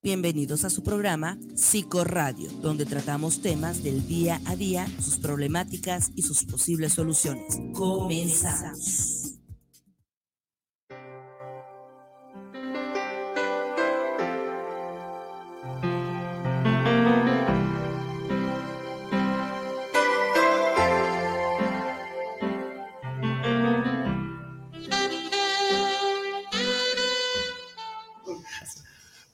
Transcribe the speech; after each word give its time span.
Bienvenidos 0.00 0.64
a 0.64 0.70
su 0.70 0.84
programa 0.84 1.36
Psicoradio, 1.56 2.52
donde 2.62 2.86
tratamos 2.86 3.42
temas 3.42 3.82
del 3.82 4.06
día 4.06 4.40
a 4.46 4.54
día, 4.54 4.86
sus 5.00 5.16
problemáticas 5.16 6.12
y 6.14 6.22
sus 6.22 6.44
posibles 6.44 6.92
soluciones. 6.92 7.58
Comenzamos. 7.74 9.17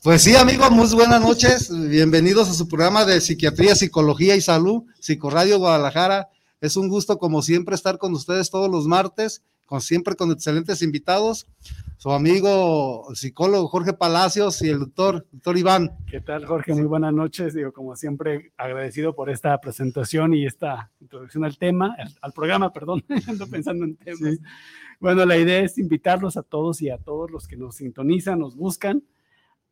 Pues 0.04 0.20
sí, 0.20 0.36
amigos, 0.36 0.70
muy 0.70 0.86
buenas 0.92 1.22
noches. 1.22 1.72
Bienvenidos 1.88 2.50
a 2.50 2.52
su 2.52 2.68
programa 2.68 3.06
de 3.06 3.22
Psiquiatría, 3.22 3.74
Psicología 3.74 4.36
y 4.36 4.42
Salud, 4.42 4.82
Psicoradio 5.00 5.58
Guadalajara. 5.58 6.28
Es 6.60 6.76
un 6.76 6.90
gusto, 6.90 7.16
como 7.16 7.40
siempre, 7.40 7.74
estar 7.74 7.96
con 7.96 8.12
ustedes 8.12 8.50
todos 8.50 8.70
los 8.70 8.86
martes, 8.86 9.42
con 9.64 9.80
siempre 9.80 10.14
con 10.14 10.30
excelentes 10.30 10.82
invitados. 10.82 11.46
Su 11.96 12.10
amigo 12.10 13.06
el 13.08 13.16
psicólogo 13.16 13.66
Jorge 13.68 13.94
Palacios 13.94 14.60
y 14.60 14.68
el 14.68 14.80
doctor, 14.80 15.26
doctor 15.32 15.56
Iván. 15.56 15.96
¿Qué 16.06 16.20
tal, 16.20 16.44
Jorge? 16.44 16.74
Muy 16.74 16.84
buenas 16.84 17.14
noches. 17.14 17.54
Digo, 17.54 17.72
como 17.72 17.96
siempre, 17.96 18.52
agradecido 18.58 19.14
por 19.14 19.30
esta 19.30 19.58
presentación 19.58 20.34
y 20.34 20.44
esta 20.44 20.90
introducción 21.00 21.46
al 21.46 21.56
tema, 21.56 21.96
al, 22.20 22.32
programa, 22.34 22.74
perdón, 22.74 23.02
ando 23.26 23.46
pensando 23.46 23.86
en 23.86 23.96
temas. 23.96 24.36
Bueno, 25.00 25.24
la 25.24 25.38
idea 25.38 25.60
es 25.60 25.78
invitarlos 25.78 26.36
a 26.36 26.42
todos 26.42 26.82
y 26.82 26.90
a 26.90 26.98
todos 26.98 27.30
los 27.30 27.48
que 27.48 27.56
nos 27.56 27.76
sintonizan, 27.76 28.40
nos 28.40 28.54
buscan 28.54 29.02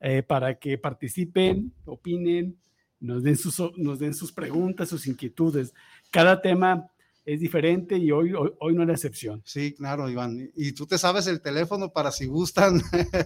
eh, 0.03 0.25
para 0.25 0.59
que 0.59 0.77
participen, 0.79 1.73
opinen, 1.85 2.59
nos 2.99 3.23
den, 3.23 3.37
sus, 3.37 3.61
nos 3.77 4.01
den 4.01 4.15
sus 4.15 4.33
preguntas, 4.33 4.89
sus 4.89 5.07
inquietudes. 5.07 5.75
Cada 6.11 6.43
tema 6.43 6.89
es 7.25 7.39
diferente 7.39 7.97
y 7.99 8.11
hoy, 8.11 8.33
hoy, 8.35 8.75
no 8.75 8.83
es 8.83 8.89
la 8.89 8.95
excepción. 8.95 9.43
Sí, 9.45 9.75
claro, 9.75 10.11
Iván. 10.11 10.51
Y 10.57 10.73
tú 10.73 10.87
te 10.87 10.99
sabes 10.99 11.29
el 11.29 11.41
teléfono 11.41 11.93
para 11.93 12.11
si 12.11 12.27
gustan. 12.27 12.81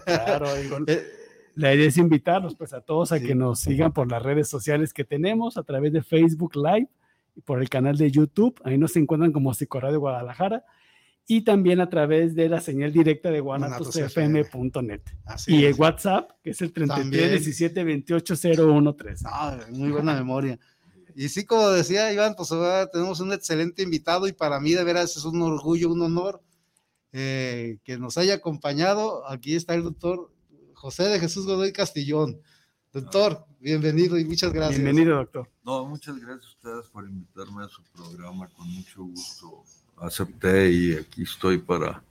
Claro, 0.04 0.46
Iván. 0.62 0.84
Eh, 0.86 1.02
la 1.54 1.74
idea 1.74 1.88
es 1.88 1.96
invitarlos 1.96 2.54
pues 2.54 2.74
a 2.74 2.82
todos 2.82 3.10
a 3.12 3.20
que 3.20 3.34
nos 3.34 3.60
sigan 3.60 3.94
por 3.94 4.10
las 4.10 4.22
redes 4.22 4.46
sociales 4.46 4.92
que 4.92 5.04
tenemos 5.04 5.56
a 5.56 5.62
través 5.62 5.94
de 5.94 6.02
Facebook 6.02 6.56
Live 6.56 6.90
y 7.34 7.40
por 7.40 7.62
el 7.62 7.70
canal 7.70 7.96
de 7.96 8.10
YouTube. 8.10 8.60
Ahí 8.64 8.76
nos 8.76 8.94
encuentran 8.96 9.32
como 9.32 9.54
Psicoradio 9.54 10.00
Guadalajara 10.00 10.62
y 11.28 11.42
también 11.42 11.80
a 11.80 11.88
través 11.88 12.34
de 12.34 12.48
la 12.48 12.60
señal 12.60 12.92
directa 12.92 13.30
de 13.30 13.40
guanatosfm.net. 13.40 15.02
Y 15.48 15.64
el 15.64 15.74
WhatsApp, 15.74 16.30
que 16.42 16.50
es 16.50 16.62
el 16.62 16.72
33 16.72 17.42
Ah, 19.24 19.58
muy 19.70 19.90
buena 19.90 20.14
memoria. 20.14 20.58
Y 21.16 21.28
sí, 21.28 21.44
como 21.44 21.70
decía 21.70 22.12
Iván, 22.12 22.34
pues 22.36 22.50
tenemos 22.92 23.20
un 23.20 23.32
excelente 23.32 23.82
invitado 23.82 24.28
y 24.28 24.32
para 24.32 24.60
mí 24.60 24.72
de 24.72 24.84
veras 24.84 25.16
es 25.16 25.24
un 25.24 25.42
orgullo, 25.42 25.90
un 25.90 26.02
honor 26.02 26.42
eh, 27.12 27.78
que 27.82 27.98
nos 27.98 28.18
haya 28.18 28.34
acompañado. 28.34 29.28
Aquí 29.28 29.56
está 29.56 29.74
el 29.74 29.82
doctor 29.82 30.30
José 30.74 31.04
de 31.04 31.18
Jesús 31.18 31.46
Godoy 31.46 31.72
Castillón. 31.72 32.40
Doctor, 32.92 33.46
bienvenido 33.58 34.18
y 34.18 34.24
muchas 34.24 34.52
gracias. 34.52 34.80
Bienvenido, 34.80 35.16
doctor. 35.16 35.50
No, 35.64 35.86
muchas 35.86 36.18
gracias 36.18 36.44
a 36.44 36.56
ustedes 36.56 36.90
por 36.90 37.08
invitarme 37.08 37.64
a 37.64 37.68
su 37.68 37.82
programa, 37.82 38.48
con 38.48 38.68
mucho 38.70 39.02
gusto 39.02 39.64
acepté 40.00 40.70
y 40.70 40.92
aquí 40.94 41.22
estoy 41.22 41.58
para 41.58 42.02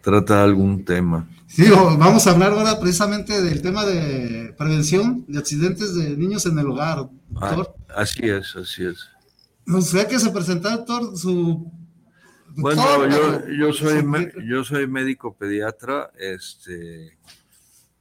tratar 0.00 0.44
algún 0.44 0.84
tema. 0.84 1.28
Sí, 1.46 1.64
vamos 1.70 2.26
a 2.26 2.32
hablar 2.32 2.52
ahora 2.52 2.78
precisamente 2.80 3.40
del 3.40 3.62
tema 3.62 3.84
de 3.84 4.54
prevención 4.58 5.24
de 5.28 5.38
accidentes 5.38 5.94
de 5.94 6.16
niños 6.16 6.46
en 6.46 6.58
el 6.58 6.66
hogar, 6.66 7.08
ah, 7.36 7.54
doctor. 7.54 7.76
así 7.94 8.22
es, 8.22 8.56
así 8.56 8.84
es. 8.84 9.08
Nos 9.64 9.86
sé 9.86 10.06
que 10.06 10.18
se 10.18 10.30
presentó, 10.30 10.70
doctor, 10.70 11.16
su... 11.16 11.70
Bueno, 12.56 13.08
yo, 13.08 13.48
yo, 13.48 13.72
soy, 13.72 14.04
yo 14.48 14.62
soy 14.62 14.86
médico 14.86 15.34
pediatra, 15.34 16.10
este, 16.18 17.18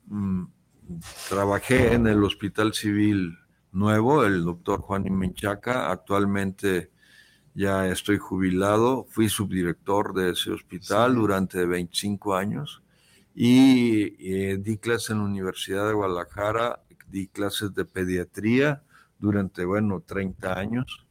mm, 0.07 0.43
trabajé 1.29 1.93
en 1.93 2.05
el 2.07 2.23
Hospital 2.23 2.73
Civil 2.73 3.37
Nuevo, 3.71 4.23
el 4.25 4.43
doctor 4.43 4.81
Juan 4.81 5.05
Menchaca, 5.09 5.89
actualmente 5.89 6.92
ya 7.55 7.87
estoy 7.87 8.17
jubilado, 8.17 9.05
fui 9.09 9.29
subdirector 9.29 10.13
de 10.13 10.31
ese 10.31 10.51
hospital 10.51 11.15
durante 11.15 11.65
25 11.65 12.35
años 12.35 12.81
y 13.35 14.15
eh, 14.19 14.57
di 14.57 14.77
clases 14.77 15.11
en 15.11 15.19
la 15.19 15.25
Universidad 15.25 15.87
de 15.87 15.93
Guadalajara, 15.93 16.81
di 17.07 17.27
clases 17.27 17.73
de 17.73 17.85
pediatría 17.85 18.83
durante, 19.19 19.65
bueno, 19.65 20.01
30 20.05 20.57
años 20.57 21.05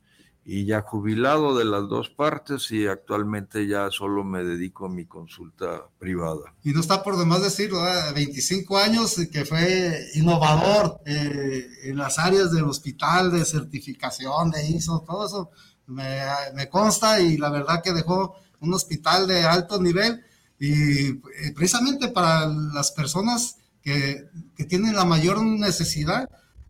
y 0.44 0.66
ya 0.66 0.82
jubilado 0.82 1.56
de 1.56 1.64
las 1.64 1.88
dos 1.88 2.10
partes 2.10 2.70
y 2.72 2.86
actualmente 2.86 3.66
ya 3.69 3.91
solo 3.91 4.25
me 4.25 4.42
dedico 4.42 4.86
a 4.86 4.88
mi 4.88 5.06
consulta 5.06 5.86
privada. 5.98 6.52
Y 6.64 6.72
no 6.72 6.81
está 6.81 7.02
por 7.02 7.16
demás 7.16 7.42
decir, 7.42 7.70
25 8.14 8.76
años 8.78 9.16
que 9.32 9.44
fue 9.44 10.08
innovador 10.14 11.00
eh, 11.06 11.69
en 11.84 11.97
las 11.97 12.19
áreas 12.19 12.50
del 12.50 12.64
hospital, 12.64 13.31
de 13.31 13.44
certificación, 13.44 14.50
de 14.50 14.66
ISO, 14.66 15.04
todo 15.06 15.26
eso 15.26 15.50
me, 15.92 16.69
consta 16.69 17.20
y 17.20 17.36
la 17.36 17.50
verdad 17.50 17.82
que 17.82 17.92
dejó 17.92 18.34
un 18.60 18.75
hospital 18.75 19.26
de 19.26 19.44
alto 19.44 19.80
nivel 19.80 20.22
y 20.58 21.08
eh, 21.08 21.53
precisamente 21.54 22.08
para 22.08 22.47
las 22.47 22.92
personas 22.92 23.56
que, 23.82 24.28
tienen 24.69 24.94
la 24.94 25.04
mayor 25.04 25.42
necesidad 25.42 26.28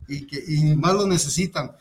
y 0.08 0.26
que 0.26 0.74
más 0.76 0.94
lo 0.94 1.06
necesitan. 1.06 1.72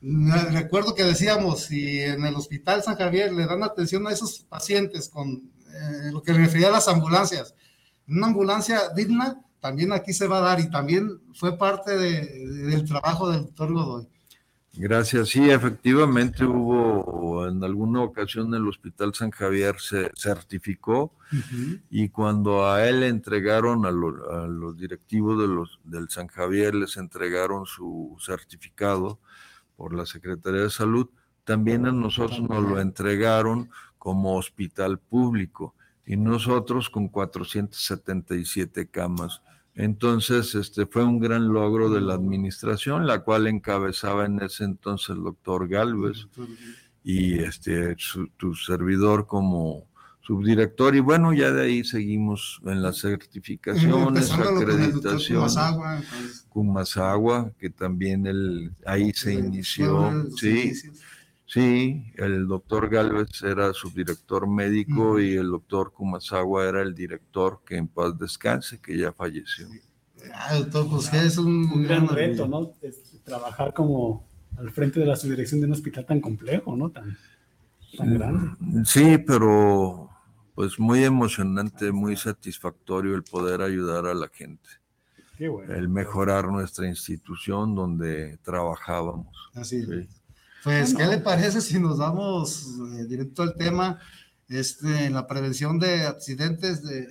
recuerdo 0.00 0.94
que 0.94 1.04
decíamos, 1.04 1.64
si 1.64 2.00
en 2.00 2.24
el 2.24 2.34
hospital 2.34 2.82
San 2.82 2.96
Javier 2.96 3.32
le 3.32 3.46
dan 3.46 3.62
atención 3.62 4.06
a 4.06 4.12
esos 4.12 4.40
pacientes 4.40 5.08
con 5.08 5.28
eh, 5.28 6.10
lo 6.10 6.22
que 6.22 6.32
refería 6.32 6.68
a 6.68 6.72
las 6.72 6.88
ambulancias, 6.88 7.54
una 8.08 8.28
ambulancia 8.28 8.88
digna, 8.96 9.40
también 9.60 9.92
aquí 9.92 10.12
se 10.12 10.26
va 10.26 10.38
a 10.38 10.42
dar 10.42 10.60
y 10.60 10.70
también 10.70 11.20
fue 11.34 11.58
parte 11.58 11.96
del 11.96 12.84
trabajo 12.84 13.30
del 13.30 13.42
doctor 13.42 13.72
Godoy. 13.72 14.08
Gracias. 14.80 15.30
Sí, 15.30 15.50
efectivamente 15.50 16.44
hubo 16.44 17.48
en 17.48 17.64
alguna 17.64 18.00
ocasión 18.00 18.54
el 18.54 18.68
Hospital 18.68 19.12
San 19.12 19.32
Javier 19.32 19.74
se 19.80 20.12
certificó 20.14 21.12
y 21.90 22.10
cuando 22.10 22.64
a 22.64 22.86
él 22.86 23.00
le 23.00 23.08
entregaron 23.08 23.84
a, 23.86 23.90
los 23.90 24.78
directivos 24.78 25.40
de 25.40 25.48
los, 25.48 25.80
del 25.82 26.08
San 26.10 26.28
Javier, 26.28 26.76
les 26.76 26.96
entregaron 26.96 27.66
su 27.66 28.16
certificado 28.20 29.18
por 29.76 29.92
la 29.92 30.06
Secretaría 30.06 30.60
de 30.60 30.70
Salud, 30.70 31.08
también 31.42 31.84
a 31.86 31.90
nosotros 31.90 32.40
nos 32.40 32.62
lo 32.62 32.80
entregaron 32.80 33.70
como 33.98 34.36
hospital 34.36 35.00
público 35.00 35.74
y 36.06 36.16
nosotros 36.16 36.88
con 36.88 37.08
477 37.08 38.86
camas 38.86 39.42
entonces, 39.78 40.56
este 40.56 40.86
fue 40.86 41.04
un 41.04 41.20
gran 41.20 41.52
logro 41.52 41.88
de 41.88 42.00
la 42.00 42.14
administración, 42.14 43.06
la 43.06 43.20
cual 43.20 43.46
encabezaba 43.46 44.26
en 44.26 44.42
ese 44.42 44.64
entonces 44.64 45.10
el 45.10 45.22
doctor 45.22 45.68
Galvez 45.68 46.26
y 47.04 47.38
este 47.38 47.94
tu 48.36 48.56
servidor 48.56 49.28
como 49.28 49.86
subdirector. 50.20 50.96
Y 50.96 51.00
bueno, 51.00 51.32
ya 51.32 51.52
de 51.52 51.62
ahí 51.62 51.84
seguimos 51.84 52.60
en 52.66 52.82
las 52.82 52.98
certificaciones, 52.98 54.32
acreditación, 54.32 55.48
Kumasagua, 56.48 57.52
que 57.56 57.70
también 57.70 58.26
él, 58.26 58.72
ahí 58.84 59.12
se 59.12 59.34
inició, 59.34 60.28
sí, 60.36 60.72
Sí, 61.48 62.12
el 62.16 62.46
doctor 62.46 62.90
Galvez 62.90 63.42
era 63.42 63.72
subdirector 63.72 64.46
médico 64.46 65.18
y 65.18 65.32
el 65.32 65.48
doctor 65.48 65.92
Kumasawa 65.94 66.68
era 66.68 66.82
el 66.82 66.94
director 66.94 67.62
que 67.64 67.76
en 67.76 67.88
paz 67.88 68.18
descanse, 68.18 68.78
que 68.82 68.98
ya 68.98 69.14
falleció. 69.14 69.66
Ah, 70.34 70.56
doctor 70.58 70.88
José 70.88 71.10
pues, 71.12 71.24
es 71.24 71.38
un, 71.38 71.84
gran 71.84 72.06
reto, 72.06 72.46
¿no? 72.46 72.74
trabajar 73.24 73.72
como 73.72 74.28
al 74.58 74.70
frente 74.72 75.00
de 75.00 75.06
la 75.06 75.16
subdirección 75.16 75.60
de 75.60 75.68
un 75.68 75.72
hospital 75.72 76.04
tan 76.04 76.20
complejo, 76.20 76.76
¿no? 76.76 76.90
Tan, 76.90 77.16
tan 77.96 78.12
grande. 78.12 78.84
Sí, 78.84 79.16
pero 79.16 80.10
pues 80.54 80.78
muy 80.78 81.02
emocionante, 81.02 81.92
muy 81.92 82.16
satisfactorio 82.16 83.14
el 83.14 83.22
poder 83.22 83.62
ayudar 83.62 84.04
a 84.04 84.12
la 84.12 84.28
gente. 84.28 84.68
el 85.38 85.88
mejorar 85.88 86.48
nuestra 86.48 86.86
institución 86.86 87.74
donde 87.74 88.36
trabajábamos. 88.42 89.34
Así 89.54 89.82
Pues, 90.64 90.94
¿qué 90.94 91.06
le 91.06 91.18
parece 91.18 91.60
si 91.60 91.78
nos 91.78 91.98
vamos 91.98 92.66
eh, 92.98 93.04
directo 93.04 93.42
al 93.42 93.54
tema? 93.54 93.98
Este, 94.48 95.04
en 95.04 95.12
la 95.12 95.26
prevención 95.26 95.78
de 95.78 96.06
accidentes 96.06 96.82
de, 96.82 97.06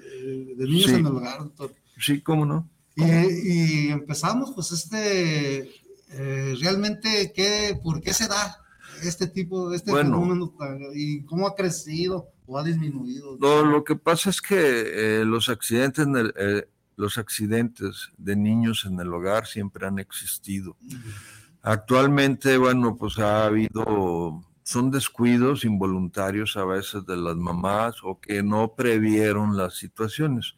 niños 0.58 0.90
en 0.90 1.06
el 1.06 1.08
hogar, 1.08 1.38
doctor. 1.40 1.72
Sí, 2.00 2.22
cómo 2.22 2.46
no. 2.46 2.68
Y, 2.96 3.90
empezamos, 3.90 4.54
pues, 4.56 4.72
este, 4.72 5.70
eh, 6.10 6.56
realmente, 6.60 7.32
¿qué, 7.36 7.80
¿por 7.82 8.02
qué 8.02 8.14
se 8.14 8.28
da 8.28 8.58
este 9.04 9.28
tipo, 9.28 9.72
este 9.72 9.92
fenómeno 9.92 10.52
y 10.96 11.24
cómo 11.26 11.48
ha 11.48 11.56
crecido 11.56 12.32
o 12.48 12.58
ha 12.58 12.64
disminuido? 12.64 13.38
lo 13.40 13.84
que 13.84 13.96
pasa 13.96 14.32
es 14.32 14.42
que 14.42 15.20
eh, 15.20 15.26
los 15.26 15.50
accidentes, 15.50 16.08
eh, 16.38 16.68
los 16.96 17.20
accidentes 17.20 18.10
de 18.18 18.36
niños 18.36 18.86
en 18.86 19.00
el 19.00 19.14
hogar 19.14 19.46
siempre 19.46 19.86
han 19.86 20.00
existido. 20.00 20.76
Actualmente, 21.70 22.58
bueno, 22.58 22.96
pues 22.96 23.20
ha 23.20 23.44
habido 23.44 24.42
son 24.64 24.90
descuidos 24.90 25.66
involuntarios 25.66 26.56
a 26.56 26.64
veces 26.64 27.06
de 27.06 27.18
las 27.18 27.36
mamás 27.36 27.98
o 28.04 28.22
que 28.22 28.42
no 28.42 28.74
previeron 28.74 29.58
las 29.58 29.76
situaciones. 29.76 30.56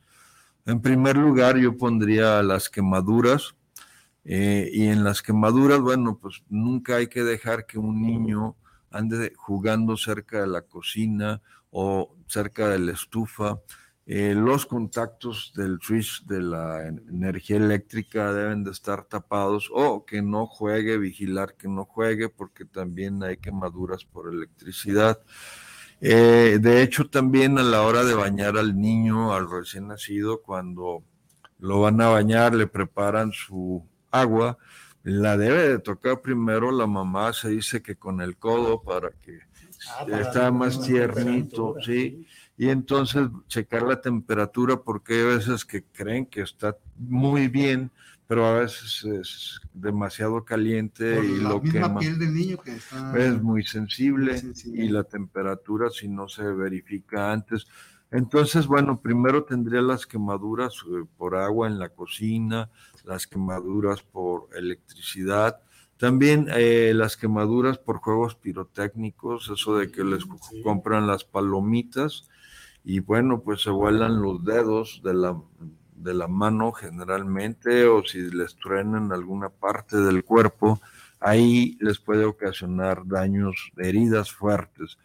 En 0.67 0.81
primer 0.81 1.17
lugar, 1.17 1.57
yo 1.57 1.75
pondría 1.75 2.44
las 2.44 2.69
quemaduras. 2.69 3.56
Eh, 4.23 4.69
y 4.71 4.85
en 4.85 5.03
las 5.03 5.23
quemaduras, 5.23 5.79
bueno, 5.79 6.19
pues 6.21 6.44
nunca 6.47 6.97
hay 6.97 7.07
que 7.07 7.23
dejar 7.23 7.65
que 7.65 7.79
un 7.79 8.03
niño 8.03 8.56
ande 8.91 9.33
jugando 9.35 9.97
cerca 9.97 10.41
de 10.41 10.47
la 10.47 10.61
cocina 10.61 11.41
o 11.71 12.15
cerca 12.27 12.67
de 12.69 12.77
la 12.77 12.91
estufa 12.91 13.59
eh, 14.11 14.33
los 14.33 14.65
contactos 14.65 15.53
del 15.56 15.77
switch 15.83 16.25
de 16.25 16.41
la 16.41 16.88
energía 16.88 17.57
eléctrica 17.57 18.33
deben 18.33 18.63
de 18.63 18.71
estar 18.71 19.03
tapados 19.03 19.69
o 19.71 20.03
que 20.03 20.23
no 20.23 20.47
juegue, 20.47 20.97
vigilar 20.97 21.53
que 21.53 21.67
no 21.67 21.85
juegue 21.85 22.27
porque 22.27 22.65
también 22.65 23.21
hay 23.21 23.38
quemaduras 23.38 24.06
por 24.06 24.33
electricidad. 24.33 25.21
Eh, 26.01 26.57
de 26.59 26.81
hecho, 26.81 27.07
también 27.07 27.59
a 27.59 27.61
la 27.61 27.83
hora 27.83 28.03
de 28.03 28.15
bañar 28.15 28.57
al 28.57 28.81
niño, 28.81 29.31
al 29.31 29.47
recién 29.47 29.89
nacido, 29.89 30.41
cuando 30.41 31.03
lo 31.59 31.81
van 31.81 32.01
a 32.01 32.07
bañar, 32.07 32.56
le 32.56 32.65
preparan 32.65 33.31
su 33.31 33.85
agua, 34.09 34.57
la 35.03 35.38
debe 35.38 35.69
de 35.69 35.77
tocar 35.77 36.19
primero 36.21 36.71
la 36.71 36.88
mamá, 36.88 37.31
se 37.31 37.50
dice 37.50 37.83
que 37.83 37.95
con 37.95 38.21
el 38.21 38.38
codo 38.38 38.81
para 38.81 39.11
que 39.11 39.38
ah, 40.00 40.07
está 40.19 40.50
más 40.50 40.81
tiernito, 40.81 41.75
¿sí? 41.85 42.25
Y 42.59 42.67
entonces 42.67 43.29
checar 43.47 43.83
la 43.83 44.01
temperatura 44.01 44.81
porque 44.81 45.13
hay 45.13 45.38
veces 45.38 45.63
que 45.63 45.81
creen 45.81 46.25
que 46.25 46.41
está 46.41 46.75
muy 46.97 47.47
bien, 47.47 47.89
pero 48.27 48.45
a 48.45 48.59
veces 48.59 49.06
es 49.06 49.61
demasiado 49.73 50.44
caliente 50.44 51.23
y 51.23 51.38
la 51.38 51.51
lo 51.51 51.61
misma 51.61 51.97
piel 51.97 52.19
del 52.19 52.33
niño 52.33 52.57
que 52.57 52.75
está 52.75 53.17
es 53.17 53.41
muy 53.41 53.63
sensible, 53.63 54.41
y 54.65 54.89
la 54.89 55.06
temperatura 55.06 55.89
si 55.89 56.09
no 56.09 56.27
se 56.27 56.44
verifica 56.44 57.31
antes. 57.31 57.65
Entonces, 58.11 58.67
bueno, 58.67 59.00
primero 59.00 59.45
tendría 59.45 59.81
las 59.81 60.06
quemaduras 60.06 60.73
eh, 60.85 61.06
por 61.17 61.38
agua 61.38 61.67
en 61.67 61.79
la 61.79 61.88
cocina, 61.88 62.69
las 63.06 63.25
quemaduras 63.25 64.01
por 64.01 64.50
electricidad, 64.53 65.61
también 65.95 66.47
eh, 66.53 66.91
las 66.94 67.15
quemaduras 67.15 67.77
por 67.77 68.00
juegos 68.00 68.35
pirotécnicos, 68.35 69.50
eso 69.50 69.77
de 69.77 69.89
que 69.89 70.03
les 70.03 70.25
compran 70.61 71.07
las 71.07 71.23
palomitas 71.23 72.27
y 72.84 73.00
bueno, 73.00 73.42
pues 73.42 73.62
se 73.62 73.70
vuelan 73.70 74.22
los 74.22 74.44
dedos 74.44 75.02
de 75.04 75.14
la, 75.14 75.40
de 75.96 76.14
la 76.14 76.28
mano 76.28 76.72
generalmente 76.72 77.86
o 77.86 78.04
si 78.04 78.31
les 78.31 78.56
truenan 78.56 79.12
alguna 79.12 79.50
parte 79.50 79.98
del 79.98 80.24
cuerpo, 80.24 80.80
ahí 81.20 81.78
les 81.81 82.00
puede 82.00 82.26
ocasionar 82.26 83.06
daños, 83.06 83.72
heridas 83.78 84.31
fuertes. 84.31 84.98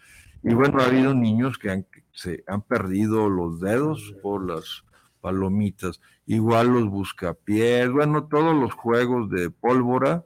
Y 0.42 0.54
bueno, 0.54 0.80
ha 0.80 0.86
habido 0.86 1.14
niños 1.14 1.58
que 1.58 1.70
han, 1.70 1.86
se 2.12 2.44
han 2.46 2.62
perdido 2.62 3.28
los 3.28 3.60
dedos 3.60 4.14
por 4.22 4.46
las 4.46 4.84
palomitas, 5.20 6.00
igual 6.26 6.68
los 6.68 6.88
buscapiés, 6.88 7.90
bueno, 7.90 8.24
todos 8.24 8.54
los 8.54 8.74
juegos 8.74 9.30
de 9.30 9.50
pólvora 9.50 10.24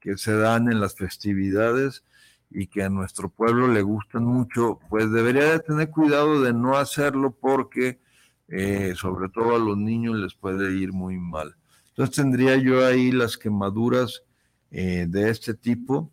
que 0.00 0.18
se 0.18 0.36
dan 0.36 0.70
en 0.70 0.80
las 0.80 0.96
festividades 0.96 2.04
y 2.50 2.66
que 2.66 2.82
a 2.82 2.88
nuestro 2.88 3.28
pueblo 3.28 3.68
le 3.68 3.82
gustan 3.82 4.24
mucho, 4.24 4.78
pues 4.88 5.10
debería 5.10 5.50
de 5.52 5.60
tener 5.60 5.90
cuidado 5.90 6.40
de 6.40 6.52
no 6.52 6.76
hacerlo 6.76 7.32
porque 7.32 8.00
eh, 8.48 8.94
sobre 8.96 9.28
todo 9.28 9.56
a 9.56 9.58
los 9.58 9.76
niños 9.76 10.16
les 10.16 10.34
puede 10.34 10.72
ir 10.76 10.92
muy 10.92 11.18
mal. 11.18 11.56
Entonces 11.88 12.16
tendría 12.16 12.56
yo 12.56 12.86
ahí 12.86 13.12
las 13.12 13.36
quemaduras 13.38 14.22
eh, 14.70 15.06
de 15.08 15.30
este 15.30 15.54
tipo. 15.54 16.10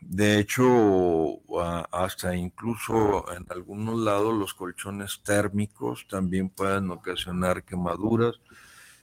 De 0.00 0.40
hecho, 0.40 1.40
hasta 1.92 2.34
incluso 2.34 3.24
en 3.32 3.46
algunos 3.50 4.00
lados 4.00 4.36
los 4.36 4.52
colchones 4.52 5.22
térmicos 5.22 6.06
también 6.08 6.48
pueden 6.48 6.90
ocasionar 6.90 7.62
quemaduras. 7.62 8.40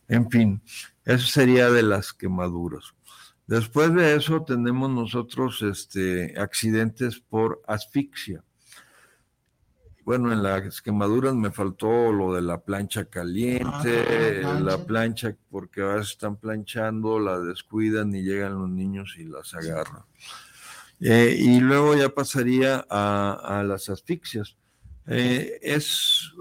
En 0.09 0.29
fin, 0.29 0.61
eso 1.05 1.25
sería 1.25 1.71
de 1.71 1.83
las 1.83 2.11
quemaduras. 2.11 2.93
Después 3.49 3.91
de 3.95 4.15
eso 4.15 4.43
tenemos 4.43 4.91
nosotros 4.91 5.63
este, 5.63 6.39
accidentes 6.39 7.19
por 7.19 7.63
asfixia. 7.65 8.43
Bueno, 10.05 10.31
en 10.31 10.43
las 10.43 10.83
quemaduras 10.83 11.33
me 11.33 11.49
faltó 11.49 12.11
lo 12.11 12.35
de 12.35 12.43
la 12.43 12.61
plancha 12.61 13.05
caliente, 13.05 14.43
ah, 14.45 14.59
la, 14.59 14.77
plancha. 14.85 15.35
porque 15.49 15.81
a 15.81 15.95
veces 15.95 16.11
están 16.11 16.35
planchando, 16.35 17.17
la 17.17 17.39
descuidan 17.39 18.13
y 18.13 18.21
llegan 18.21 18.53
los 18.53 18.69
niños 18.69 19.15
y 19.17 19.23
las 19.23 19.55
agarran. 19.55 20.03
Eh, 20.99 21.35
y 21.39 21.59
luego 21.59 21.95
ya 21.95 22.09
pasaría 22.09 22.85
a, 22.87 23.63
las 23.65 23.89
asfixias. 23.89 24.57
Eh, 25.07 25.57
es, 25.63 26.33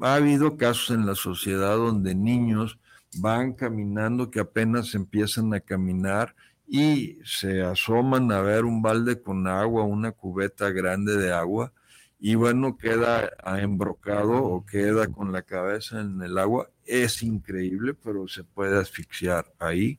ha 0.00 0.14
habido 0.16 0.56
casos 0.56 0.90
en 0.90 1.06
la 1.06 1.14
sociedad 1.14 1.76
donde 1.76 2.16
niños 2.16 2.80
van 3.18 3.52
caminando 3.52 4.30
que 4.30 4.40
apenas 4.40 4.94
empiezan 4.94 5.52
a 5.54 5.60
caminar 5.60 6.34
y 6.66 7.18
se 7.24 7.62
asoman 7.62 8.32
a 8.32 8.40
ver 8.40 8.64
un 8.64 8.82
balde 8.82 9.20
con 9.20 9.46
agua, 9.46 9.84
una 9.84 10.12
cubeta 10.12 10.70
grande 10.70 11.16
de 11.16 11.32
agua, 11.32 11.72
y 12.18 12.36
bueno, 12.36 12.78
queda 12.78 13.30
embrocado 13.60 14.44
o 14.44 14.64
queda 14.64 15.08
con 15.08 15.32
la 15.32 15.42
cabeza 15.42 16.00
en 16.00 16.22
el 16.22 16.38
agua. 16.38 16.70
Es 16.84 17.22
increíble, 17.22 17.94
pero 17.94 18.28
se 18.28 18.44
puede 18.44 18.78
asfixiar 18.78 19.52
ahí 19.58 19.98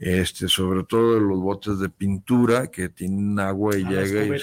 este, 0.00 0.48
sobre 0.48 0.82
todo 0.84 1.20
los 1.20 1.38
botes 1.40 1.78
de 1.78 1.90
pintura 1.90 2.68
que 2.68 2.88
tienen 2.88 3.38
agua 3.38 3.76
y 3.76 3.84
ah, 3.84 3.90
llega 3.90 4.24
y 4.24 4.40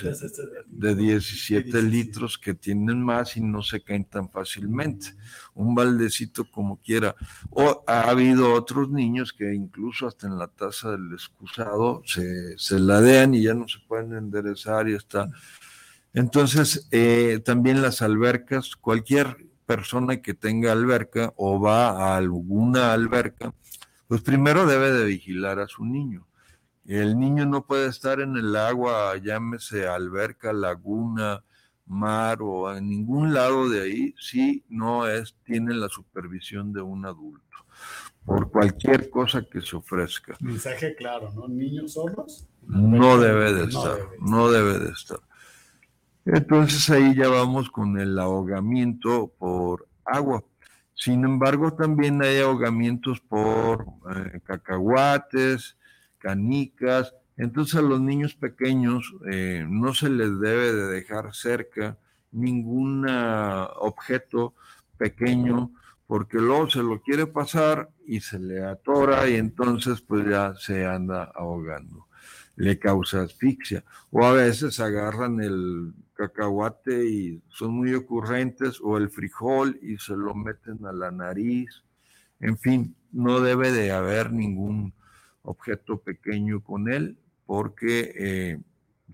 de 0.68 0.96
17 0.96 1.82
litros 1.82 2.38
que 2.38 2.54
tienen 2.54 3.02
más 3.02 3.36
y 3.38 3.42
no 3.42 3.64
se 3.64 3.82
caen 3.82 4.06
tan 4.06 4.30
fácilmente. 4.30 5.16
Un 5.56 5.74
baldecito 5.74 6.46
como 6.52 6.80
quiera. 6.80 7.16
O 7.50 7.84
ha 7.88 8.08
habido 8.08 8.54
otros 8.54 8.92
niños 8.92 9.34
que 9.34 9.52
incluso 9.52 10.06
hasta 10.06 10.28
en 10.28 10.38
la 10.38 10.48
taza 10.48 10.92
del 10.92 11.12
excusado 11.12 12.04
se, 12.06 12.56
se 12.60 12.80
ladean 12.80 13.34
y 13.34 13.42
ya 13.42 13.56
no 13.56 13.68
se 13.68 13.80
pueden 13.88 14.14
enderezar 14.14 14.88
y 14.88 14.94
está. 14.94 15.28
Entonces, 16.14 16.88
eh, 16.92 17.42
también 17.44 17.82
las 17.82 18.04
albercas, 18.04 18.76
cualquier 18.76 19.38
persona 19.66 20.22
que 20.22 20.36
tenga 20.36 20.72
alberca 20.72 21.34
o 21.36 21.60
va 21.60 21.90
a 21.90 22.18
alguna 22.18 22.94
alberca, 22.94 23.56
pues 24.08 24.22
primero 24.22 24.66
debe 24.66 24.92
de 24.92 25.06
vigilar 25.06 25.60
a 25.60 25.68
su 25.68 25.86
niño. 25.86 26.28
El 26.86 27.20
niño 27.20 27.46
no 27.46 27.66
puede 27.66 27.88
estar 27.88 28.22
en 28.22 28.38
el 28.38 28.56
agua, 28.56 29.18
llámese 29.18 29.88
alberca, 29.88 30.54
laguna, 30.54 31.44
mar 31.86 32.40
o 32.42 32.74
en 32.76 32.90
ningún 32.90 33.34
lado 33.34 33.70
de 33.70 33.82
ahí 33.82 34.16
si 34.20 34.64
no 34.70 35.08
es, 35.08 35.36
tiene 35.44 35.74
la 35.74 35.90
supervisión 35.90 36.74
de 36.74 36.82
un 36.82 37.06
adulto 37.06 37.48
por 38.28 38.52
cualquier 38.52 39.10
cosa 39.10 39.42
que 39.42 39.62
se 39.62 39.78
ofrezca. 39.78 40.36
Mensaje 40.42 40.94
claro, 40.96 41.32
¿no? 41.34 41.48
Niños 41.48 41.94
solos. 41.94 42.46
No 42.62 43.18
debe 43.18 43.54
de 43.54 43.64
estar, 43.64 43.98
no 44.20 44.52
debe 44.52 44.80
de 44.80 44.90
estar. 44.90 45.20
Entonces 46.26 46.90
ahí 46.90 47.16
ya 47.16 47.30
vamos 47.30 47.70
con 47.70 47.98
el 47.98 48.20
ahogamiento 48.20 49.32
por 49.40 49.88
agua. 50.04 50.44
Sin 50.98 51.24
embargo, 51.24 51.74
también 51.74 52.22
hay 52.24 52.40
ahogamientos 52.40 53.22
por 53.22 53.86
eh, 54.16 54.40
cacahuates, 54.44 55.78
canicas. 56.18 57.14
Entonces 57.38 57.76
a 57.76 57.84
los 57.84 58.02
niños 58.02 58.34
pequeños 58.34 59.14
eh, 59.32 59.64
no 59.70 59.94
se 59.94 60.10
les 60.10 60.40
debe 60.40 60.74
de 60.74 60.88
dejar 60.88 61.36
cerca 61.36 61.98
ningún 62.32 63.08
objeto 63.08 64.54
pequeño 64.98 65.72
porque 66.08 66.38
luego 66.38 66.70
se 66.70 66.82
lo 66.82 67.02
quiere 67.02 67.28
pasar 67.28 67.90
y 68.06 68.22
se 68.22 68.40
le 68.40 68.64
atora 68.66 69.30
y 69.30 69.36
entonces 69.36 70.02
pues 70.02 70.28
ya 70.28 70.56
se 70.56 70.86
anda 70.86 71.32
ahogando. 71.36 72.08
Le 72.56 72.80
causa 72.80 73.22
asfixia. 73.22 73.84
O 74.10 74.26
a 74.26 74.32
veces 74.32 74.80
agarran 74.80 75.42
el 75.42 75.94
cacahuate 76.18 77.06
y 77.06 77.42
son 77.50 77.76
muy 77.76 77.94
ocurrentes, 77.94 78.80
o 78.82 78.98
el 78.98 79.10
frijol 79.10 79.80
y 79.82 79.98
se 79.98 80.16
lo 80.16 80.34
meten 80.34 80.86
a 80.86 80.92
la 80.92 81.12
nariz. 81.12 81.84
En 82.40 82.58
fin, 82.58 82.96
no 83.12 83.40
debe 83.40 83.72
de 83.72 83.92
haber 83.92 84.32
ningún 84.32 84.94
objeto 85.44 86.00
pequeño 86.00 86.62
con 86.62 86.92
él 86.92 87.18
porque 87.46 88.14
eh, 88.18 88.60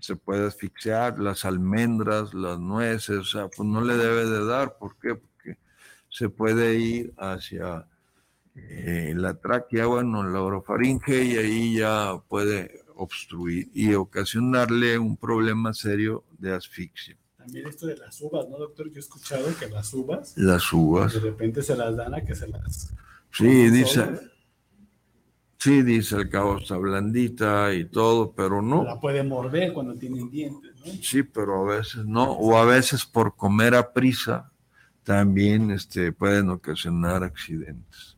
se 0.00 0.16
puede 0.16 0.48
asfixiar, 0.48 1.18
las 1.18 1.44
almendras, 1.44 2.34
las 2.34 2.58
nueces, 2.58 3.18
o 3.18 3.24
sea, 3.24 3.48
pues 3.48 3.68
no 3.68 3.80
le 3.80 3.96
debe 3.96 4.26
de 4.26 4.44
dar, 4.44 4.76
¿por 4.76 4.98
qué? 4.98 5.14
Porque 5.14 5.58
se 6.08 6.28
puede 6.28 6.74
ir 6.78 7.14
hacia 7.16 7.86
eh, 8.56 9.14
la 9.16 9.34
tráquea, 9.34 9.86
bueno, 9.86 10.22
la 10.24 10.40
orofaringe 10.42 11.24
y 11.24 11.36
ahí 11.36 11.78
ya 11.78 12.18
puede 12.28 12.83
obstruir 12.96 13.70
y 13.74 13.94
ocasionarle 13.94 14.98
un 14.98 15.16
problema 15.16 15.74
serio 15.74 16.24
de 16.38 16.54
asfixia. 16.54 17.16
También 17.36 17.66
esto 17.66 17.86
de 17.86 17.96
las 17.96 18.20
uvas, 18.22 18.48
¿no, 18.48 18.56
doctor? 18.56 18.88
Yo 18.88 18.96
he 18.96 19.00
escuchado 19.00 19.46
que 19.58 19.68
las 19.68 19.92
uvas. 19.92 20.32
Las 20.36 20.72
uvas. 20.72 21.12
De 21.12 21.20
repente 21.20 21.62
se 21.62 21.76
las 21.76 21.96
dan 21.96 22.14
a 22.14 22.24
que 22.24 22.34
se 22.34 22.48
las. 22.48 22.94
Sí, 23.30 23.70
dice. 23.70 24.08
Sí, 25.58 25.82
dice 25.82 26.16
el 26.16 26.28
cabo 26.28 26.58
está 26.58 26.76
blandita 26.76 27.72
y 27.72 27.86
todo, 27.86 28.32
pero 28.32 28.60
no. 28.60 28.84
La 28.84 29.00
puede 29.00 29.22
morder 29.22 29.72
cuando 29.72 29.94
tienen 29.94 30.30
dientes, 30.30 30.72
¿no? 30.84 30.92
Sí, 31.02 31.22
pero 31.22 31.62
a 31.62 31.76
veces 31.76 32.04
no, 32.04 32.32
o 32.32 32.58
a 32.58 32.66
veces 32.66 33.06
por 33.06 33.34
comer 33.34 33.74
a 33.74 33.92
prisa 33.92 34.52
también 35.04 35.70
este, 35.70 36.12
pueden 36.12 36.50
ocasionar 36.50 37.22
accidentes. 37.24 38.13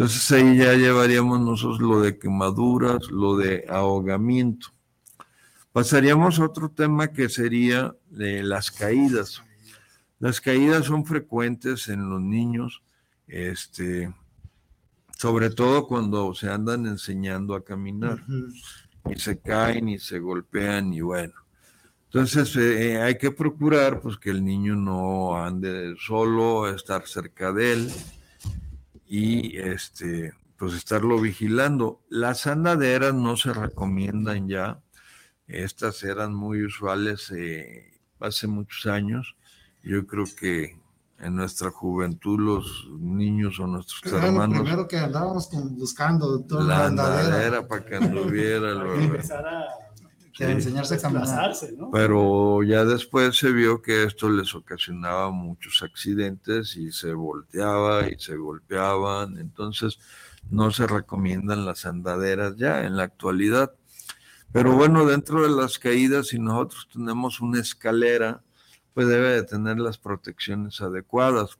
Entonces 0.00 0.32
ahí 0.32 0.56
ya 0.56 0.72
llevaríamos 0.72 1.40
nosotros 1.42 1.78
lo 1.78 2.00
de 2.00 2.18
quemaduras, 2.18 3.10
lo 3.10 3.36
de 3.36 3.66
ahogamiento. 3.68 4.68
Pasaríamos 5.72 6.38
a 6.38 6.46
otro 6.46 6.70
tema 6.70 7.08
que 7.08 7.28
sería 7.28 7.94
de 8.08 8.42
las 8.42 8.70
caídas. 8.70 9.42
Las 10.18 10.40
caídas 10.40 10.86
son 10.86 11.04
frecuentes 11.04 11.86
en 11.88 12.08
los 12.08 12.18
niños, 12.18 12.82
este, 13.28 14.10
sobre 15.18 15.50
todo 15.50 15.86
cuando 15.86 16.34
se 16.34 16.48
andan 16.48 16.86
enseñando 16.86 17.54
a 17.54 17.62
caminar. 17.62 18.24
Y 19.04 19.20
se 19.20 19.38
caen 19.38 19.90
y 19.90 19.98
se 19.98 20.18
golpean 20.18 20.94
y 20.94 21.02
bueno. 21.02 21.34
Entonces 22.04 22.56
eh, 22.56 23.02
hay 23.02 23.18
que 23.18 23.32
procurar 23.32 24.00
pues 24.00 24.16
que 24.16 24.30
el 24.30 24.42
niño 24.42 24.76
no 24.76 25.36
ande 25.36 25.94
solo, 26.00 26.74
estar 26.74 27.06
cerca 27.06 27.52
de 27.52 27.74
él 27.74 27.92
y 29.12 29.58
este 29.58 30.32
pues 30.56 30.74
estarlo 30.74 31.18
vigilando. 31.20 32.00
Las 32.10 32.46
andaderas 32.46 33.12
no 33.14 33.36
se 33.36 33.52
recomiendan 33.52 34.46
ya. 34.46 34.80
Estas 35.48 36.04
eran 36.04 36.32
muy 36.34 36.64
usuales 36.64 37.32
eh, 37.36 37.98
hace 38.20 38.46
muchos 38.46 38.86
años. 38.86 39.34
Yo 39.82 40.06
creo 40.06 40.26
que 40.38 40.78
en 41.18 41.34
nuestra 41.34 41.70
juventud 41.70 42.38
los 42.38 42.88
niños 42.98 43.58
o 43.58 43.66
nuestros 43.66 44.00
Era 44.12 44.20
lo 44.22 44.26
hermanos 44.28 44.60
primero 44.60 44.86
que 44.86 44.98
andábamos 44.98 45.48
buscando, 45.72 46.40
toda 46.44 46.62
la 46.64 46.78
la 46.78 46.86
andadera. 46.86 47.24
andadera 47.24 47.66
para 47.68 47.84
que 47.84 47.96
anduviera. 47.96 48.70
Lo- 48.74 48.94
que 50.46 50.52
enseñarse 50.52 50.94
a 50.94 50.98
caminar. 50.98 51.52
Pero 51.92 52.62
ya 52.62 52.84
después 52.84 53.36
se 53.36 53.52
vio 53.52 53.82
que 53.82 54.04
esto 54.04 54.30
les 54.30 54.54
ocasionaba 54.54 55.30
muchos 55.30 55.82
accidentes 55.82 56.76
y 56.76 56.92
se 56.92 57.12
volteaba 57.12 58.08
y 58.08 58.18
se 58.18 58.36
golpeaban. 58.36 59.36
Entonces 59.36 59.98
no 60.50 60.70
se 60.70 60.86
recomiendan 60.86 61.66
las 61.66 61.84
andaderas 61.84 62.56
ya 62.56 62.84
en 62.86 62.96
la 62.96 63.02
actualidad. 63.02 63.74
Pero 64.52 64.74
bueno, 64.74 65.04
dentro 65.04 65.42
de 65.42 65.50
las 65.50 65.78
caídas, 65.78 66.28
si 66.28 66.38
nosotros 66.38 66.88
tenemos 66.90 67.40
una 67.40 67.60
escalera, 67.60 68.42
pues 68.94 69.06
debe 69.08 69.28
de 69.32 69.42
tener 69.42 69.78
las 69.78 69.98
protecciones 69.98 70.80
adecuadas. 70.80 71.58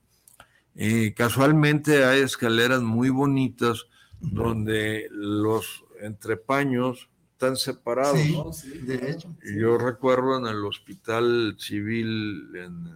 Eh, 0.75 1.13
casualmente 1.15 2.05
hay 2.05 2.21
escaleras 2.21 2.81
muy 2.81 3.11
bonitas 3.11 3.87
donde 4.21 5.09
los 5.11 5.85
entrepaños 6.01 7.10
están 7.41 7.57
separados. 7.57 8.19
Sí, 8.19 8.33
¿no? 8.81 8.87
de 8.87 9.11
hecho. 9.11 9.35
Yo 9.59 9.79
recuerdo 9.79 10.39
en 10.39 10.47
el 10.47 10.63
hospital 10.67 11.57
civil 11.59 12.51
en, 12.55 12.87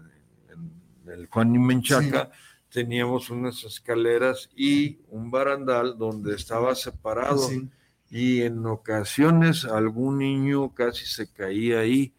en 0.53 1.11
el 1.13 1.27
Juan 1.29 1.55
y 1.55 1.59
Menchaca, 1.59 2.31
teníamos 2.69 3.31
unas 3.31 3.65
escaleras 3.65 4.51
y 4.55 4.99
un 5.09 5.31
barandal 5.31 5.97
donde 5.97 6.35
estaba 6.35 6.75
separado 6.75 7.49
Sí. 7.49 7.69
y 8.11 8.43
en 8.43 8.67
ocasiones 8.67 9.65
algún 9.65 10.19
niño 10.19 10.75
casi 10.75 11.07
se 11.07 11.33
caía 11.33 11.79
ahí 11.81 12.13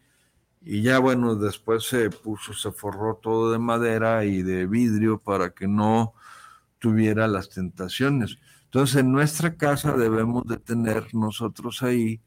y 0.62 0.82
ya 0.82 0.98
bueno, 0.98 1.36
después 1.36 1.84
se 1.84 2.10
puso, 2.10 2.54
se 2.54 2.72
forró 2.72 3.20
todo 3.22 3.52
de 3.52 3.58
madera 3.60 4.24
y 4.24 4.42
de 4.42 4.66
vidrio 4.66 5.18
para 5.18 5.50
que 5.50 5.68
no 5.68 6.14
tuviera 6.80 7.28
las 7.28 7.50
tentaciones. 7.50 8.38
Entonces 8.76 8.96
en 8.96 9.10
nuestra 9.10 9.56
casa 9.56 9.96
debemos 9.96 10.46
de 10.46 10.58
tener 10.58 11.14
nosotros 11.14 11.82
ahí 11.82 12.20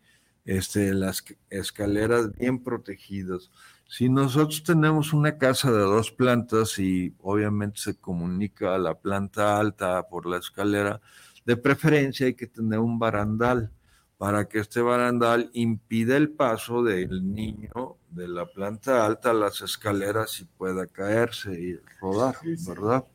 este, 0.46 0.96
las 0.96 1.24
escaleras 1.52 2.36
bien 2.36 2.64
protegidas. 2.64 3.52
Si 3.88 4.10
nosotros 4.10 4.64
tenemos 4.64 5.14
una 5.14 5.38
casa 5.38 5.72
de 5.72 5.82
dos 5.82 6.10
plantas 6.10 6.80
y 6.80 7.14
obviamente 7.22 7.80
se 7.80 8.00
comunica 8.00 8.74
a 8.74 8.80
la 8.80 8.96
planta 8.96 9.60
alta 9.60 10.02
por 10.10 10.26
la 10.26 10.38
escalera, 10.38 11.00
de 11.46 11.56
preferencia 11.56 12.26
hay 12.26 12.34
que 12.34 12.48
tener 12.48 12.80
un 12.80 12.98
barandal 12.98 13.72
para 14.18 14.50
que 14.50 14.58
este 14.58 14.82
barandal 14.82 15.52
impida 15.54 16.18
el 16.18 16.32
paso 16.32 16.82
del 16.82 17.32
niño 17.32 17.98
de 18.10 18.28
la 18.28 18.48
planta 18.48 19.06
alta 19.06 19.30
a 19.30 19.36
las 19.36 19.62
escaleras 19.62 20.40
y 20.42 20.46
pueda 20.46 20.88
caerse 20.88 21.54
y 21.54 21.80
rodar, 22.02 22.38
¿verdad? 22.68 23.06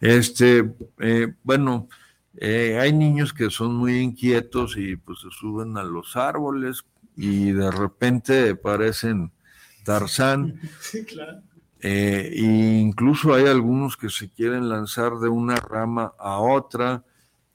Este, 0.00 0.72
eh, 0.98 1.34
bueno, 1.44 1.88
eh, 2.36 2.78
hay 2.80 2.92
niños 2.92 3.32
que 3.32 3.50
son 3.50 3.74
muy 3.74 3.98
inquietos 4.00 4.76
y 4.76 4.96
pues 4.96 5.20
se 5.20 5.30
suben 5.30 5.76
a 5.76 5.82
los 5.82 6.16
árboles 6.16 6.84
y 7.16 7.52
de 7.52 7.70
repente 7.70 8.54
parecen 8.56 9.32
Tarzán. 9.84 10.60
Sí, 10.80 11.04
claro. 11.04 11.42
Eh, 11.84 12.30
e 12.32 12.78
incluso 12.78 13.34
hay 13.34 13.46
algunos 13.46 13.96
que 13.96 14.08
se 14.08 14.30
quieren 14.30 14.68
lanzar 14.68 15.18
de 15.18 15.28
una 15.28 15.56
rama 15.56 16.12
a 16.16 16.38
otra, 16.38 17.04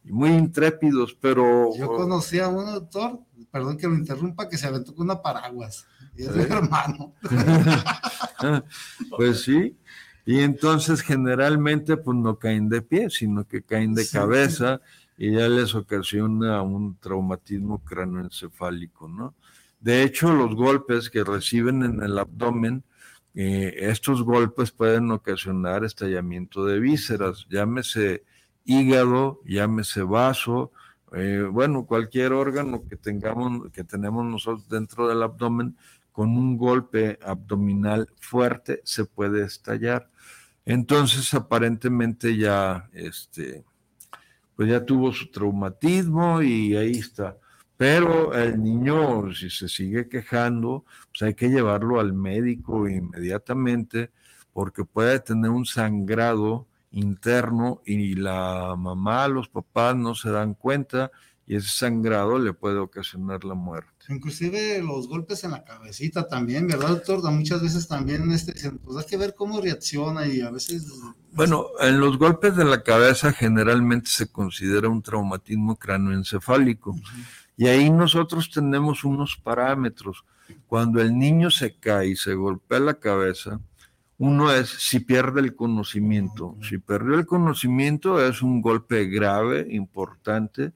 y 0.04 0.12
muy 0.12 0.32
intrépidos, 0.32 1.18
pero 1.20 1.74
Yo 1.78 1.88
conocí 1.88 2.40
a 2.40 2.50
un 2.50 2.66
doctor, 2.66 3.20
perdón 3.52 3.78
que 3.78 3.88
lo 3.88 3.96
interrumpa, 3.96 4.50
que 4.50 4.58
se 4.58 4.68
aventó 4.68 4.94
con 4.94 5.06
una 5.06 5.22
paraguas. 5.22 5.86
Y 6.18 6.24
es 6.24 6.36
mi 6.36 6.44
hermano. 6.44 7.14
pues 9.18 9.42
sí. 9.44 9.78
Y 10.28 10.42
entonces 10.42 11.02
generalmente 11.02 11.96
pues 11.96 12.18
no 12.18 12.38
caen 12.38 12.68
de 12.68 12.82
pie, 12.82 13.10
sino 13.10 13.48
que 13.48 13.62
caen 13.64 13.94
de 13.96 14.04
Sí. 14.04 14.12
cabeza 14.18 14.82
y 15.18 15.32
ya 15.32 15.48
les 15.48 15.74
ocasiona 15.74 16.62
un 16.62 16.98
traumatismo 17.00 17.80
cráneoencefálico, 17.80 19.08
¿no? 19.08 19.34
De 19.80 20.04
hecho, 20.04 20.34
los 20.34 20.54
golpes 20.54 21.10
que 21.10 21.24
reciben 21.24 21.82
en 21.82 22.04
el 22.04 22.20
abdomen, 22.20 22.84
eh, 23.36 23.74
estos 23.78 24.22
golpes 24.24 24.72
pueden 24.72 25.12
ocasionar 25.12 25.86
estallamiento 25.86 26.66
de 26.66 26.82
vísceras, 26.82 27.48
llámese 27.50 28.26
hígado, 28.66 29.40
llámese 29.46 30.02
vaso, 30.02 30.74
eh, 31.14 31.48
bueno, 31.50 31.86
cualquier 31.86 32.34
órgano 32.34 32.84
que 32.90 32.98
tengamos, 32.98 33.72
que 33.72 33.86
tenemos 33.86 34.26
nosotros 34.26 34.68
dentro 34.68 35.08
del 35.08 35.24
abdomen, 35.24 35.78
con 36.12 36.32
un 36.32 36.58
golpe 36.58 37.18
abdominal 37.24 38.10
fuerte 38.20 38.82
se 38.84 39.06
puede 39.06 39.44
estallar. 39.46 40.10
Entonces, 40.70 41.34
aparentemente 41.34 42.36
ya, 42.36 42.90
este, 42.92 43.64
pues 44.54 44.70
ya 44.70 44.86
tuvo 44.86 45.14
su 45.14 45.32
traumatismo 45.32 46.42
y 46.42 46.76
ahí 46.76 46.92
está. 46.92 47.38
Pero 47.78 48.34
el 48.34 48.62
niño, 48.62 49.34
si 49.34 49.50
se 49.50 49.70
sigue 49.70 50.10
quejando, 50.10 50.84
pues 51.10 51.22
hay 51.22 51.36
que 51.36 51.48
llevarlo 51.48 52.02
al 52.02 52.12
médico 52.12 52.90
inmediatamente 52.90 54.12
porque 54.52 54.84
puede 54.84 55.22
tener 55.22 55.52
un 55.52 55.66
sangrado 55.66 56.68
interno 56.92 57.82
y 57.86 58.16
la 58.16 58.76
mamá, 58.78 59.30
los 59.30 59.48
papás 59.48 59.96
no 59.96 60.16
se 60.16 60.32
dan 60.32 60.54
cuenta 60.54 61.12
y 61.48 61.56
ese 61.56 61.70
sangrado 61.70 62.38
le 62.38 62.52
puede 62.52 62.78
ocasionar 62.78 63.46
la 63.46 63.54
muerte. 63.54 63.90
Inclusive 64.10 64.82
los 64.84 65.08
golpes 65.08 65.46
en 65.46 65.52
la 65.52 65.64
cabecita 65.64 66.28
también, 66.28 66.68
¿verdad, 66.68 66.90
doctor? 66.90 67.32
Muchas 67.32 67.62
veces 67.62 67.88
también 67.88 68.30
este, 68.32 68.54
pues 68.84 68.98
hay 68.98 69.06
que 69.06 69.16
ver 69.16 69.34
cómo 69.34 69.62
reacciona 69.62 70.28
y 70.28 70.42
a 70.42 70.52
veces... 70.52 70.86
Bueno, 71.32 71.68
en 71.80 72.02
los 72.02 72.18
golpes 72.18 72.58
de 72.58 72.66
la 72.66 72.84
cabeza 72.84 73.32
generalmente 73.32 74.10
se 74.10 74.28
considera 74.28 74.90
un 74.90 75.02
traumatismo 75.02 75.78
cráneoencefálico 75.78 76.96
y 77.56 77.68
ahí 77.68 77.90
nosotros 77.90 78.52
tenemos 78.52 79.06
unos 79.06 79.38
parámetros. 79.38 80.26
Cuando 80.68 81.02
el 81.02 81.18
niño 81.18 81.50
se 81.50 81.78
cae 81.78 82.10
y 82.10 82.16
se 82.18 82.34
golpea 82.34 82.80
la 82.80 82.96
cabeza, 82.96 83.62
uno 84.18 84.52
es 84.52 84.70
si 84.70 85.00
pierde 85.00 85.42
el 85.42 85.56
conocimiento. 85.56 86.58
Si 86.62 86.78
perdió 86.78 87.16
el 87.16 87.26
conocimiento 87.26 88.26
es 88.26 88.42
un 88.42 88.62
golpe 88.62 89.06
grave, 89.06 89.68
importante, 89.70 90.74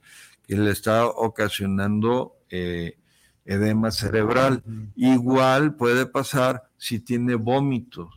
que 0.51 0.57
le 0.57 0.71
está 0.71 1.05
ocasionando 1.05 2.35
eh, 2.49 2.97
edema 3.45 3.89
cerebral. 3.89 4.61
Igual 4.97 5.75
puede 5.75 6.05
pasar 6.05 6.63
si 6.75 6.99
tiene 6.99 7.35
vómitos 7.35 8.13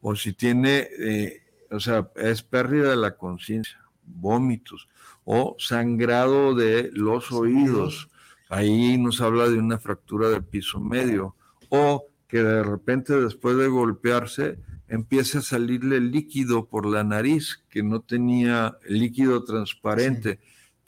o 0.00 0.16
si 0.16 0.32
tiene, 0.32 0.88
eh, 0.98 1.42
o 1.70 1.78
sea, 1.78 2.10
es 2.16 2.42
pérdida 2.42 2.88
de 2.88 2.96
la 2.96 3.14
conciencia. 3.18 3.78
vómitos 4.06 4.88
o 5.24 5.54
sangrado 5.58 6.54
de 6.54 6.88
los 6.94 7.30
oídos. 7.30 8.08
Ahí 8.48 8.96
nos 8.96 9.20
habla 9.20 9.46
de 9.46 9.58
una 9.58 9.78
fractura 9.78 10.30
de 10.30 10.40
piso 10.40 10.80
medio 10.80 11.36
o 11.68 12.06
que 12.26 12.42
de 12.42 12.62
repente 12.62 13.20
después 13.20 13.58
de 13.58 13.68
golpearse 13.68 14.58
empiece 14.88 15.36
a 15.36 15.42
salirle 15.42 16.00
líquido 16.00 16.68
por 16.68 16.86
la 16.86 17.04
nariz, 17.04 17.62
que 17.68 17.82
no 17.82 18.00
tenía 18.00 18.78
líquido 18.88 19.44
transparente. 19.44 20.40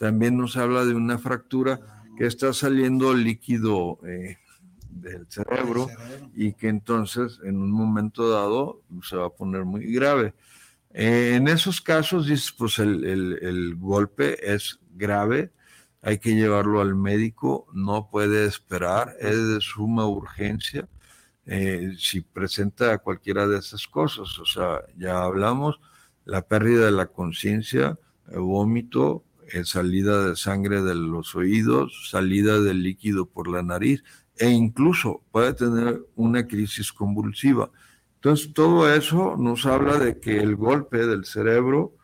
También 0.03 0.37
nos 0.37 0.57
habla 0.57 0.85
de 0.85 0.97
una 0.97 1.17
fractura 1.17 1.79
que 2.19 2.27
está 2.27 2.53
saliendo 2.53 3.15
líquido 3.15 4.01
eh, 4.05 4.37
del 4.91 5.29
cerebro 5.29 5.87
y 6.35 6.55
que 6.55 6.67
entonces 6.67 7.39
en 7.45 7.59
un 7.59 7.71
momento 7.71 8.29
dado 8.29 8.83
se 9.09 9.15
va 9.15 9.27
a 9.27 9.31
poner 9.31 9.65
muy 9.65 9.85
grave. 9.93 10.35
Eh, 10.93 11.35
en 11.37 11.47
esos 11.47 11.81
casos, 11.81 12.27
pues 12.59 12.81
el, 12.81 13.77
golpe 13.79 14.53
es 14.53 14.81
grave, 14.97 15.53
hay 16.03 16.19
que 16.19 16.35
llevarlo 16.35 16.81
al 16.81 16.97
médico, 16.97 17.69
no 17.73 18.11
puede 18.11 18.47
esperar, 18.47 19.15
es 19.21 19.51
de 19.51 19.61
suma 19.61 20.05
urgencia. 20.09 20.89
Eh, 21.47 21.93
si 21.97 22.23
presenta 22.23 22.99
cualquiera 22.99 23.47
de 23.47 23.59
esas 23.59 23.87
cosas, 23.87 24.37
o 24.41 24.47
sea, 24.47 24.81
ya 24.97 25.23
hablamos, 25.23 25.79
la 26.25 26.43
pérdida 26.43 26.87
de 26.87 26.91
la 26.91 27.07
conciencia, 27.07 27.97
vómito, 28.27 29.23
eh, 29.53 29.65
salida 29.65 30.29
de 30.29 30.37
sangre 30.37 30.81
de 30.83 30.95
los 30.95 31.35
oídos, 31.35 32.09
salida 32.11 32.59
de 32.61 32.73
líquido 32.73 33.27
por 33.27 33.49
la 33.49 33.63
nariz 33.63 34.03
e 34.37 34.49
incluso 34.49 35.23
puede 35.31 35.53
tener 35.53 36.03
una 36.17 36.47
crisis 36.47 36.91
convulsiva. 36.93 37.71
Entonces, 38.15 38.55
todo 38.55 38.91
eso 38.91 39.37
nos 39.37 39.67
habla 39.67 39.99
de 39.99 40.21
que 40.21 40.39
el 40.39 40.57
golpe 40.57 41.07
del 41.07 41.27
cerebro 41.27 41.95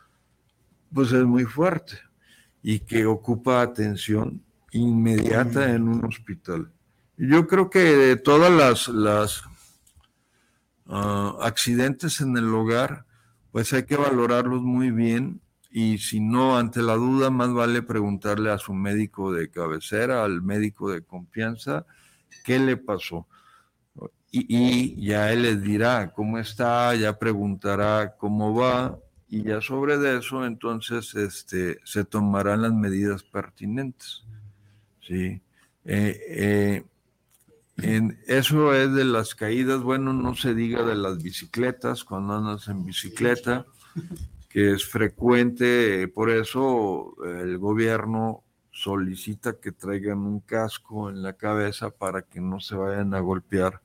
pues 0.93 1.13
es 1.13 1.25
muy 1.25 1.45
fuerte 1.45 1.99
y 2.63 2.81
que 2.81 3.07
ocupa 3.07 3.63
atención 3.63 4.43
inmediata 4.73 5.73
en 5.73 5.89
un 5.89 6.05
hospital. 6.05 6.71
Yo 7.17 7.47
creo 7.47 7.71
que 7.71 7.81
de 7.81 8.17
todas 8.17 8.53
las, 8.53 8.89
las 8.89 9.43
ah, 10.87 11.37
accidentes 11.41 12.21
en 12.21 12.37
el 12.37 12.53
hogar, 12.53 13.07
pues 13.53 13.73
hay 13.73 13.85
que 13.85 13.97
valorarlos 13.97 14.61
muy 14.63 14.91
bien 14.91 15.41
y 15.71 15.99
si 15.99 16.21
no, 16.21 16.57
ante 16.57 16.83
la 16.83 16.95
duda, 16.95 17.31
más 17.31 17.53
vale 17.53 17.83
preguntarle 17.83 18.51
a 18.51 18.59
su 18.59 18.73
médico 18.73 19.33
de 19.33 19.51
cabecera, 19.51 20.25
al 20.25 20.43
médico 20.43 20.91
de 20.91 21.03
confianza, 21.03 21.85
qué 22.45 22.59
le 22.59 22.77
pasó. 22.77 23.27
Y, 24.31 25.07
ya 25.07 25.33
él 25.33 25.43
les 25.43 25.63
dirá 25.63 26.13
cómo 26.13 26.39
está, 26.39 26.95
ya 26.95 27.19
preguntará 27.19 28.15
cómo 28.19 28.55
va, 28.55 28.99
y 29.29 29.43
ya 29.43 29.61
sobre 29.61 29.95
eso, 30.17 30.45
entonces 30.45 31.15
este, 31.15 31.79
se 31.85 32.05
tomarán 32.05 32.63
las 32.63 32.73
medidas 32.73 33.23
pertinentes. 33.23 34.25
¿sí? 35.07 35.41
Eh, 35.85 36.21
eh, 36.29 36.85
en, 37.79 38.19
eso 38.27 38.75
es 38.75 38.93
de 38.93 39.05
las 39.05 39.35
caídas, 39.35 39.83
bueno, 39.83 40.13
no 40.13 40.35
se 40.35 40.55
diga 40.55 40.83
de 40.83 40.97
las 40.97 41.23
bicicletas, 41.23 42.05
cuando 42.05 42.35
andas 42.35 42.69
en 42.69 42.85
bicicleta, 42.85 43.67
que 44.49 44.73
es 44.73 44.87
frecuente, 44.87 46.09
por 46.09 46.31
eso 46.31 47.15
el 47.25 47.59
gobierno 47.59 48.45
solicita 48.71 49.59
que 49.61 49.73
traigan 49.73 50.19
un 50.19 50.41
casco 50.41 51.11
en 51.11 51.23
la 51.23 51.33
cabeza 51.33 51.91
para 51.91 52.23
que 52.23 52.41
no 52.41 52.61
se 52.61 52.77
vayan 52.77 53.13
a 53.15 53.21
golpear 53.21 53.83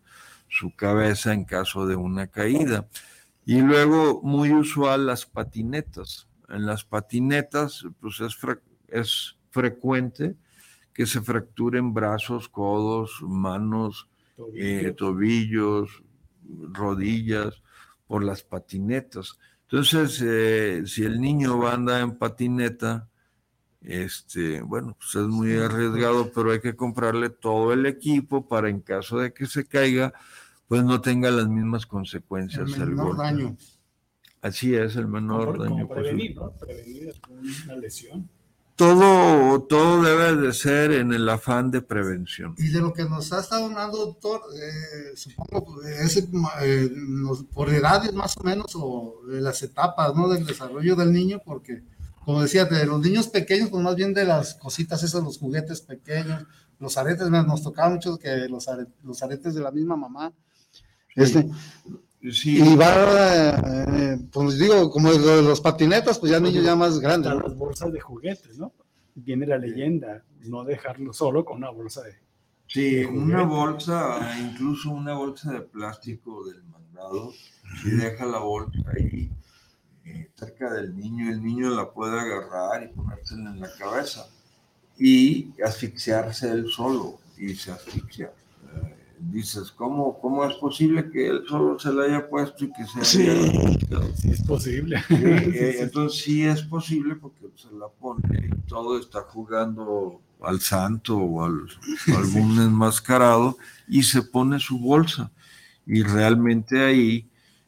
su 0.47 0.75
cabeza 0.75 1.33
en 1.33 1.45
caso 1.45 1.87
de 1.87 1.95
una 1.95 2.27
caída. 2.27 2.87
Y 3.45 3.61
luego, 3.61 4.21
muy 4.21 4.53
usual, 4.53 5.07
las 5.07 5.25
patinetas. 5.25 6.27
En 6.47 6.65
las 6.65 6.85
patinetas, 6.85 7.85
pues 7.99 8.21
es, 8.21 8.37
es 8.87 9.35
frecuente 9.49 10.35
que 10.93 11.07
se 11.07 11.21
fracturen 11.21 11.93
brazos, 11.93 12.47
codos, 12.47 13.17
manos, 13.21 14.07
eh, 14.55 14.93
tobillos, 14.95 16.03
rodillas 16.71 17.61
por 18.05 18.23
las 18.23 18.43
patinetas. 18.43 19.39
Entonces, 19.73 20.21
eh, 20.23 20.83
si 20.85 21.03
el 21.03 21.19
niño 21.19 21.57
va 21.57 21.71
a 21.71 21.73
andar 21.73 22.03
en 22.03 22.15
patineta, 22.15 23.09
este, 23.81 24.61
bueno, 24.61 24.95
pues 24.99 25.15
es 25.15 25.27
muy 25.27 25.57
arriesgado, 25.57 26.31
pero 26.31 26.51
hay 26.51 26.59
que 26.59 26.75
comprarle 26.75 27.31
todo 27.31 27.73
el 27.73 27.87
equipo 27.87 28.47
para 28.47 28.69
en 28.69 28.81
caso 28.81 29.17
de 29.17 29.33
que 29.33 29.47
se 29.47 29.65
caiga, 29.65 30.13
pues 30.67 30.83
no 30.83 31.01
tenga 31.01 31.31
las 31.31 31.47
mismas 31.47 31.87
consecuencias. 31.87 32.71
El 32.71 32.89
menor 32.89 33.17
daño. 33.17 33.57
Así 34.43 34.75
es, 34.75 34.95
el 34.95 35.07
menor 35.07 35.57
daño. 35.57 35.87
prevenir, 35.87 36.35
¿no? 36.35 36.51
Prevenir 36.51 37.11
una 37.65 37.75
lesión 37.77 38.29
todo, 38.75 39.61
todo 39.63 40.01
debe 40.01 40.35
de 40.35 40.53
ser 40.53 40.91
en 40.91 41.13
el 41.13 41.27
afán 41.29 41.69
de 41.71 41.81
prevención. 41.81 42.55
Y 42.57 42.69
de 42.69 42.79
lo 42.79 42.93
que 42.93 43.03
nos 43.05 43.31
ha 43.31 43.39
estado 43.39 43.65
hablando, 43.65 43.97
doctor, 43.97 44.41
eh, 44.55 45.15
supongo 45.15 45.83
eh, 45.83 46.89
por 47.53 47.69
edades 47.69 48.13
más 48.13 48.35
o 48.37 48.43
menos, 48.43 48.67
o 48.75 49.21
de 49.27 49.41
las 49.41 49.61
etapas 49.61 50.15
¿no? 50.15 50.27
del 50.27 50.45
desarrollo 50.45 50.95
del 50.95 51.11
niño, 51.11 51.39
porque, 51.45 51.83
como 52.25 52.41
decía, 52.41 52.65
de 52.65 52.85
los 52.85 52.99
niños 52.99 53.27
pequeños, 53.27 53.69
pues 53.69 53.83
más 53.83 53.95
bien 53.95 54.13
de 54.13 54.25
las 54.25 54.55
cositas 54.55 55.03
esas, 55.03 55.23
los 55.23 55.37
juguetes 55.37 55.81
pequeños, 55.81 56.43
los 56.79 56.97
aretes, 56.97 57.29
nos 57.29 57.63
tocaba 57.63 57.89
mucho 57.89 58.17
que 58.17 58.47
los, 58.49 58.67
los 59.03 59.23
aretes 59.23 59.53
de 59.53 59.61
la 59.61 59.71
misma 59.71 59.95
mamá. 59.95 60.33
Este, 61.15 61.47
y 62.23 62.75
va, 62.77 63.57
eh, 63.85 64.17
pues 64.31 64.57
digo, 64.57 64.89
como 64.89 65.11
de 65.11 65.41
los 65.41 65.59
patinetas, 65.59 66.19
pues 66.19 66.31
ya 66.31 66.39
niños 66.39 66.63
ya 66.63 66.75
más 66.75 66.99
grandes. 66.99 67.33
Las 67.33 67.55
bolsas 67.57 67.91
de 67.91 67.99
juguetes, 67.99 68.57
¿no? 68.57 68.71
Viene 69.15 69.45
la 69.45 69.57
leyenda, 69.57 70.23
no 70.45 70.63
dejarlo 70.63 71.11
solo 71.11 71.43
con 71.43 71.57
una 71.57 71.69
bolsa 71.69 72.01
de. 72.03 72.13
Sí, 72.67 73.03
una 73.03 73.43
bolsa, 73.43 74.39
incluso 74.39 74.91
una 74.91 75.15
bolsa 75.15 75.51
de 75.51 75.61
plástico 75.61 76.45
del 76.45 76.63
mandado, 76.63 77.33
si 77.81 77.91
deja 77.91 78.25
la 78.25 78.39
bolsa 78.39 78.79
ahí 78.95 79.29
eh, 80.05 80.31
cerca 80.33 80.71
del 80.73 80.95
niño, 80.95 81.29
el 81.29 81.43
niño 81.43 81.71
la 81.71 81.91
puede 81.91 82.17
agarrar 82.17 82.83
y 82.83 82.87
ponérsela 82.87 83.51
en 83.51 83.59
la 83.59 83.69
cabeza 83.77 84.27
y 84.97 85.53
asfixiarse 85.61 86.49
él 86.49 86.69
solo 86.69 87.19
y 87.37 87.53
se 87.53 87.71
asfixia 87.71 88.31
dices, 89.31 89.71
¿cómo, 89.71 90.19
¿cómo 90.19 90.45
es 90.45 90.55
posible 90.55 91.09
que 91.09 91.27
él 91.27 91.43
solo 91.47 91.79
se 91.79 91.93
la 91.93 92.03
haya 92.03 92.29
puesto 92.29 92.65
y 92.65 92.71
que 92.73 92.85
se 92.85 93.05
sí, 93.05 93.27
sí 94.15 94.29
es 94.29 94.41
posible. 94.43 95.03
Eh, 95.09 95.77
entonces 95.81 96.21
sí 96.21 96.43
es 96.43 96.61
posible 96.63 97.15
porque 97.15 97.47
se 97.55 97.71
la 97.75 97.87
pone 97.87 98.47
y 98.47 98.67
todo 98.67 98.99
está 98.99 99.21
jugando 99.21 100.19
al 100.41 100.59
santo 100.59 101.17
o 101.17 101.43
al, 101.43 101.67
algún 102.17 102.59
enmascarado 102.59 103.57
y 103.87 104.03
se 104.03 104.21
pone 104.21 104.59
su 104.59 104.79
bolsa. 104.79 105.31
Y 105.85 106.03
realmente 106.03 106.81
ahí 106.83 107.27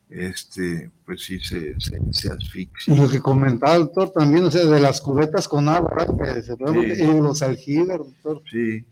este, 0.09 0.89
pues 1.05 1.23
sí 1.23 1.39
se, 1.39 1.75
se, 1.79 2.31
asfixia. 2.31 2.93
Y 2.93 2.97
lo 2.97 3.09
que 3.09 3.19
comentaba 3.19 3.75
el 3.75 3.85
doctor 3.85 4.11
también, 4.11 4.45
o 4.45 4.51
sea, 4.51 4.65
de 4.65 4.79
las 4.79 5.01
cubetas 5.01 5.47
con 5.47 5.67
agua, 5.67 6.05
que 6.17 6.41
se 6.41 6.55
y 7.03 7.21
los 7.21 7.41
aljibes, 7.41 7.97
doctor. 7.97 8.41
Sí 8.49 8.85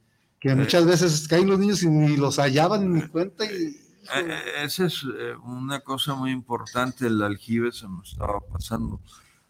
que 0.44 0.50
eh, 0.50 0.56
muchas 0.56 0.86
veces 0.86 1.26
caen 1.30 1.48
los 1.48 1.58
niños 1.58 1.82
y 1.84 1.90
ni 1.90 2.18
los 2.18 2.38
hallaban 2.38 2.94
ni 2.94 3.02
cuenta. 3.08 3.46
Y... 3.46 3.78
Eh, 4.14 4.42
esa 4.64 4.88
es 4.88 5.06
eh, 5.18 5.36
una 5.46 5.80
cosa 5.80 6.16
muy 6.16 6.32
importante, 6.32 7.08
el 7.08 7.24
aljibe 7.24 7.72
se 7.72 7.88
me 7.88 8.04
estaba 8.04 8.42
pasando. 8.42 9.00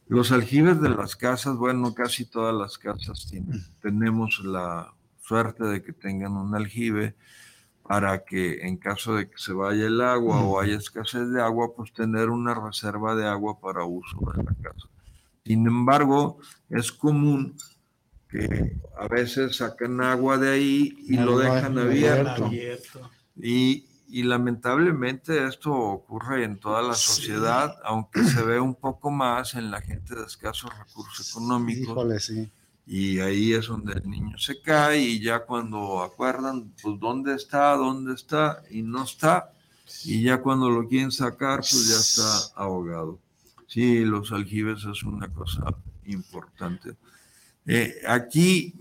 Los 0.08 0.32
aljibes 0.32 0.80
de 0.80 0.90
las 0.90 1.16
casas, 1.16 1.58
bueno, 1.58 1.96
casi 1.96 2.26
todas 2.26 2.54
las 2.54 2.78
casas 2.78 3.26
tienen, 3.28 3.66
tenemos 3.82 4.44
la 4.44 4.94
suerte 5.24 5.64
de 5.64 5.82
que 5.82 5.94
tengan 5.94 6.34
un 6.34 6.54
aljibe 6.54 7.16
para 7.82 8.24
que 8.24 8.62
en 8.62 8.78
caso 8.78 9.16
de 9.16 9.28
que 9.28 9.38
se 9.38 9.54
vaya 9.54 9.88
el 9.88 10.00
agua 10.00 10.42
o 10.42 10.60
haya 10.60 10.78
escasez 10.78 11.28
de 11.30 11.42
agua, 11.42 11.72
pues 11.76 11.92
tener 11.92 12.30
una 12.30 12.54
reserva 12.54 13.16
de 13.16 13.28
agua 13.28 13.60
para 13.60 13.84
uso 13.84 14.20
de 14.36 14.44
la 14.44 14.54
casa. 14.62 14.88
Sin 15.44 15.66
embargo, 15.66 16.38
es 16.70 16.92
común 16.92 17.56
que 18.34 18.76
a 18.98 19.08
veces 19.08 19.58
sacan 19.58 20.02
agua 20.02 20.40
de 20.40 20.50
ahí 20.52 20.98
y 21.08 21.18
lo 21.18 21.38
dejan 21.38 21.78
abierto. 21.78 22.50
Y, 23.36 23.86
lamentablemente 24.24 25.48
esto 25.48 25.72
ocurre 25.72 26.44
en 26.44 26.60
toda 26.60 26.82
la 26.82 26.96
sociedad, 26.96 27.76
aunque 27.84 28.24
se 28.24 28.42
ve 28.44 28.60
un 28.60 28.76
poco 28.76 29.12
más 29.12 29.54
en 29.54 29.70
la 29.72 29.82
gente 29.82 30.16
de 30.16 30.24
escasos 30.26 30.72
recursos 30.78 31.30
económicos. 31.30 32.32
Y 32.86 33.20
ahí 33.20 33.54
es 33.54 33.68
donde 33.68 33.94
el 33.94 34.10
niño 34.10 34.38
se 34.38 34.62
cae 34.62 35.00
y 35.00 35.20
ya 35.22 35.46
cuando 35.46 36.02
acuerdan, 36.02 36.74
pues 36.82 37.00
dónde 37.00 37.36
está, 37.36 37.76
dónde 37.76 38.14
está 38.14 38.62
y 38.70 38.82
no 38.82 39.04
está. 39.04 39.52
Y 40.04 40.24
ya 40.24 40.42
cuando 40.42 40.70
lo 40.70 40.88
quieren 40.88 41.12
sacar, 41.12 41.60
pues 41.60 41.88
ya 41.88 41.96
está 41.96 42.62
ahogado. 42.62 43.20
Sí, 43.68 44.04
los 44.04 44.32
aljibes 44.32 44.84
es 44.86 45.04
una 45.04 45.28
cosa 45.30 45.64
importante. 46.06 46.96
Eh, 47.66 48.02
aquí, 48.08 48.74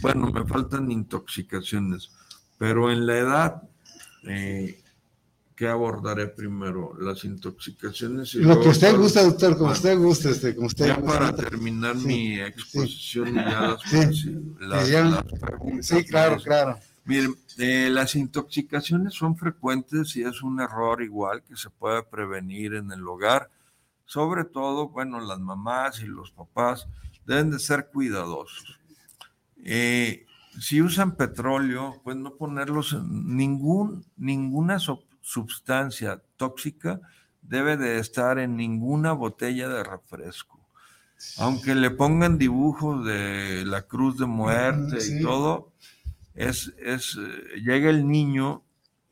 bueno, 0.00 0.30
me 0.30 0.44
faltan 0.46 0.90
intoxicaciones, 0.90 2.10
pero 2.56 2.90
en 2.92 3.06
la 3.06 3.18
edad 3.18 3.62
eh, 4.24 4.80
¿qué 5.56 5.66
abordaré 5.68 6.28
primero? 6.28 6.94
Las 7.00 7.24
intoxicaciones 7.24 8.34
y 8.34 8.38
Lo 8.38 8.60
que 8.60 8.68
usted 8.68 8.96
gusta, 8.96 9.22
doctor, 9.24 9.52
como 9.54 9.70
Bueno, 9.70 9.72
usted 9.72 9.98
guste, 9.98 10.30
este, 10.30 10.54
como 10.54 10.68
usted 10.68 10.86
Ya 10.86 11.00
para 11.02 11.34
terminar 11.34 11.96
Sí, 11.96 12.06
mi 12.06 12.40
exposición 12.40 13.28
y 13.28 13.34
ya 13.34 13.60
las, 13.68 13.82
Sí. 13.82 14.36
las- 14.60 14.88
ya- 14.88 15.02
las 15.04 15.24
preguntas. 15.24 15.86
Sí, 15.86 16.04
claro, 16.04 16.34
pues, 16.34 16.44
claro. 16.44 16.78
Miren, 17.06 17.34
eh, 17.56 17.88
las 17.90 18.14
intoxicaciones 18.14 19.14
son 19.14 19.36
frecuentes 19.36 20.14
y 20.16 20.22
es 20.22 20.42
un 20.42 20.60
error 20.60 21.02
igual 21.02 21.42
que 21.42 21.56
se 21.56 21.70
puede 21.70 22.02
prevenir 22.04 22.74
en 22.74 22.92
el 22.92 23.06
hogar. 23.08 23.50
Sobre 24.04 24.44
todo, 24.44 24.88
bueno, 24.90 25.18
las 25.20 25.40
mamás 25.40 26.00
y 26.00 26.06
los 26.06 26.30
papás 26.30 26.86
deben 27.28 27.50
de 27.50 27.58
ser 27.58 27.90
cuidadosos. 27.92 28.80
Eh, 29.62 30.24
si 30.58 30.80
usan 30.80 31.14
petróleo, 31.14 32.00
pues 32.02 32.16
no 32.16 32.34
ponerlos 32.36 32.94
en 32.94 33.36
ningún, 33.36 34.06
ninguna 34.16 34.78
sustancia 35.20 36.22
tóxica 36.36 37.00
debe 37.42 37.76
de 37.76 37.98
estar 37.98 38.38
en 38.38 38.56
ninguna 38.56 39.12
botella 39.12 39.68
de 39.68 39.84
refresco. 39.84 40.58
Aunque 41.36 41.74
le 41.74 41.90
pongan 41.90 42.38
dibujos 42.38 43.04
de 43.04 43.64
la 43.66 43.82
cruz 43.82 44.18
de 44.18 44.26
muerte 44.26 45.00
sí. 45.00 45.18
y 45.18 45.22
todo, 45.22 45.72
es, 46.34 46.72
es, 46.78 47.18
eh, 47.20 47.60
llega 47.60 47.90
el 47.90 48.08
niño 48.08 48.62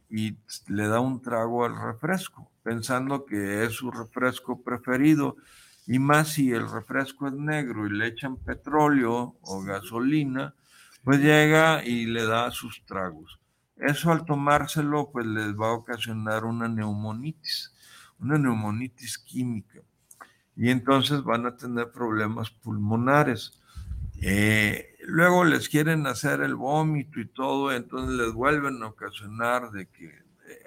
y 0.08 0.36
le 0.68 0.88
da 0.88 1.00
un 1.00 1.20
trago 1.20 1.64
al 1.64 1.76
refresco, 1.78 2.50
pensando 2.62 3.26
que 3.26 3.64
es 3.64 3.72
su 3.74 3.90
refresco 3.90 4.62
preferido. 4.62 5.36
Y 5.86 5.98
más 5.98 6.28
si 6.28 6.52
el 6.52 6.68
refresco 6.68 7.28
es 7.28 7.34
negro 7.34 7.86
y 7.86 7.90
le 7.90 8.08
echan 8.08 8.36
petróleo 8.36 9.36
o 9.40 9.62
gasolina, 9.62 10.54
pues 11.04 11.20
llega 11.20 11.84
y 11.84 12.06
le 12.06 12.24
da 12.24 12.50
sus 12.50 12.84
tragos. 12.84 13.38
Eso 13.76 14.10
al 14.10 14.24
tomárselo, 14.24 15.10
pues 15.12 15.26
les 15.26 15.54
va 15.54 15.68
a 15.68 15.74
ocasionar 15.74 16.44
una 16.44 16.66
neumonitis, 16.66 17.72
una 18.18 18.38
neumonitis 18.38 19.18
química. 19.18 19.80
Y 20.56 20.70
entonces 20.70 21.22
van 21.22 21.46
a 21.46 21.56
tener 21.56 21.92
problemas 21.92 22.50
pulmonares. 22.50 23.60
Eh, 24.22 24.96
luego 25.06 25.44
les 25.44 25.68
quieren 25.68 26.06
hacer 26.06 26.40
el 26.40 26.54
vómito 26.54 27.20
y 27.20 27.26
todo, 27.26 27.70
entonces 27.70 28.16
les 28.16 28.32
vuelven 28.32 28.82
a 28.82 28.86
ocasionar 28.86 29.70
de 29.70 29.86
que 29.86 30.10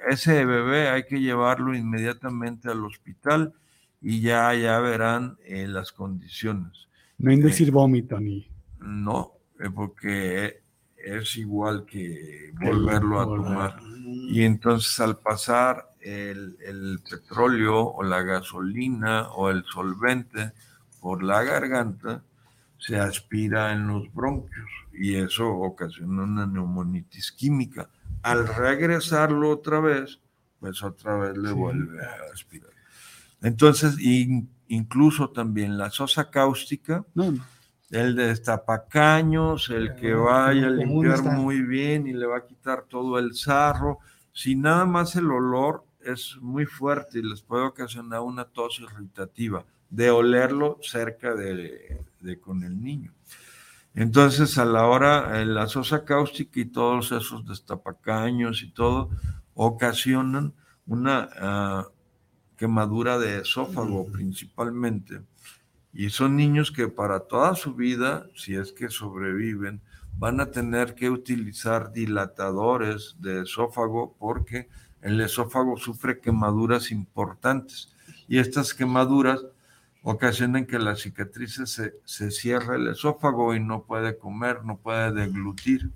ese 0.08 0.46
bebé 0.46 0.90
hay 0.90 1.04
que 1.06 1.20
llevarlo 1.20 1.76
inmediatamente 1.76 2.70
al 2.70 2.86
hospital 2.86 3.54
y 4.02 4.22
ya, 4.22 4.54
ya 4.56 4.80
verán 4.80 5.38
eh, 5.46 5.68
las 5.68 5.92
condiciones. 5.92 6.88
No 7.18 7.32
en 7.32 7.42
decir 7.42 7.72
vómito 7.72 8.20
ni. 8.20 8.48
No, 8.80 9.34
eh, 9.60 9.70
porque 9.74 10.62
es 10.98 11.36
igual 11.38 11.86
que 11.86 12.52
volverlo 12.60 13.20
a 13.20 13.26
volver. 13.26 13.46
tomar. 13.46 13.80
Y 14.06 14.44
entonces 14.44 15.00
al 15.00 15.18
pasar 15.18 15.94
el, 16.02 16.58
el 16.66 17.00
petróleo 17.10 17.82
o 17.88 18.04
la 18.04 18.22
gasolina 18.24 19.30
o 19.30 19.50
el 19.50 19.64
solvente 19.66 20.52
por 21.02 21.24
la 21.24 21.44
garganta, 21.44 22.24
se 22.78 22.98
aspira 22.98 23.74
en 23.74 23.88
los 23.88 24.14
bronquios 24.14 24.70
y 24.94 25.16
eso 25.16 25.48
ocasiona 25.50 26.24
una 26.24 26.46
neumonitis 26.46 27.32
química. 27.34 27.90
Al 28.24 28.48
regresarlo 28.48 29.50
otra 29.50 29.80
vez, 29.82 30.20
pues 30.60 30.82
otra 30.84 31.18
vez 31.18 31.38
le 31.38 31.50
Sí. 31.50 31.54
vuelve 31.56 32.02
a 32.06 32.34
aspirar. 32.34 32.72
Entonces, 33.42 34.00
in- 34.00 34.50
incluso 34.68 35.30
también 35.30 35.78
la 35.78 35.90
sosa 35.92 36.30
cáustica, 36.30 37.06
No, 37.16 37.32
no. 37.32 37.44
el 37.92 38.16
destapacaños, 38.16 39.70
el 39.70 39.96
que 39.96 40.14
vaya 40.14 40.68
a 40.68 40.70
limpiar 40.70 41.24
muy 41.24 41.62
bien 41.62 42.08
y 42.08 42.14
le 42.14 42.26
va 42.26 42.38
a 42.40 42.46
quitar 42.46 42.84
todo 42.84 43.18
el 43.20 43.34
sarro. 43.36 44.00
Si 44.34 44.56
nada 44.56 44.86
más 44.86 45.16
el 45.16 45.30
olor 45.32 45.84
es 46.02 46.38
muy 46.42 46.66
fuerte 46.66 47.20
y 47.20 47.24
les 47.24 47.42
puede 47.42 47.64
ocasionar 47.66 48.22
una 48.22 48.46
tos 48.46 48.80
irritativa 48.80 49.66
de 49.90 50.12
olerlo 50.12 50.78
cerca 50.82 51.34
de, 51.34 52.02
de 52.20 52.40
con 52.40 52.64
el 52.64 52.82
niño. 52.82 53.12
Entonces, 53.96 54.58
a 54.60 54.66
la 54.66 54.86
hora, 54.86 55.42
eh, 55.42 55.46
la 55.46 55.68
sosa 55.68 56.06
cáustica 56.06 56.60
y 56.60 56.66
todos 56.66 57.12
esos 57.12 57.46
destapacaños 57.48 58.62
y 58.62 58.70
todo 58.72 59.10
ocasionan 59.56 60.54
una 60.86 61.28
ah, 61.40 61.88
quemadura 62.60 63.18
de 63.18 63.40
esófago 63.40 64.06
principalmente. 64.12 65.22
Y 65.94 66.10
son 66.10 66.36
niños 66.36 66.72
que 66.72 66.90
para 66.90 67.22
toda 67.22 67.56
su 67.56 67.74
vida, 67.74 68.28
si 68.36 68.56
es 68.56 68.74
que 68.74 68.90
sobreviven, 68.90 69.82
van 70.18 70.42
a 70.42 70.52
tener 70.52 70.94
que 70.94 71.10
utilizar 71.10 71.94
dilatadores 71.94 73.16
de 73.20 73.44
esófago 73.44 74.14
porque 74.20 74.68
el 75.02 75.22
esófago 75.22 75.78
sufre 75.78 76.20
quemaduras 76.20 76.92
importantes. 76.92 77.96
Y 78.28 78.40
estas 78.40 78.74
quemaduras 78.74 79.40
ocasionan 80.04 80.66
que 80.66 80.80
las 80.80 81.00
cicatrices 81.00 81.70
se, 81.70 81.94
se 82.04 82.30
cierre 82.30 82.76
el 82.76 82.88
esófago 82.90 83.56
y 83.56 83.62
no 83.62 83.84
puede 83.84 84.18
comer, 84.18 84.66
no 84.66 84.78
puede 84.78 85.14
deglutir. 85.14 85.92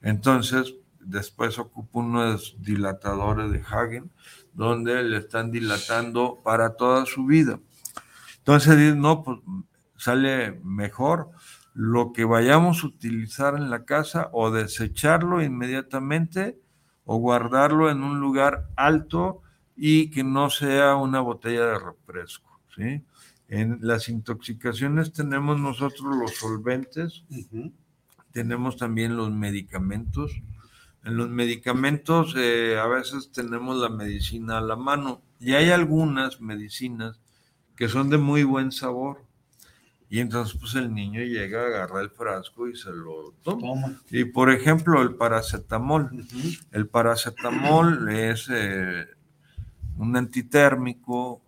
Entonces, 0.00 0.74
después 1.00 1.58
ocupa 1.58 2.00
unos 2.00 2.56
dilatadores 2.60 3.50
de 3.52 3.60
Hagen, 3.60 4.10
donde 4.58 5.04
le 5.04 5.18
están 5.18 5.52
dilatando 5.52 6.40
para 6.42 6.74
toda 6.74 7.06
su 7.06 7.24
vida. 7.24 7.60
Entonces, 8.38 8.96
no, 8.96 9.22
pues 9.22 9.38
sale 9.96 10.60
mejor 10.64 11.30
lo 11.74 12.12
que 12.12 12.24
vayamos 12.24 12.82
a 12.82 12.88
utilizar 12.88 13.54
en 13.54 13.70
la 13.70 13.84
casa 13.84 14.30
o 14.32 14.50
desecharlo 14.50 15.42
inmediatamente 15.42 16.58
o 17.04 17.18
guardarlo 17.18 17.88
en 17.88 18.02
un 18.02 18.18
lugar 18.18 18.68
alto 18.74 19.42
y 19.76 20.10
que 20.10 20.24
no 20.24 20.50
sea 20.50 20.96
una 20.96 21.20
botella 21.20 21.64
de 21.66 21.78
refresco, 21.78 22.60
¿sí? 22.74 23.04
En 23.46 23.78
las 23.80 24.08
intoxicaciones 24.08 25.12
tenemos 25.12 25.60
nosotros 25.60 26.16
los 26.16 26.34
solventes, 26.34 27.24
tenemos 28.32 28.76
también 28.76 29.16
los 29.16 29.30
medicamentos. 29.30 30.32
En 31.08 31.16
los 31.16 31.30
medicamentos 31.30 32.34
eh, 32.36 32.78
a 32.78 32.86
veces 32.86 33.32
tenemos 33.32 33.78
la 33.78 33.88
medicina 33.88 34.58
a 34.58 34.60
la 34.60 34.76
mano 34.76 35.22
y 35.40 35.54
hay 35.54 35.70
algunas 35.70 36.42
medicinas 36.42 37.18
que 37.76 37.88
son 37.88 38.10
de 38.10 38.18
muy 38.18 38.42
buen 38.42 38.72
sabor. 38.72 39.24
Y 40.10 40.20
entonces 40.20 40.58
pues 40.60 40.74
el 40.74 40.92
niño 40.92 41.22
llega, 41.22 41.64
agarra 41.64 42.02
el 42.02 42.10
frasco 42.10 42.68
y 42.68 42.76
se 42.76 42.90
lo 42.90 43.32
toma. 43.42 43.60
Toma. 43.60 44.02
Y 44.10 44.24
por 44.26 44.50
ejemplo 44.50 45.00
el 45.00 45.14
paracetamol. 45.14 46.10
El 46.72 46.88
paracetamol 46.88 48.10
es 48.10 48.46
eh, 48.52 49.06
un 49.96 50.14
antitérmico 50.14 51.40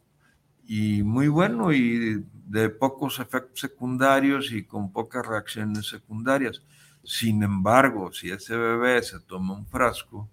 y 0.66 1.02
muy 1.02 1.28
bueno 1.28 1.70
y 1.70 2.24
de 2.46 2.70
pocos 2.70 3.18
efectos 3.18 3.60
secundarios 3.60 4.52
y 4.52 4.64
con 4.64 4.90
pocas 4.90 5.26
reacciones 5.26 5.86
secundarias. 5.86 6.62
Sin 7.04 7.42
embargo, 7.42 8.12
si 8.12 8.30
ese 8.30 8.56
bebé 8.56 9.02
se 9.02 9.20
toma 9.20 9.54
un 9.54 9.66
frasco, 9.66 10.28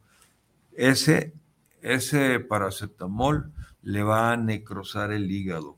ese, 0.73 1.33
ese 1.81 2.39
paracetamol 2.39 3.51
le 3.81 4.03
va 4.03 4.31
a 4.31 4.37
necrosar 4.37 5.11
el 5.11 5.31
hígado 5.31 5.77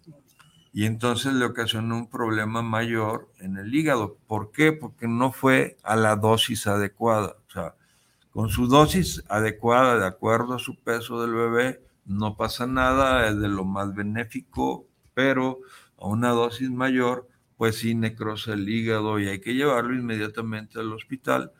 y 0.72 0.86
entonces 0.86 1.34
le 1.34 1.46
ocasiona 1.46 1.96
un 1.96 2.10
problema 2.10 2.62
mayor 2.62 3.30
en 3.40 3.58
el 3.58 3.74
hígado. 3.74 4.18
¿Por 4.28 4.52
qué? 4.52 4.72
Porque 4.72 5.08
no 5.08 5.32
fue 5.32 5.78
a 5.84 5.96
la 5.96 6.16
dosis 6.16 6.68
adecuada. 6.68 7.38
O 7.48 7.52
sea, 7.52 7.76
con 8.32 8.50
su 8.50 8.68
dosis 8.68 9.24
adecuada, 9.30 9.98
de 9.98 10.06
acuerdo 10.06 10.56
a 10.56 10.60
su 10.60 10.76
peso 10.76 11.22
del 11.22 11.34
bebé, 11.34 11.82
no 12.06 12.36
pasa 12.36 12.68
nada, 12.68 13.28
es 13.28 13.40
de 13.40 13.48
lo 13.48 13.66
más 13.66 13.94
benéfico, 13.96 14.86
pero 15.14 15.60
a 15.98 16.08
una 16.08 16.30
dosis 16.30 16.70
mayor, 16.70 17.28
pues 17.60 17.78
sí 17.80 17.94
necrosa 17.94 18.54
el 18.54 18.68
hígado 18.70 19.20
y 19.20 19.28
hay 19.28 19.42
que 19.42 19.54
llevarlo 19.54 19.94
inmediatamente 19.94 20.80
al 20.80 20.94
hospital 20.94 21.52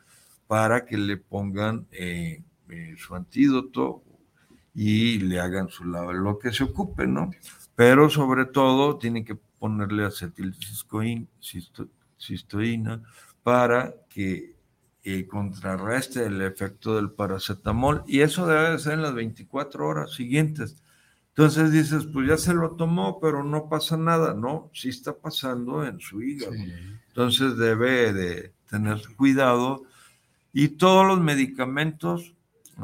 para 0.46 0.86
que 0.86 0.96
le 0.96 1.18
pongan 1.18 1.86
eh, 1.92 2.42
eh, 2.70 2.94
su 2.96 3.14
antídoto 3.14 4.02
y 4.74 5.18
le 5.18 5.40
hagan 5.40 5.68
su 5.68 5.84
lado, 5.84 6.14
lo 6.14 6.38
que 6.38 6.52
se 6.52 6.64
ocupe, 6.64 7.06
¿no? 7.06 7.30
Pero 7.74 8.08
sobre 8.08 8.46
todo 8.46 8.96
tienen 8.96 9.26
que 9.26 9.34
ponerle 9.34 10.06
acetilcistoína 10.06 13.02
para 13.42 13.94
que 14.08 14.56
eh, 15.04 15.26
contrarreste 15.26 16.24
el 16.24 16.40
efecto 16.40 16.96
del 16.96 17.10
paracetamol 17.10 18.04
y 18.06 18.20
eso 18.20 18.46
debe 18.46 18.70
de 18.70 18.78
ser 18.78 18.94
en 18.94 19.02
las 19.02 19.12
24 19.12 19.86
horas 19.86 20.14
siguientes. 20.14 20.82
Entonces 21.30 21.72
dices, 21.72 22.06
pues 22.12 22.28
ya 22.28 22.36
se 22.36 22.52
lo 22.52 22.72
tomó, 22.72 23.20
pero 23.20 23.42
no 23.42 23.68
pasa 23.68 23.96
nada. 23.96 24.34
No, 24.34 24.70
sí 24.74 24.88
está 24.88 25.16
pasando 25.16 25.84
en 25.86 26.00
su 26.00 26.22
hígado. 26.22 26.52
Entonces 27.08 27.56
debe 27.56 28.12
de 28.12 28.52
tener 28.68 29.00
cuidado 29.16 29.82
y 30.52 30.68
todos 30.68 31.06
los 31.06 31.20
medicamentos, 31.20 32.34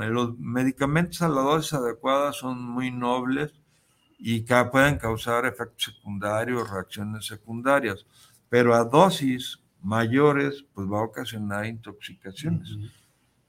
eh, 0.00 0.06
los 0.06 0.38
medicamentos 0.38 1.22
a 1.22 1.28
la 1.28 1.40
dosis 1.42 1.74
adecuada 1.74 2.32
son 2.32 2.62
muy 2.62 2.90
nobles 2.90 3.52
y 4.18 4.42
que 4.42 4.64
pueden 4.70 4.98
causar 4.98 5.46
efectos 5.46 5.94
secundarios, 5.94 6.70
reacciones 6.70 7.26
secundarias, 7.26 8.06
pero 8.48 8.74
a 8.74 8.84
dosis 8.84 9.60
mayores, 9.82 10.64
pues 10.74 10.88
va 10.88 11.00
a 11.00 11.04
ocasionar 11.04 11.66
intoxicaciones. 11.66 12.76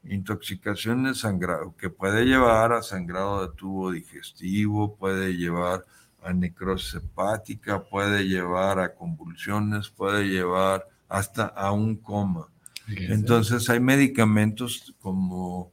Intoxicaciones 0.09 1.19
sangrado, 1.19 1.75
que 1.77 1.89
puede 1.89 2.25
llevar 2.25 2.73
a 2.73 2.81
sangrado 2.81 3.47
de 3.47 3.55
tubo 3.55 3.91
digestivo, 3.91 4.95
puede 4.95 5.35
llevar 5.35 5.85
a 6.23 6.33
necrosis 6.33 6.95
hepática, 6.95 7.83
puede 7.83 8.27
llevar 8.27 8.79
a 8.79 8.93
convulsiones, 8.93 9.89
puede 9.89 10.27
llevar 10.27 10.87
hasta 11.07 11.45
a 11.45 11.71
un 11.71 11.95
coma. 11.95 12.47
Entonces 12.87 13.69
hay 13.69 13.79
medicamentos 13.79 14.95
como, 15.01 15.71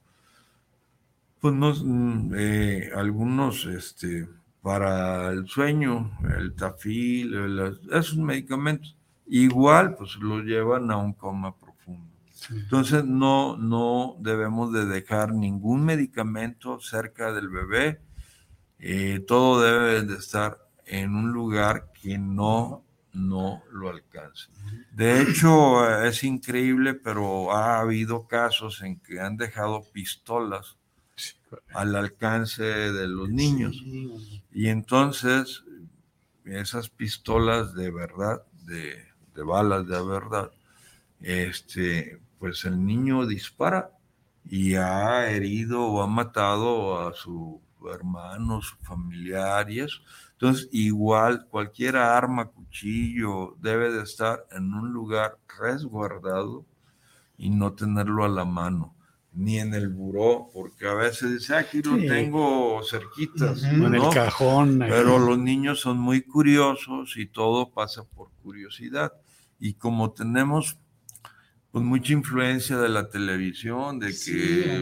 pues 1.41 1.55
no, 1.55 1.73
eh, 2.37 2.91
algunos, 2.95 3.67
este, 3.67 4.29
para 4.63 5.31
el 5.31 5.47
sueño, 5.47 6.11
el 6.37 6.55
tafil, 6.55 7.79
esos 7.93 8.17
medicamentos, 8.17 8.97
igual 9.27 9.95
pues 9.95 10.17
los 10.17 10.45
llevan 10.45 10.91
a 10.91 10.97
un 10.97 11.13
coma. 11.13 11.55
Entonces 12.51 13.05
no, 13.05 13.57
no 13.57 14.17
debemos 14.21 14.73
de 14.73 14.87
dejar 14.87 15.33
ningún 15.33 15.85
medicamento 15.85 16.81
cerca 16.81 17.33
del 17.33 17.49
bebé, 17.49 18.01
eh, 18.79 19.25
todo 19.27 19.63
debe 19.63 20.03
de 20.03 20.19
estar 20.19 20.59
en 20.87 21.15
un 21.15 21.33
lugar 21.33 21.91
que 22.01 22.19
no, 22.19 22.85
no 23.13 23.63
lo 23.71 23.91
alcance. 23.91 24.49
De 24.93 25.23
hecho, 25.23 26.03
es 26.05 26.23
increíble, 26.25 26.95
pero 26.95 27.53
ha 27.53 27.81
habido 27.81 28.27
casos 28.27 28.83
en 28.83 28.99
que 28.99 29.21
han 29.21 29.37
dejado 29.37 29.83
pistolas 29.93 30.77
al 31.73 31.95
alcance 31.97 32.63
de 32.63 33.09
los 33.09 33.29
niños. 33.29 33.83
Y 34.53 34.69
entonces, 34.69 35.65
esas 36.45 36.89
pistolas 36.89 37.75
de 37.75 37.91
verdad, 37.91 38.43
de, 38.67 39.05
balas 39.35 39.87
de 39.87 40.03
verdad, 40.03 40.51
este, 41.21 42.21
pues 42.45 42.67
el 42.67 42.85
niño 42.85 43.25
dispara 43.25 43.91
y 44.45 44.75
ha 44.75 45.31
herido 45.31 45.81
o 45.87 46.03
ha 46.03 46.07
matado 46.07 47.01
a 47.01 47.15
su 47.15 47.59
hermano, 47.91 48.61
su 48.61 48.77
familiar 48.83 49.71
y 49.71 49.81
eso. 49.81 50.03
Entonces, 50.33 50.69
igual, 50.71 51.47
cualquier 51.49 51.97
arma, 51.97 52.51
cuchillo, 52.51 53.57
debe 53.63 53.91
de 53.91 54.03
estar 54.03 54.45
en 54.51 54.75
un 54.75 54.93
lugar 54.93 55.39
resguardado 55.59 56.67
y 57.39 57.49
no 57.49 57.73
tenerlo 57.73 58.27
a 58.27 58.29
la 58.29 58.45
mano 58.45 58.95
ni 59.33 59.59
en 59.59 59.73
el 59.73 59.89
buró, 59.89 60.51
porque 60.53 60.87
a 60.87 60.93
veces 60.93 61.33
dice, 61.33 61.55
ah, 61.55 61.61
aquí 61.61 61.81
lo 61.81 61.97
tengo 61.97 62.83
cerquitas. 62.83 63.63
En 63.65 63.95
el 63.95 64.11
cajón. 64.11 64.81
Pero 64.81 65.19
los 65.19 65.39
niños 65.39 65.81
son 65.81 65.97
muy 65.97 66.21
curiosos 66.21 67.17
y 67.17 67.25
todo 67.25 67.71
pasa 67.71 68.05
por 68.05 68.29
curiosidad. 68.43 69.15
Y 69.59 69.75
como 69.75 70.13
tenemos 70.13 70.79
pues 71.75 71.85
mucha 71.85 72.13
influencia 72.13 72.79
de 72.79 72.89
la 72.89 73.09
televisión, 73.09 73.99
de 73.99 74.15
que 74.15 74.81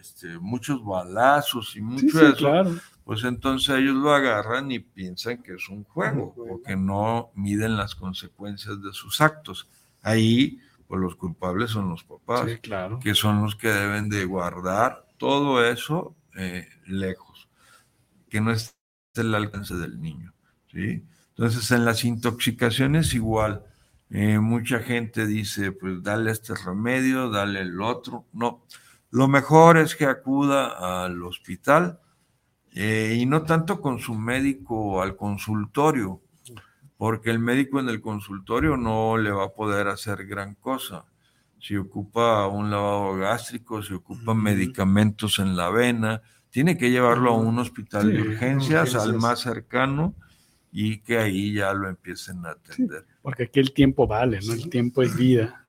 este, 0.00 0.38
muchos 0.38 0.82
balazos 0.82 1.76
y 1.76 1.82
mucho 1.82 2.26
eso, 2.26 2.80
pues 3.04 3.22
entonces 3.24 3.76
ellos 3.76 3.94
lo 3.94 4.14
agarran 4.14 4.72
y 4.72 4.78
piensan 4.78 5.42
que 5.42 5.52
es 5.52 5.68
un 5.68 5.84
juego, 5.84 6.34
porque 6.34 6.74
no 6.74 7.32
miden 7.34 7.76
las 7.76 7.94
consecuencias 7.94 8.82
de 8.82 8.94
sus 8.94 9.20
actos. 9.20 9.68
Ahí 10.00 10.58
pues 10.86 11.02
los 11.02 11.16
culpables 11.16 11.72
son 11.72 11.90
los 11.90 12.02
papás, 12.02 12.46
claro. 12.62 12.98
que 12.98 13.14
son 13.14 13.42
los 13.42 13.54
que 13.54 13.68
deben 13.68 14.08
de 14.08 14.24
guardar 14.24 15.06
todo 15.18 15.62
eso 15.62 16.16
eh, 16.34 16.66
lejos, 16.86 17.50
que 18.30 18.40
no 18.40 18.52
esté 18.52 18.72
el 19.16 19.34
alcance 19.34 19.74
del 19.74 20.00
niño. 20.00 20.32
¿sí? 20.72 21.04
Entonces, 21.36 21.70
en 21.72 21.84
las 21.84 22.06
intoxicaciones 22.06 23.12
igual, 23.12 23.66
eh, 24.10 24.38
mucha 24.38 24.80
gente 24.80 25.26
dice, 25.26 25.72
pues 25.72 26.02
dale 26.02 26.30
este 26.30 26.54
remedio, 26.54 27.30
dale 27.30 27.60
el 27.60 27.80
otro. 27.80 28.26
No, 28.32 28.64
lo 29.10 29.28
mejor 29.28 29.78
es 29.78 29.96
que 29.96 30.06
acuda 30.06 31.04
al 31.04 31.22
hospital 31.22 32.00
eh, 32.72 33.16
y 33.18 33.26
no 33.26 33.42
tanto 33.44 33.80
con 33.80 34.00
su 34.00 34.14
médico 34.14 35.00
al 35.00 35.16
consultorio, 35.16 36.20
porque 36.96 37.30
el 37.30 37.38
médico 37.38 37.80
en 37.80 37.88
el 37.88 38.00
consultorio 38.00 38.76
no 38.76 39.16
le 39.16 39.30
va 39.30 39.44
a 39.44 39.52
poder 39.52 39.88
hacer 39.88 40.26
gran 40.26 40.54
cosa. 40.56 41.04
Si 41.60 41.76
ocupa 41.76 42.46
un 42.48 42.70
lavado 42.70 43.16
gástrico, 43.16 43.82
si 43.82 43.94
ocupa 43.94 44.34
medicamentos 44.34 45.38
en 45.38 45.56
la 45.56 45.70
vena, 45.70 46.22
tiene 46.50 46.76
que 46.76 46.90
llevarlo 46.90 47.30
a 47.30 47.36
un 47.36 47.58
hospital 47.58 48.12
de 48.12 48.20
urgencias, 48.20 48.94
al 48.94 49.14
más 49.14 49.40
cercano 49.40 50.14
y 50.70 50.98
que 50.98 51.18
ahí 51.18 51.54
ya 51.54 51.72
lo 51.72 51.88
empiecen 51.88 52.44
a 52.46 52.50
atender. 52.50 53.06
Porque 53.24 53.44
aquí 53.44 53.58
el 53.58 53.72
tiempo 53.72 54.06
vale, 54.06 54.38
¿no? 54.44 54.52
El 54.52 54.68
tiempo 54.68 55.02
es 55.02 55.16
vida. 55.16 55.66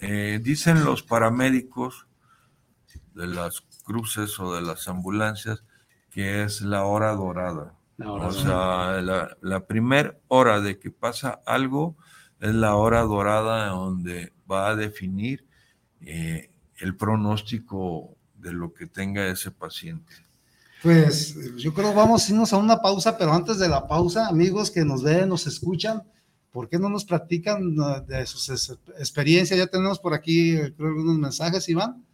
Eh, 0.00 0.40
dicen 0.42 0.84
los 0.84 1.04
paramédicos 1.04 2.08
de 3.14 3.28
las 3.28 3.60
cruces 3.84 4.38
o 4.40 4.54
de 4.54 4.62
las 4.62 4.88
ambulancias 4.88 5.62
que 6.10 6.42
es 6.42 6.60
la 6.62 6.84
hora 6.84 7.12
dorada 7.12 7.78
o 8.06 8.32
sea, 8.32 9.00
la, 9.02 9.36
la 9.40 9.66
primera 9.66 10.16
hora 10.28 10.60
de 10.60 10.78
que 10.78 10.90
pasa 10.90 11.40
algo 11.44 11.96
es 12.40 12.54
la 12.54 12.76
hora 12.76 13.02
dorada 13.02 13.68
donde 13.68 14.32
va 14.50 14.68
a 14.68 14.76
definir 14.76 15.44
eh, 16.00 16.50
el 16.76 16.96
pronóstico 16.96 18.16
de 18.36 18.52
lo 18.52 18.72
que 18.72 18.86
tenga 18.86 19.26
ese 19.26 19.50
paciente. 19.50 20.12
Pues 20.80 21.56
yo 21.56 21.74
creo 21.74 21.92
vamos 21.92 22.24
a 22.24 22.32
irnos 22.32 22.52
a 22.52 22.58
una 22.58 22.80
pausa, 22.80 23.18
pero 23.18 23.32
antes 23.32 23.58
de 23.58 23.68
la 23.68 23.88
pausa, 23.88 24.28
amigos 24.28 24.70
que 24.70 24.84
nos 24.84 25.02
ven, 25.02 25.28
nos 25.28 25.48
escuchan, 25.48 26.04
¿por 26.58 26.68
qué 26.68 26.76
no 26.76 26.88
nos 26.88 27.04
platican 27.04 27.78
uh, 27.78 28.04
de 28.04 28.26
sus 28.26 28.50
experiencias? 28.98 29.56
Ya 29.56 29.68
tenemos 29.68 30.00
por 30.00 30.12
aquí, 30.12 30.56
creo, 30.76 30.88
algunos 30.88 31.16
mensajes, 31.16 31.68
Iván. 31.68 32.04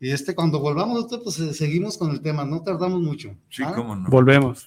Y 0.00 0.08
este, 0.08 0.34
cuando 0.34 0.58
volvamos, 0.58 1.06
pues 1.22 1.38
eh, 1.38 1.52
seguimos 1.52 1.98
con 1.98 2.10
el 2.10 2.22
tema, 2.22 2.46
no 2.46 2.62
tardamos 2.62 3.02
mucho. 3.02 3.36
Sí, 3.50 3.62
¿ah? 3.62 3.74
cómo 3.76 3.94
no. 3.94 4.08
Volvemos. 4.08 4.66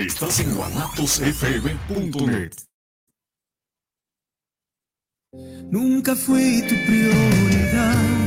Estás 0.00 0.40
en 0.40 0.54
guanatosfm.net. 0.54 2.52
Nunca 5.70 6.16
fui 6.16 6.62
tu 6.62 6.74
prioridad 6.86 8.20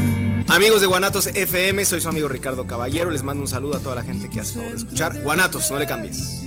Amigos 0.50 0.82
de 0.82 0.88
Guanatos 0.88 1.28
FM, 1.28 1.84
soy 1.84 2.00
su 2.00 2.10
amigo 2.10 2.28
Ricardo 2.28 2.68
Caballero. 2.68 3.10
Les 3.10 3.24
mando 3.24 3.42
un 3.42 3.48
saludo 3.48 3.78
a 3.78 3.80
toda 3.80 3.96
la 3.96 4.04
gente 4.04 4.30
que 4.30 4.40
ha 4.40 4.44
estado 4.44 4.70
de 4.70 4.76
escuchar. 4.76 5.20
Guanatos, 5.24 5.72
no 5.72 5.80
le 5.80 5.88
cambies. 5.88 6.44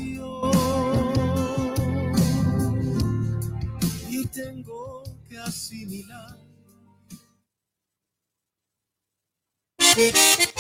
Y 4.09 4.27
tengo 4.29 5.03
que 5.29 5.39
asimilar 5.39 6.37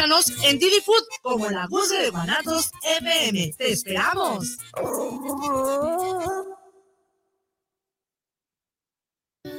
en 0.00 0.58
Didi 0.58 0.80
Food 0.80 1.02
como 1.20 1.50
la 1.50 1.66
Guzgue 1.66 2.00
de 2.00 2.10
Guanatos 2.10 2.70
FM. 2.84 3.52
¡Te 3.58 3.70
esperamos! 3.70 4.56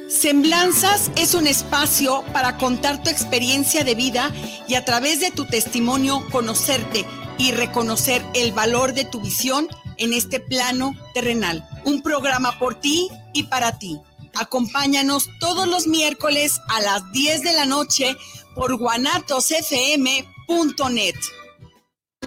Semblanzas 0.08 1.12
es 1.14 1.34
un 1.34 1.46
espacio 1.46 2.24
para 2.32 2.56
contar 2.58 3.04
tu 3.04 3.10
experiencia 3.10 3.84
de 3.84 3.94
vida 3.94 4.32
y 4.66 4.74
a 4.74 4.84
través 4.84 5.20
de 5.20 5.30
tu 5.30 5.44
testimonio 5.46 6.26
conocerte 6.32 7.06
y 7.38 7.52
reconocer 7.52 8.20
el 8.34 8.50
valor 8.50 8.94
de 8.94 9.04
tu 9.04 9.20
visión 9.20 9.68
en 9.96 10.12
este 10.12 10.40
plano 10.40 10.92
terrenal. 11.14 11.64
Un 11.84 12.02
programa 12.02 12.58
por 12.58 12.74
ti 12.74 13.08
y 13.32 13.44
para 13.44 13.78
ti. 13.78 14.00
Acompáñanos 14.34 15.28
todos 15.38 15.68
los 15.68 15.86
miércoles 15.86 16.60
a 16.68 16.80
las 16.80 17.12
10 17.12 17.42
de 17.42 17.52
la 17.52 17.64
noche 17.64 18.16
por 18.54 18.76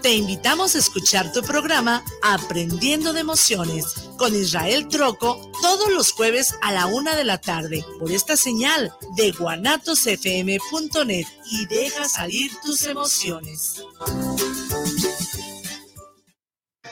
Te 0.01 0.13
invitamos 0.13 0.75
a 0.75 0.79
escuchar 0.79 1.31
tu 1.31 1.41
programa 1.41 2.03
Aprendiendo 2.21 3.13
de 3.13 3.21
Emociones 3.21 3.85
con 4.17 4.35
Israel 4.35 4.87
Troco 4.87 5.51
todos 5.61 5.91
los 5.91 6.11
jueves 6.11 6.55
a 6.61 6.71
la 6.71 6.85
una 6.85 7.15
de 7.15 7.23
la 7.23 7.39
tarde 7.39 7.83
por 7.99 8.11
esta 8.11 8.35
señal 8.35 8.93
de 9.15 9.31
guanatosfm.net 9.31 11.25
y 11.51 11.65
deja 11.67 12.07
salir 12.07 12.51
tus 12.63 12.85
emociones. 12.85 13.83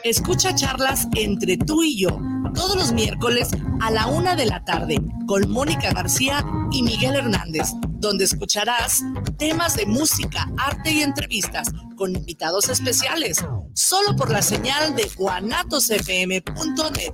Escucha 0.03 0.55
charlas 0.55 1.07
entre 1.15 1.57
tú 1.57 1.83
y 1.83 1.97
yo 1.97 2.19
todos 2.53 2.75
los 2.75 2.91
miércoles 2.91 3.49
a 3.83 3.91
la 3.91 4.07
una 4.07 4.35
de 4.37 4.45
la 4.45 4.63
tarde 4.63 4.95
con 5.27 5.51
Mónica 5.51 5.91
García 5.91 6.45
y 6.71 6.83
Miguel 6.83 7.15
Hernández, 7.15 7.67
donde 7.99 8.23
escucharás 8.23 9.01
temas 9.37 9.75
de 9.75 9.85
música, 9.85 10.49
arte 10.57 10.91
y 10.91 11.01
entrevistas 11.01 11.67
con 11.97 12.15
invitados 12.15 12.69
especiales, 12.69 13.43
solo 13.73 14.15
por 14.15 14.31
la 14.31 14.41
señal 14.41 14.95
de 14.95 15.11
guanatosfm.net. 15.17 17.11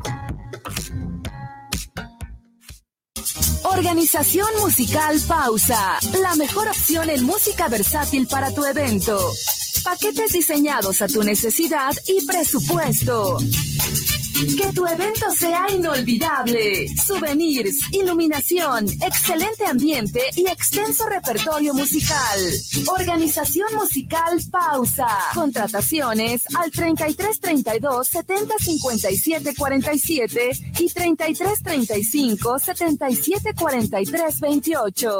Organización 3.63 4.49
Musical 4.62 5.19
Pausa, 5.27 5.97
la 6.21 6.36
mejor 6.36 6.67
opción 6.67 7.10
en 7.10 7.23
música 7.23 7.67
versátil 7.67 8.27
para 8.27 8.53
tu 8.53 8.63
evento. 8.63 9.19
Paquetes 9.84 10.34
diseñados 10.34 11.01
a 11.01 11.08
tu 11.08 11.23
necesidad 11.23 11.95
y 12.08 12.23
presupuesto. 12.27 13.39
Que 14.39 14.71
tu 14.73 14.88
evento 14.88 15.30
sea 15.32 15.65
inolvidable. 15.69 16.88
Souvenirs, 16.95 17.91
iluminación, 17.91 18.86
excelente 19.02 19.65
ambiente 19.65 20.21
y 20.34 20.47
extenso 20.47 21.06
repertorio 21.08 21.73
musical. 21.73 22.39
Organización 22.88 23.67
musical 23.75 24.39
Pausa. 24.49 25.10
Contrataciones 25.34 26.43
al 26.56 26.71
33 26.71 27.39
32 27.41 28.08
70 28.08 28.56
57 28.60 29.56
47 29.58 30.52
y 30.80 30.89
33 30.89 31.62
35 31.62 32.60
77 32.60 33.54
43 33.54 34.39
28. 34.39 35.19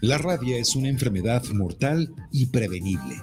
La 0.00 0.16
rabia 0.16 0.58
es 0.58 0.76
una 0.76 0.88
enfermedad 0.88 1.44
mortal 1.52 2.14
y 2.30 2.46
prevenible. 2.46 3.20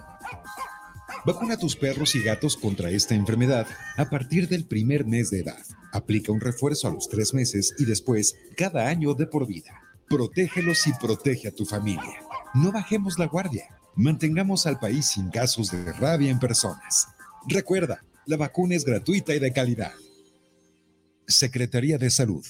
Vacuna 1.25 1.53
a 1.53 1.57
tus 1.57 1.75
perros 1.77 2.15
y 2.15 2.21
gatos 2.21 2.57
contra 2.57 2.89
esta 2.89 3.15
enfermedad 3.15 3.65
a 3.95 4.09
partir 4.09 4.49
del 4.49 4.65
primer 4.65 5.05
mes 5.05 5.31
de 5.31 5.39
edad. 5.39 5.63
Aplica 5.93 6.33
un 6.33 6.41
refuerzo 6.41 6.89
a 6.89 6.91
los 6.91 7.07
tres 7.07 7.33
meses 7.33 7.73
y 7.79 7.85
después 7.85 8.35
cada 8.57 8.87
año 8.89 9.13
de 9.13 9.25
por 9.25 9.47
vida. 9.47 9.71
Protégelos 10.09 10.85
y 10.85 10.91
protege 10.99 11.47
a 11.47 11.51
tu 11.51 11.65
familia. 11.65 12.21
No 12.53 12.73
bajemos 12.73 13.17
la 13.17 13.27
guardia. 13.27 13.69
Mantengamos 13.95 14.67
al 14.67 14.77
país 14.77 15.05
sin 15.05 15.29
casos 15.29 15.71
de 15.71 15.93
rabia 15.93 16.29
en 16.29 16.39
personas. 16.39 17.07
Recuerda, 17.47 18.03
la 18.25 18.35
vacuna 18.35 18.75
es 18.75 18.83
gratuita 18.83 19.33
y 19.33 19.39
de 19.39 19.53
calidad. 19.53 19.93
Secretaría 21.25 21.97
de 21.97 22.09
Salud. 22.09 22.45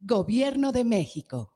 Gobierno 0.00 0.70
de 0.70 0.84
México. 0.84 1.55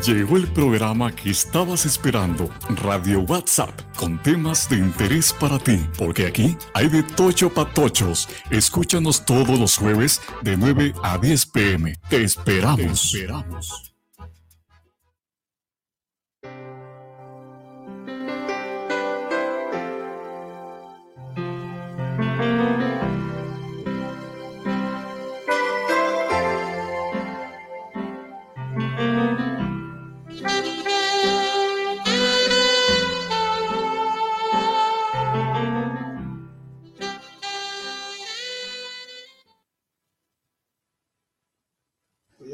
Llegó 0.00 0.38
el 0.38 0.46
programa 0.48 1.14
que 1.14 1.28
estabas 1.28 1.84
esperando, 1.84 2.48
Radio 2.70 3.20
WhatsApp, 3.20 3.78
con 3.94 4.20
temas 4.22 4.66
de 4.70 4.78
interés 4.78 5.34
para 5.34 5.58
ti, 5.58 5.86
porque 5.98 6.26
aquí 6.26 6.56
hay 6.72 6.88
de 6.88 7.02
tocho 7.02 7.52
patochos. 7.52 8.26
Escúchanos 8.50 9.26
todos 9.26 9.58
los 9.58 9.76
jueves 9.76 10.22
de 10.40 10.56
9 10.56 10.94
a 11.02 11.18
10 11.18 11.46
pm. 11.46 11.94
Te 12.08 12.24
esperamos. 12.24 12.78
Te 12.78 13.18
esperamos. 13.18 13.91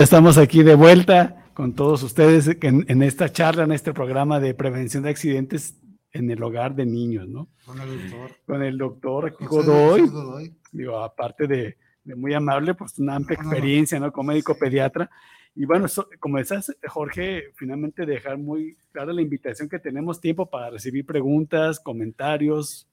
Estamos 0.08 0.38
aquí 0.38 0.62
de 0.62 0.74
vuelta 0.74 1.44
con 1.52 1.74
todos 1.74 2.02
ustedes 2.02 2.48
en, 2.62 2.82
en, 2.88 3.02
esta 3.02 3.28
charla, 3.30 3.64
en 3.64 3.72
este 3.72 3.92
programa 3.92 4.40
de 4.40 4.54
prevención 4.54 5.02
de 5.02 5.10
accidentes 5.10 5.76
en 6.12 6.30
el 6.30 6.42
hogar 6.42 6.74
de 6.74 6.86
niños, 6.86 7.28
¿no? 7.28 7.50
Con 7.66 7.78
el 7.78 8.08
doctor. 8.10 8.30
Con 8.46 8.62
el 8.62 8.78
doctor 8.78 9.36
Godoy. 9.38 10.08
Godoy. 10.08 10.56
Digo, 10.72 10.98
aparte 10.98 11.46
de, 11.46 11.76
de 12.04 12.14
muy 12.16 12.32
amable, 12.32 12.72
pues 12.72 12.98
una 12.98 13.16
amplia 13.16 13.36
experiencia, 13.38 14.00
¿no? 14.00 14.10
Como 14.10 14.28
médico 14.28 14.56
pediatra. 14.58 15.10
Y 15.54 15.66
bueno, 15.66 15.86
so- 15.88 16.08
como 16.18 16.38
decías, 16.38 16.74
Jorge, 16.88 17.52
finalmente 17.56 18.06
dejar 18.06 18.38
muy 18.38 18.78
clara 18.90 19.12
la 19.12 19.20
invitación 19.20 19.68
que 19.68 19.78
tenemos 19.78 20.22
tiempo 20.22 20.48
para 20.48 20.70
recibir 20.70 21.04
preguntas, 21.04 21.78
comentarios. 21.80 22.88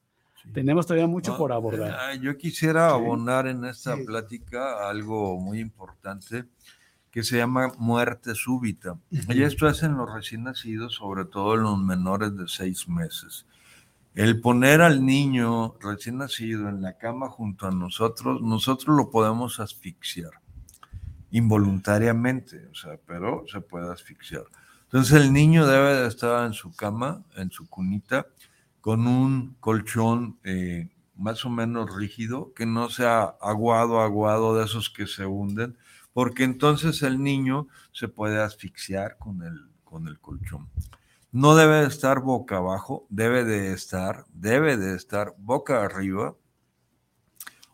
Tenemos 0.53 0.85
todavía 0.85 1.07
mucho 1.07 1.31
No, 1.31 1.37
por 1.37 1.53
abordar. 1.53 1.95
ah, 1.97 2.13
Yo 2.15 2.35
quisiera 2.35 2.89
Sí. 2.89 2.95
abonar 2.95 3.47
en 3.47 3.63
esta 3.63 3.95
Sí. 3.95 4.03
plática 4.03 4.89
algo 4.89 5.39
muy 5.39 5.59
importante 5.61 6.43
que 7.15 7.23
se 7.23 7.37
llama 7.37 7.71
muerte 7.77 8.35
súbita. 8.35 8.99
Y 9.09 9.43
esto 9.43 9.69
es 9.69 9.83
en 9.83 9.95
los 9.95 10.13
recién 10.13 10.43
nacidos, 10.43 10.95
sobre 10.95 11.23
todo 11.23 11.55
en 11.55 11.63
los 11.63 11.79
menores 11.79 12.35
de 12.35 12.45
seis 12.49 12.89
meses. 12.89 13.45
El 14.15 14.41
poner 14.41 14.81
al 14.81 15.05
niño 15.05 15.75
recién 15.79 16.17
nacido 16.17 16.67
en 16.67 16.81
la 16.81 16.97
cama 16.97 17.29
junto 17.29 17.67
a 17.67 17.71
nosotros, 17.71 18.41
nosotros 18.41 18.97
lo 18.97 19.11
podemos 19.11 19.61
asfixiar 19.61 20.31
involuntariamente, 21.31 22.67
o 22.69 22.75
sea, 22.75 22.99
pero 23.07 23.45
se 23.47 23.61
puede 23.61 23.89
asfixiar. 23.89 24.43
Entonces 24.83 25.13
el 25.21 25.31
niño 25.31 25.65
debe 25.67 25.95
de 25.95 26.07
estar 26.09 26.45
en 26.45 26.51
su 26.51 26.75
cama, 26.75 27.23
en 27.37 27.49
su 27.49 27.69
cunita, 27.69 28.27
con 28.81 29.07
un 29.07 29.55
colchón 29.61 30.37
eh, 30.43 30.89
más 31.15 31.45
o 31.45 31.49
menos 31.49 31.95
rígido, 31.95 32.51
que 32.53 32.65
no 32.65 32.89
sea 32.89 33.35
aguado, 33.39 34.01
aguado 34.01 34.57
de 34.57 34.65
esos 34.65 34.89
que 34.89 35.07
se 35.07 35.25
hunden, 35.25 35.77
porque 36.15 36.45
entonces 36.45 37.01
el 37.03 37.21
niño 37.21 37.67
se 37.91 38.07
puede 38.07 38.41
asfixiar 38.41 39.17
con 39.17 39.43
el, 39.43 39.67
con 39.83 40.07
el 40.07 40.17
colchón. 40.21 40.69
No 41.33 41.57
debe 41.57 41.81
de 41.81 41.87
estar 41.87 42.21
boca 42.21 42.55
abajo, 42.55 43.05
debe 43.09 43.43
de 43.43 43.73
estar, 43.73 44.23
debe 44.33 44.77
de 44.77 44.95
estar 44.95 45.33
boca 45.37 45.83
arriba 45.83 46.33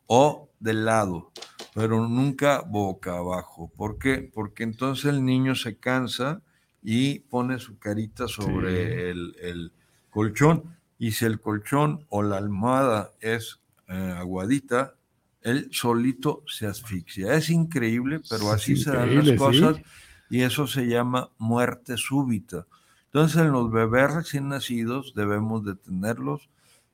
o 0.08 0.50
de 0.60 0.74
lado, 0.74 1.32
pero 1.76 2.08
nunca 2.08 2.62
boca 2.62 3.16
abajo. 3.18 3.72
¿Por 3.78 4.00
qué? 4.00 4.32
Porque 4.34 4.64
entonces 4.64 5.06
el 5.06 5.24
niño 5.24 5.54
se 5.54 5.78
cansa 5.78 6.42
y 6.82 7.20
pone 7.20 7.60
su 7.60 7.78
carita 7.78 8.28
sobre 8.28 8.88
Sí. 8.88 9.02
el, 9.12 9.36
el 9.39 9.72
colchón. 10.10 10.64
Y 10.98 11.12
si 11.12 11.26
el 11.26 11.39
colchón 11.39 12.08
o 12.10 12.24
la 12.24 12.38
almohada 12.38 13.12
es 13.20 13.60
eh, 13.88 14.16
aguadita, 14.18 14.96
él 15.44 15.70
solito 15.72 16.44
se 16.48 16.68
asfixia. 16.68 17.34
Es 17.36 17.50
increíble, 17.50 18.22
pero 18.28 18.52
así 18.52 18.76
se 18.76 18.92
dan 18.92 19.16
las 19.16 19.32
cosas 19.32 19.78
sí. 19.78 19.84
y 20.30 20.42
eso 20.42 20.68
se 20.68 20.88
llama 20.88 21.30
muerte 21.38 21.98
súbita. 21.98 22.68
Entonces, 23.06 23.42
en 23.42 23.52
los 23.52 23.72
bebés 23.72 24.14
recién 24.14 24.48
nacidos 24.50 25.14
debemos 25.16 25.66
de 25.66 25.76
tenerlos 25.76 26.50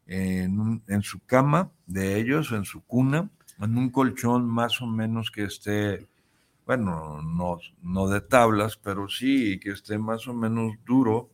en, 0.08 0.60
un- 0.60 0.84
en 0.88 1.02
su 1.04 1.20
cama 1.26 1.72
de 1.86 2.20
ellos, 2.20 2.52
en 2.52 2.66
su 2.66 2.82
cuna, 2.84 3.30
en 3.60 3.78
un 3.78 3.90
colchón 3.90 4.48
más 4.48 4.82
o 4.82 4.88
menos 4.88 5.32
que 5.32 5.44
esté, 5.44 6.08
bueno, 6.66 7.22
no, 7.24 7.60
no 7.82 8.08
de 8.10 8.22
tablas, 8.22 8.78
pero 8.78 9.08
sí 9.10 9.60
que 9.60 9.72
esté 9.72 9.98
más 9.98 10.28
o 10.28 10.34
menos 10.34 10.74
duro 10.86 11.30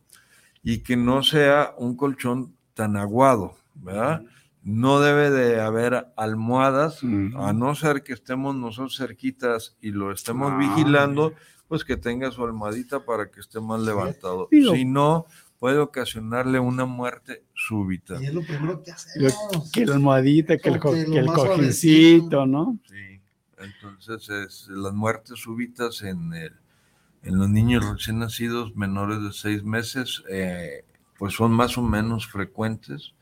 y 0.62 0.78
que 0.80 0.96
no 0.96 1.22
sea 1.22 1.74
un 1.78 1.96
colchón 1.96 2.56
tan 2.74 2.96
aguado, 2.96 3.56
¿verdad? 3.74 4.24
No 4.64 5.00
debe 5.00 5.30
de 5.30 5.60
haber 5.60 6.08
almohadas, 6.16 7.02
a 7.36 7.52
no 7.52 7.74
ser 7.74 8.02
que 8.02 8.14
estemos 8.14 8.56
nosotros 8.56 8.96
cerquitas 8.96 9.76
y 9.80 9.90
lo 9.90 10.10
estemos 10.10 10.52
Ah, 10.52 10.56
vigilando, 10.58 11.34
pues 11.68 11.84
que 11.84 11.96
tenga 11.98 12.30
su 12.30 12.42
almohadita 12.44 13.04
para 13.04 13.30
que 13.30 13.40
esté 13.40 13.60
más 13.60 13.80
levantado. 13.82 14.48
Si 14.74 14.84
no, 14.86 15.26
puede 15.58 15.78
ocasionarle 15.78 16.58
una 16.60 16.86
muerte 16.86 17.44
súbita. 17.54 18.20
Y 18.20 18.26
es 18.26 18.34
lo 18.34 18.42
primero 18.42 18.82
que 18.82 18.90
hacemos. 18.90 19.70
que 19.72 19.84
la 19.84 19.94
almohadita, 19.96 20.56
que 20.58 20.68
el, 20.70 20.78
co- 20.80 20.90
que 20.92 21.18
el 21.18 21.26
cojincito, 21.32 22.46
¿no? 22.46 22.78
Sí, 22.88 23.20
entonces 23.58 24.28
es, 24.30 24.68
las 24.68 24.92
muertes 24.94 25.38
súbitas 25.40 26.02
en, 26.02 26.32
el- 26.32 26.56
en 27.22 27.38
los 27.38 27.48
niños 27.50 27.84
recién 27.88 28.18
nacidos 28.18 28.74
menores 28.76 29.22
de 29.22 29.32
seis 29.32 29.62
meses, 29.62 30.22
eh, 30.30 30.84
pues 31.18 31.34
son 31.34 31.52
más 31.52 31.76
o 31.78 31.82
menos 31.82 32.26
frecuentes. 32.26 33.12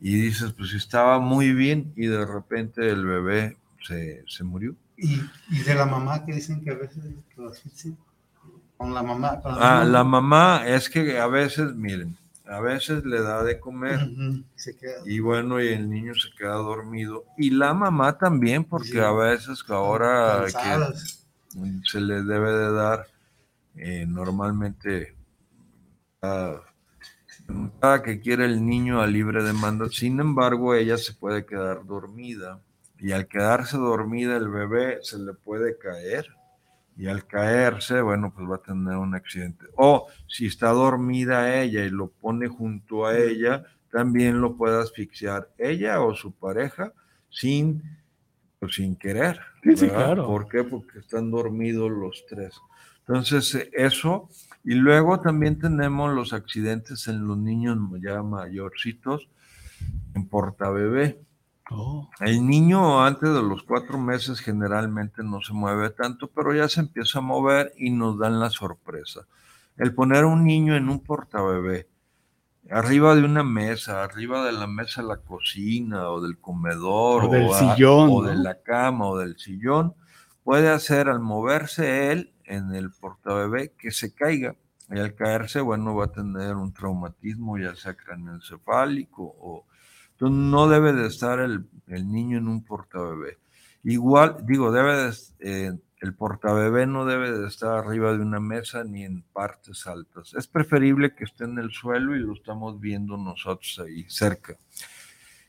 Y 0.00 0.14
dices, 0.20 0.52
pues 0.52 0.72
estaba 0.74 1.18
muy 1.18 1.52
bien 1.52 1.92
y 1.96 2.06
de 2.06 2.24
repente 2.24 2.88
el 2.88 3.04
bebé 3.04 3.56
se, 3.86 4.24
se 4.28 4.44
murió. 4.44 4.74
Y, 4.96 5.20
y 5.50 5.58
de 5.64 5.74
la 5.74 5.86
mamá 5.86 6.24
que 6.24 6.32
dicen 6.34 6.62
que 6.62 6.70
a 6.70 6.74
veces 6.74 7.04
lo 7.36 7.48
asfixian. 7.50 7.96
Con 8.76 8.94
la 8.94 9.02
mamá. 9.02 9.40
con 9.40 9.54
Ah, 9.58 9.84
la 9.84 10.04
mamá 10.04 10.62
es 10.66 10.88
que 10.88 11.18
a 11.18 11.26
veces, 11.26 11.74
miren, 11.74 12.16
a 12.46 12.60
veces 12.60 13.04
le 13.04 13.20
da 13.20 13.42
de 13.42 13.58
comer 13.58 14.00
Ujú, 14.04 14.44
se 14.54 14.76
queda. 14.76 15.02
y 15.04 15.18
bueno, 15.18 15.60
y 15.60 15.68
el 15.68 15.90
niño 15.90 16.14
se 16.14 16.30
queda 16.36 16.54
dormido. 16.54 17.24
Y 17.36 17.50
la 17.50 17.74
mamá 17.74 18.16
también, 18.18 18.64
porque 18.64 18.92
Sí. 18.92 18.98
a 18.98 19.10
veces 19.10 19.64
ahora 19.68 20.44
que 20.46 21.80
se 21.90 22.00
le 22.00 22.22
debe 22.22 22.52
de 22.52 22.72
dar 22.72 23.06
eh, 23.74 24.04
normalmente 24.06 25.16
ah, 26.22 26.60
que 28.04 28.20
quiere 28.20 28.44
el 28.44 28.64
niño 28.64 29.00
a 29.00 29.06
libre 29.06 29.42
demanda. 29.42 29.88
Sin 29.88 30.20
embargo, 30.20 30.74
ella 30.74 30.98
se 30.98 31.14
puede 31.14 31.46
quedar 31.46 31.86
dormida 31.86 32.60
y 32.98 33.12
al 33.12 33.28
quedarse 33.28 33.76
dormida 33.76 34.36
el 34.36 34.48
bebé 34.48 34.98
se 35.02 35.18
le 35.18 35.32
puede 35.32 35.78
caer 35.78 36.26
y 36.96 37.06
al 37.06 37.26
caerse, 37.26 38.00
bueno, 38.00 38.32
pues 38.34 38.50
va 38.50 38.56
a 38.56 38.62
tener 38.62 38.96
un 38.96 39.14
accidente. 39.14 39.66
O 39.76 40.08
si 40.26 40.46
está 40.46 40.70
dormida 40.70 41.60
ella 41.60 41.84
y 41.84 41.90
lo 41.90 42.08
pone 42.08 42.48
junto 42.48 43.06
a 43.06 43.16
ella, 43.16 43.64
también 43.90 44.40
lo 44.40 44.56
puede 44.56 44.82
asfixiar 44.82 45.48
ella 45.56 46.00
o 46.00 46.14
su 46.14 46.32
pareja 46.32 46.92
sin, 47.30 47.82
pues, 48.58 48.74
sin 48.74 48.96
querer. 48.96 49.40
Sí, 49.62 49.76
sí, 49.76 49.88
claro. 49.88 50.26
¿Por 50.26 50.48
qué? 50.48 50.64
Porque 50.64 50.98
están 50.98 51.30
dormidos 51.30 51.90
los 51.90 52.26
tres. 52.28 52.54
Entonces, 53.06 53.68
eso. 53.72 54.28
Y 54.64 54.74
luego 54.74 55.20
también 55.20 55.58
tenemos 55.58 56.14
los 56.14 56.32
accidentes 56.32 57.08
en 57.08 57.26
los 57.26 57.38
niños 57.38 57.78
ya 58.02 58.22
mayorcitos 58.22 59.28
en 60.14 60.28
portabebé. 60.28 61.20
Oh, 61.70 62.08
El 62.20 62.46
niño 62.46 63.04
antes 63.04 63.28
de 63.28 63.42
los 63.42 63.62
cuatro 63.62 63.98
meses 63.98 64.40
generalmente 64.40 65.22
no 65.22 65.42
se 65.42 65.52
mueve 65.52 65.90
tanto, 65.90 66.28
pero 66.28 66.54
ya 66.54 66.68
se 66.68 66.80
empieza 66.80 67.18
a 67.18 67.22
mover 67.22 67.72
y 67.76 67.90
nos 67.90 68.18
dan 68.18 68.40
la 68.40 68.48
sorpresa. 68.48 69.26
El 69.76 69.94
poner 69.94 70.24
a 70.24 70.26
un 70.26 70.44
niño 70.44 70.76
en 70.76 70.88
un 70.88 71.00
portabebé, 71.00 71.88
arriba 72.70 73.14
de 73.14 73.24
una 73.24 73.44
mesa, 73.44 74.02
arriba 74.02 74.44
de 74.44 74.52
la 74.52 74.66
mesa 74.66 75.02
de 75.02 75.08
la 75.08 75.18
cocina 75.18 76.08
o 76.08 76.20
del 76.20 76.38
comedor 76.38 77.26
O 77.26 77.28
del 77.28 77.50
sillón, 77.52 78.08
o 78.10 78.22
¿no? 78.22 78.28
de 78.28 78.36
la 78.36 78.62
cama 78.62 79.06
o 79.06 79.18
del 79.18 79.38
sillón, 79.38 79.94
puede 80.44 80.70
hacer 80.70 81.08
al 81.08 81.20
moverse 81.20 82.12
él 82.12 82.32
en 82.48 82.74
el 82.74 82.90
portabebé 82.90 83.72
que 83.78 83.90
se 83.90 84.14
caiga. 84.14 84.56
Y 84.90 84.98
al 84.98 85.14
caerse, 85.14 85.60
bueno, 85.60 85.94
va 85.94 86.06
a 86.06 86.12
tener 86.12 86.56
un 86.56 86.72
traumatismo, 86.72 87.58
ya 87.58 87.74
sea 87.74 87.94
craneoencefálico 87.94 89.22
o... 89.22 89.66
Entonces 90.12 90.36
no 90.36 90.68
debe 90.68 90.92
de 90.92 91.06
estar 91.06 91.38
el, 91.38 91.68
el 91.86 92.10
niño 92.10 92.38
en 92.38 92.48
un 92.48 92.64
portabebé. 92.64 93.38
Igual, 93.84 94.38
digo, 94.44 94.72
debe 94.72 94.96
de, 94.96 95.14
eh, 95.38 95.72
el 96.00 96.14
portabebé 96.14 96.86
no 96.86 97.04
debe 97.04 97.32
de 97.32 97.46
estar 97.46 97.76
arriba 97.76 98.12
de 98.12 98.20
una 98.20 98.40
mesa 98.40 98.84
ni 98.84 99.04
en 99.04 99.22
partes 99.22 99.86
altas. 99.86 100.34
Es 100.34 100.46
preferible 100.46 101.14
que 101.14 101.24
esté 101.24 101.44
en 101.44 101.58
el 101.58 101.70
suelo 101.70 102.16
y 102.16 102.20
lo 102.20 102.34
estamos 102.34 102.80
viendo 102.80 103.16
nosotros 103.16 103.80
ahí 103.84 104.04
cerca. 104.08 104.56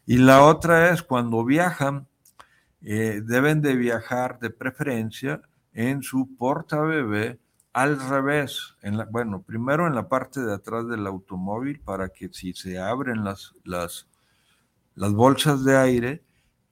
Y 0.05 0.17
la 0.17 0.43
otra 0.43 0.91
es 0.91 1.03
cuando 1.03 1.45
viajan, 1.45 2.07
eh, 2.81 3.21
deben 3.23 3.61
de 3.61 3.75
viajar 3.75 4.39
de 4.39 4.49
preferencia 4.49 5.41
en 5.79 6.03
su 6.03 6.35
portabebé 6.35 7.39
al 7.71 8.01
revés. 8.09 8.75
En 8.81 8.97
la, 8.97 9.05
bueno, 9.05 9.43
primero 9.43 9.87
en 9.87 9.95
la 9.95 10.09
parte 10.09 10.41
de 10.41 10.53
atrás 10.53 10.85
del 10.89 11.07
automóvil 11.07 11.79
para 11.79 12.09
que 12.09 12.27
si 12.33 12.51
se 12.51 12.77
abren 12.77 13.23
las, 13.23 13.53
las, 13.63 14.05
las 14.95 15.13
bolsas 15.13 15.63
de 15.63 15.77
aire, 15.77 16.21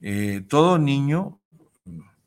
eh, 0.02 0.44
todo 0.46 0.78
niño 0.78 1.38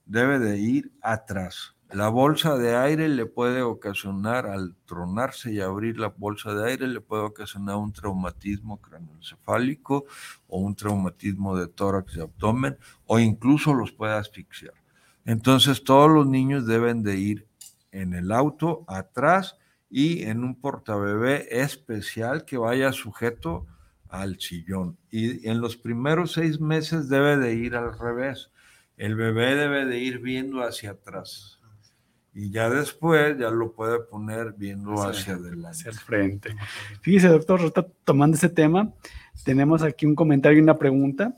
debe 0.08 0.40
de 0.40 0.58
ir 0.58 0.92
atrás. 1.04 1.76
La 1.92 2.10
bolsa 2.10 2.58
de 2.58 2.76
aire 2.76 3.10
le 3.10 3.28
puede 3.28 3.62
ocasionar, 3.62 4.48
al 4.48 4.76
tronarse 4.86 5.54
y 5.54 5.62
abrir 5.62 6.00
la 6.00 6.08
bolsa 6.08 6.56
de 6.56 6.68
aire, 6.68 6.88
le 6.88 7.02
puede 7.02 7.22
ocasionar 7.22 7.76
un 7.76 7.94
traumatismo 7.94 8.82
craneoencefálico 8.82 10.06
o 10.48 10.58
un 10.58 10.74
traumatismo 10.74 11.56
de 11.56 11.68
tórax 11.68 12.16
y 12.16 12.22
abdomen, 12.22 12.76
o 13.06 13.20
incluso 13.20 13.72
los 13.76 13.92
puede 13.92 14.14
asfixiar. 14.14 14.81
Entonces, 15.26 15.84
todos 15.84 16.10
los 16.10 16.28
niños 16.28 16.66
deben 16.66 17.04
de 17.04 17.18
ir 17.18 17.48
en 17.92 18.14
el 18.14 18.32
auto 18.32 18.84
atrás 18.88 19.58
y 19.90 20.24
en 20.24 20.44
un 20.44 20.56
portabebé 20.56 21.62
especial 21.62 22.46
que 22.46 22.58
vaya 22.58 22.94
sujeto 22.94 23.68
al 24.10 24.40
sillón. 24.40 24.98
Y 25.10 25.48
en 25.48 25.62
los 25.62 25.78
primeros 25.78 26.34
seis 26.34 26.60
meses 26.60 27.10
debe 27.10 27.38
de 27.38 27.56
ir 27.56 27.76
al 27.76 27.98
revés. 27.98 28.52
El 28.98 29.16
bebé 29.16 29.56
debe 29.56 29.86
de 29.86 30.00
ir 30.00 30.20
viendo 30.20 30.64
hacia 30.64 30.92
atrás. 30.92 31.60
Y 32.34 32.50
ya 32.50 32.70
después 32.70 33.38
ya 33.38 33.50
lo 33.50 33.74
puede 33.74 34.00
poner 34.00 34.54
viendo 34.54 35.02
hacia 35.02 35.34
adelante. 35.34 35.68
hacia 35.68 35.92
el 35.92 35.98
frente. 35.98 36.56
Fíjese, 37.02 37.28
doctor, 37.28 37.60
ahorita 37.60 37.86
tomando 38.06 38.38
ese 38.38 38.48
tema, 38.48 38.94
tenemos 39.44 39.84
aquí 39.84 40.06
un 40.06 40.16
comentario 40.16 40.60
y 40.60 40.62
una 40.62 40.78
pregunta, 40.78 41.36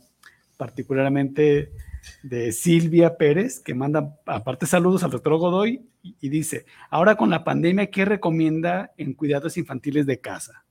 particularmente 0.58 1.72
de 2.22 2.51
Silvia 2.51 3.18
Pérez, 3.18 3.60
que 3.60 3.74
manda 3.74 4.18
aparte 4.26 4.66
saludos 4.66 5.04
al 5.04 5.12
doctor 5.12 5.38
Godoy 5.38 5.86
y, 6.01 6.16
y 6.20 6.30
dice, 6.30 6.66
ahora 6.89 7.16
con 7.16 7.30
la 7.30 7.43
pandemia, 7.43 7.89
¿qué 7.89 8.06
recomienda 8.06 8.91
en 8.97 9.14
cuidados 9.14 9.58
infantiles 9.58 10.06
de 10.06 10.20
casa? 10.20 10.64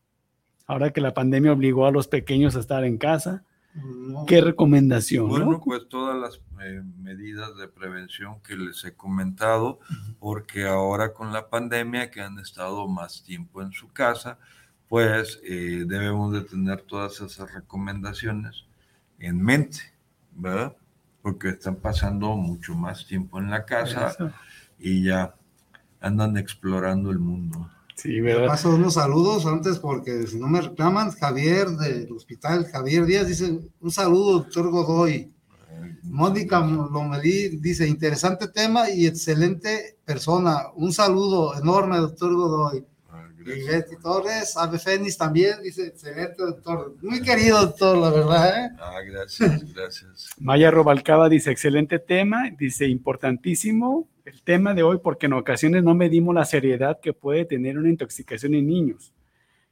Ahora 0.67 0.91
que 0.91 1.01
la 1.01 1.15
pandemia 1.15 1.53
obligó 1.53 1.87
a 1.87 1.91
los 1.91 2.09
pequeños 2.09 2.57
a 2.57 2.61
estar 2.61 2.85
en 2.85 2.97
casa, 2.99 3.45
No. 3.75 4.27
¿qué 4.27 4.41
recomendación? 4.41 5.29
Bueno, 5.29 5.53
no? 5.53 5.61
pues 5.61 5.89
todas 5.89 6.17
las 6.19 6.41
eh, 6.65 6.83
medidas 6.99 7.57
de 7.57 7.69
prevención 7.69 8.41
que 8.43 8.57
les 8.57 8.85
he 8.85 8.95
comentado, 8.95 9.81
porque 10.19 10.67
ahora 10.67 11.13
con 11.13 11.33
la 11.33 11.49
pandemia 11.49 12.11
que 12.11 12.21
han 12.21 12.39
estado 12.39 12.87
más 12.89 13.23
tiempo 13.25 13.63
en 13.63 13.73
su 13.73 13.91
casa, 13.93 14.39
pues 14.89 15.41
eh, 15.45 15.85
debemos 15.87 16.33
de 16.35 16.43
tener 16.43 16.83
todas 16.83 17.21
esas 17.21 17.53
recomendaciones 17.55 18.65
en 19.19 19.41
mente, 19.43 19.79
¿verdad? 20.33 20.77
Porque 21.23 21.51
están 21.51 21.77
pasando 21.77 22.37
mucho 22.37 22.75
más 22.75 23.07
tiempo 23.07 23.39
en 23.39 23.51
la 23.51 23.65
casa 23.65 24.09
Eso. 24.09 24.31
y 24.79 25.05
ya 25.05 25.35
andan 26.01 26.37
explorando 26.37 27.11
el 27.11 27.19
mundo. 27.21 27.71
Sí, 27.95 28.09
Me 28.21 28.33
¿verdad? 28.35 28.49
paso 28.49 28.71
unos 28.75 28.95
saludos 28.95 29.47
antes 29.47 29.79
porque 29.79 30.27
si 30.27 30.39
no 30.41 30.49
me 30.49 30.61
reclaman, 30.61 31.13
Javier 31.13 31.69
del 31.71 32.11
hospital, 32.11 32.67
Javier 32.67 33.05
Díaz 33.07 33.29
dice, 33.29 33.61
un 33.81 33.91
saludo, 33.93 34.33
doctor 34.41 34.71
Godoy. 34.71 35.31
Mónica 36.03 36.61
Lomelí 36.61 37.57
dice, 37.59 37.87
interesante 37.87 38.49
tema 38.49 38.91
y 38.91 39.07
excelente 39.07 39.97
persona. 40.05 40.63
Un 40.75 40.93
saludo 40.93 41.57
enorme, 41.57 41.97
doctor 41.99 42.35
Godoy. 42.35 42.85
Y 43.47 43.67
Betty 43.67 43.97
Torres, 44.03 44.57
Ave 44.57 44.79
Fénix 44.79 45.17
también 45.17 45.63
dice, 45.63 45.87
excelente 45.87 46.37
doctor. 46.39 46.97
Muy 47.03 47.21
querido 47.23 47.61
doctor, 47.61 47.99
la 47.99 48.11
verdad, 48.11 48.65
¿eh? 48.65 48.71
Ah, 48.79 49.01
gracias, 49.05 49.73
gracias. 49.75 50.31
Maya 50.39 50.71
Robalcaba 50.71 51.29
dice, 51.29 51.51
excelente 51.51 51.99
tema, 51.99 52.51
dice, 52.59 52.87
importantísimo 52.87 54.09
el 54.25 54.43
tema 54.43 54.75
de 54.75 54.83
hoy 54.83 54.99
porque 55.03 55.27
en 55.27 55.33
ocasiones 55.33 55.83
no 55.83 55.95
medimos 55.95 56.35
la 56.35 56.45
seriedad 56.45 57.01
que 57.01 57.13
puede 57.13 57.45
tener 57.45 57.79
una 57.79 57.89
intoxicación 57.89 58.55
en 58.55 58.67
niños. 58.67 59.13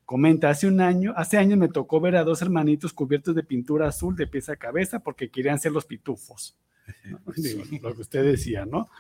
Comenta, 0.05 0.51
hace 0.51 0.67
un 0.67 0.81
año, 0.81 1.13
hace 1.17 1.39
años 1.39 1.57
me 1.57 1.69
tocó 1.69 2.01
ver 2.01 2.17
a 2.17 2.25
dos 2.25 2.43
hermanitos 2.43 2.93
cubiertos 2.93 3.35
de 3.35 3.45
pintura 3.45 3.87
azul 3.87 4.17
de 4.17 4.27
pies 4.27 4.49
a 4.49 4.57
cabeza 4.57 4.99
porque 4.99 5.31
querían 5.31 5.61
ser 5.61 5.73
los 5.73 5.85
pitufos. 5.85 6.57
¿no? 7.05 7.21
Digo, 7.37 7.63
lo 7.81 7.95
que 7.95 8.03
usted 8.03 8.25
decía, 8.25 8.67
¿no? 8.67 8.91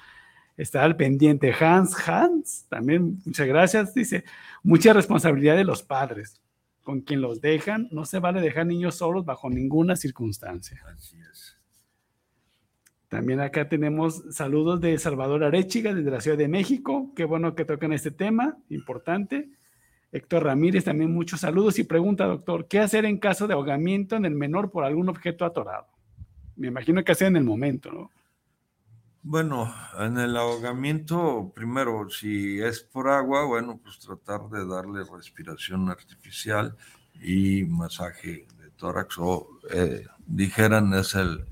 Está 0.56 0.84
al 0.84 0.96
pendiente 0.96 1.54
Hans 1.58 1.96
Hans, 2.06 2.66
también 2.68 3.18
muchas 3.24 3.46
gracias. 3.46 3.94
Dice, 3.94 4.24
mucha 4.62 4.92
responsabilidad 4.92 5.56
de 5.56 5.64
los 5.64 5.82
padres. 5.82 6.40
Con 6.82 7.02
quien 7.02 7.20
los 7.20 7.40
dejan, 7.40 7.88
no 7.90 8.04
se 8.04 8.18
vale 8.18 8.40
dejar 8.40 8.66
niños 8.66 8.96
solos 8.96 9.24
bajo 9.24 9.48
ninguna 9.48 9.96
circunstancia. 9.96 10.82
Así 10.94 11.16
es. 11.30 11.56
También 13.08 13.40
acá 13.40 13.68
tenemos 13.68 14.22
saludos 14.30 14.80
de 14.80 14.96
Salvador 14.98 15.42
Arechiga 15.42 15.92
desde 15.92 16.10
la 16.10 16.20
Ciudad 16.20 16.38
de 16.38 16.46
México. 16.46 17.12
Qué 17.16 17.24
bueno 17.24 17.56
que 17.56 17.64
tocan 17.64 17.92
este 17.92 18.12
tema, 18.12 18.56
importante. 18.68 19.50
Héctor 20.12 20.44
Ramírez, 20.44 20.84
también 20.84 21.12
muchos 21.12 21.40
saludos 21.40 21.78
y 21.78 21.84
pregunta, 21.84 22.26
doctor, 22.26 22.66
¿qué 22.68 22.78
hacer 22.78 23.04
en 23.04 23.18
caso 23.18 23.46
de 23.46 23.54
ahogamiento 23.54 24.16
en 24.16 24.24
el 24.24 24.34
menor 24.34 24.70
por 24.70 24.84
algún 24.84 25.08
objeto 25.08 25.44
atorado? 25.44 25.86
Me 26.54 26.68
imagino 26.68 27.02
que 27.02 27.12
hacer 27.12 27.28
en 27.28 27.36
el 27.36 27.44
momento, 27.44 27.90
¿no? 27.90 28.10
Bueno, 29.22 29.72
en 29.98 30.18
el 30.18 30.34
ahogamiento, 30.34 31.52
primero, 31.54 32.08
si 32.08 32.58
es 32.60 32.80
por 32.80 33.08
agua, 33.08 33.44
bueno, 33.44 33.78
pues 33.82 33.98
tratar 33.98 34.48
de 34.48 34.66
darle 34.66 35.04
respiración 35.04 35.90
artificial 35.90 36.74
y 37.20 37.64
masaje 37.64 38.46
de 38.58 38.70
tórax 38.76 39.18
o, 39.18 39.46
eh, 39.72 40.06
dijeran, 40.26 40.94
es 40.94 41.14
el, 41.16 41.44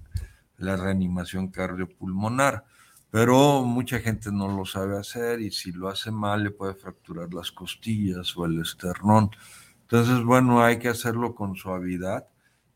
la 0.56 0.76
reanimación 0.76 1.48
cardiopulmonar. 1.48 2.64
Pero 3.10 3.62
mucha 3.64 3.98
gente 4.00 4.32
no 4.32 4.48
lo 4.48 4.64
sabe 4.64 4.98
hacer 4.98 5.40
y 5.40 5.50
si 5.50 5.72
lo 5.72 5.88
hace 5.88 6.10
mal 6.10 6.44
le 6.44 6.50
puede 6.50 6.74
fracturar 6.74 7.32
las 7.34 7.52
costillas 7.52 8.34
o 8.36 8.46
el 8.46 8.60
esternón. 8.62 9.30
Entonces, 9.82 10.22
bueno, 10.24 10.62
hay 10.62 10.78
que 10.78 10.88
hacerlo 10.88 11.34
con 11.34 11.54
suavidad 11.54 12.26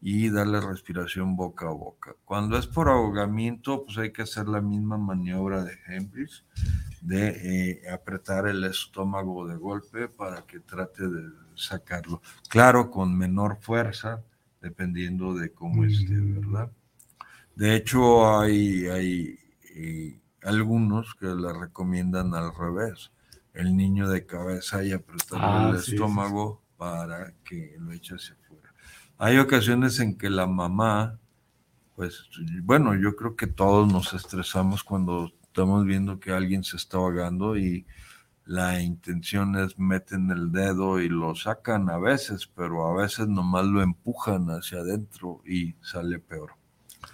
y 0.03 0.31
darle 0.31 0.61
respiración 0.61 1.37
boca 1.37 1.69
a 1.69 1.73
boca. 1.73 2.17
Cuando 2.27 2.59
es 2.59 2.67
por 2.67 2.89
ahogamiento, 2.91 3.85
pues 3.85 3.99
hay 3.99 4.13
que 4.13 4.23
hacer 4.23 4.49
la 4.49 4.61
misma 4.61 4.99
maniobra 4.99 5.65
de 5.65 5.79
Hembris, 5.89 6.45
de 7.01 7.29
eh, 7.83 7.91
apretar 7.91 8.49
el 8.49 8.65
estómago 8.65 9.47
de 9.49 9.57
golpe 9.57 10.09
para 10.09 10.43
que 10.47 10.61
trate 10.61 11.09
de 11.09 11.31
sacarlo. 11.55 12.21
Claro, 12.49 12.91
con 12.91 13.17
menor 13.17 13.59
fuerza, 13.61 14.25
dependiendo 14.61 15.35
de 15.35 15.53
cómo 15.53 15.85
esté, 15.85 16.15
¿verdad? 16.21 16.73
De 17.55 17.77
hecho, 17.77 18.39
hay, 18.41 18.87
hay 18.87 19.39
eh, 19.75 20.21
algunos 20.43 21.15
que 21.15 21.27
le 21.27 21.53
recomiendan 21.53 22.35
al 22.35 22.55
revés, 22.55 23.13
el 23.55 23.77
niño 23.77 24.09
de 24.09 24.27
cabeza 24.27 24.85
y 24.85 24.93
apretar 24.93 25.41
Ah, 25.41 25.71
el 25.73 25.79
sí, 25.79 25.85
sí, 25.85 25.93
estómago 25.95 26.63
para 26.77 27.35
que 27.45 27.77
lo 27.79 27.93
eche 27.93 28.15
hacia. 28.17 28.37
Hay 29.25 29.39
ocasiones 29.39 30.01
en 30.01 30.19
que 30.19 30.29
la 30.29 30.49
mamá, 30.49 31.17
pues 31.95 32.25
bueno, 32.65 32.97
yo 32.97 33.15
creo 33.15 33.37
que 33.37 33.47
todos 33.47 33.87
nos 33.87 34.15
estresamos 34.15 34.83
cuando 34.83 35.31
estamos 35.45 35.87
viendo 35.87 36.19
que 36.19 36.33
alguien 36.33 36.65
se 36.65 36.77
está 36.77 36.97
ahogando 36.97 37.57
y 37.57 37.87
la 38.47 38.83
intención 38.83 39.55
es 39.55 39.79
meten 39.79 40.33
el 40.33 40.51
dedo 40.51 41.01
y 41.01 41.09
lo 41.09 41.37
sacan 41.37 41.89
a 41.89 41.99
veces, 41.99 42.49
pero 42.49 42.85
a 42.89 43.01
veces 43.01 43.29
nomás 43.29 43.65
lo 43.65 43.81
empujan 43.81 44.49
hacia 44.49 44.79
adentro 44.79 45.41
y 45.47 45.77
sale 45.81 46.19
peor. 46.19 46.55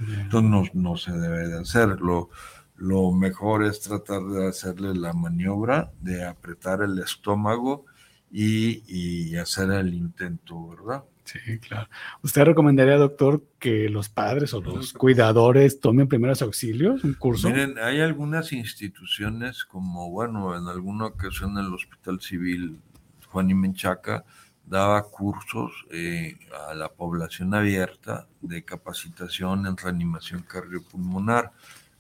Entonces 0.01 0.51
no, 0.51 0.63
no 0.73 0.97
se 0.97 1.13
debe 1.13 1.47
de 1.47 1.59
hacer. 1.59 2.01
Lo, 2.01 2.31
lo 2.77 3.13
mejor 3.13 3.65
es 3.67 3.83
tratar 3.83 4.23
de 4.23 4.49
hacerle 4.49 4.95
la 4.95 5.13
maniobra 5.13 5.93
de 6.01 6.25
apretar 6.25 6.81
el 6.81 6.99
estómago 7.01 7.85
y, 8.31 8.83
y 8.87 9.37
hacer 9.37 9.71
el 9.73 9.93
intento, 9.93 10.69
¿verdad? 10.69 11.05
Sí, 11.29 11.59
claro. 11.59 11.89
¿Usted 12.23 12.45
recomendaría, 12.45 12.97
doctor, 12.97 13.45
que 13.59 13.91
los 13.91 14.09
padres 14.09 14.55
o 14.55 14.63
los 14.63 14.95
cuidadores 14.95 15.79
tomen 15.79 16.09
primeros 16.09 16.41
auxilios, 16.41 17.05
un 17.05 17.13
curso? 17.15 17.51
Miren, 17.51 17.77
hay 17.79 18.01
algunas 18.01 18.51
instituciones 18.53 19.65
como, 19.67 20.11
bueno, 20.11 20.57
en 20.57 20.67
alguna 20.69 21.07
ocasión 21.07 21.59
el 21.59 21.73
Hospital 21.75 22.21
Civil 22.23 22.81
Juan 23.27 23.51
y 23.51 23.55
Menchaca 23.55 24.25
daba 24.65 25.03
cursos 25.03 25.85
eh, 25.91 26.39
a 26.67 26.75
la 26.75 26.89
población 26.89 27.53
abierta 27.53 28.27
de 28.41 28.65
capacitación 28.65 29.67
en 29.67 29.77
reanimación 29.77 30.43
cardiopulmonar. 30.43 31.53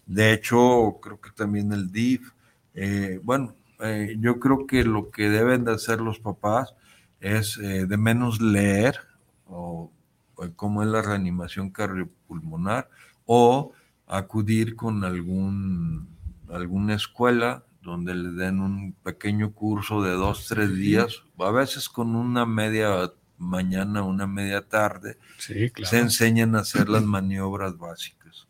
De 0.06 0.32
hecho, 0.32 0.98
creo 1.02 1.20
que 1.20 1.32
también 1.32 1.70
el 1.72 1.92
DIF. 1.92 2.32
eh, 2.72 3.20
bueno, 3.22 3.54
eh, 3.80 4.16
yo 4.18 4.40
creo 4.40 4.66
que 4.66 4.84
lo 4.84 5.10
que 5.10 5.28
deben 5.28 5.64
de 5.64 5.72
hacer 5.72 6.00
los 6.00 6.18
papás 6.18 6.74
es 7.20 7.58
eh, 7.58 7.86
de 7.86 7.96
menos 7.96 8.40
leer 8.40 8.96
o, 9.48 9.90
o 10.34 10.46
cómo 10.56 10.82
es 10.82 10.88
la 10.88 11.02
reanimación 11.02 11.70
cardiopulmonar 11.70 12.88
o 13.26 13.72
acudir 14.06 14.76
con 14.76 15.04
algún, 15.04 16.08
alguna 16.48 16.94
escuela 16.94 17.64
donde 17.82 18.14
le 18.14 18.30
den 18.30 18.60
un 18.60 18.92
pequeño 19.02 19.52
curso 19.52 20.02
de 20.02 20.12
dos, 20.12 20.46
tres 20.48 20.74
días, 20.74 21.22
a 21.38 21.50
veces 21.50 21.88
con 21.88 22.14
una 22.14 22.44
media 22.46 23.12
mañana, 23.38 24.02
una 24.02 24.26
media 24.26 24.62
tarde, 24.66 25.16
Sí, 25.38 25.70
claro. 25.70 25.88
se 25.90 25.98
enseñan 26.00 26.56
a 26.56 26.60
hacer 26.60 26.88
las 26.88 27.04
maniobras 27.04 27.78
básicas. 27.78 28.46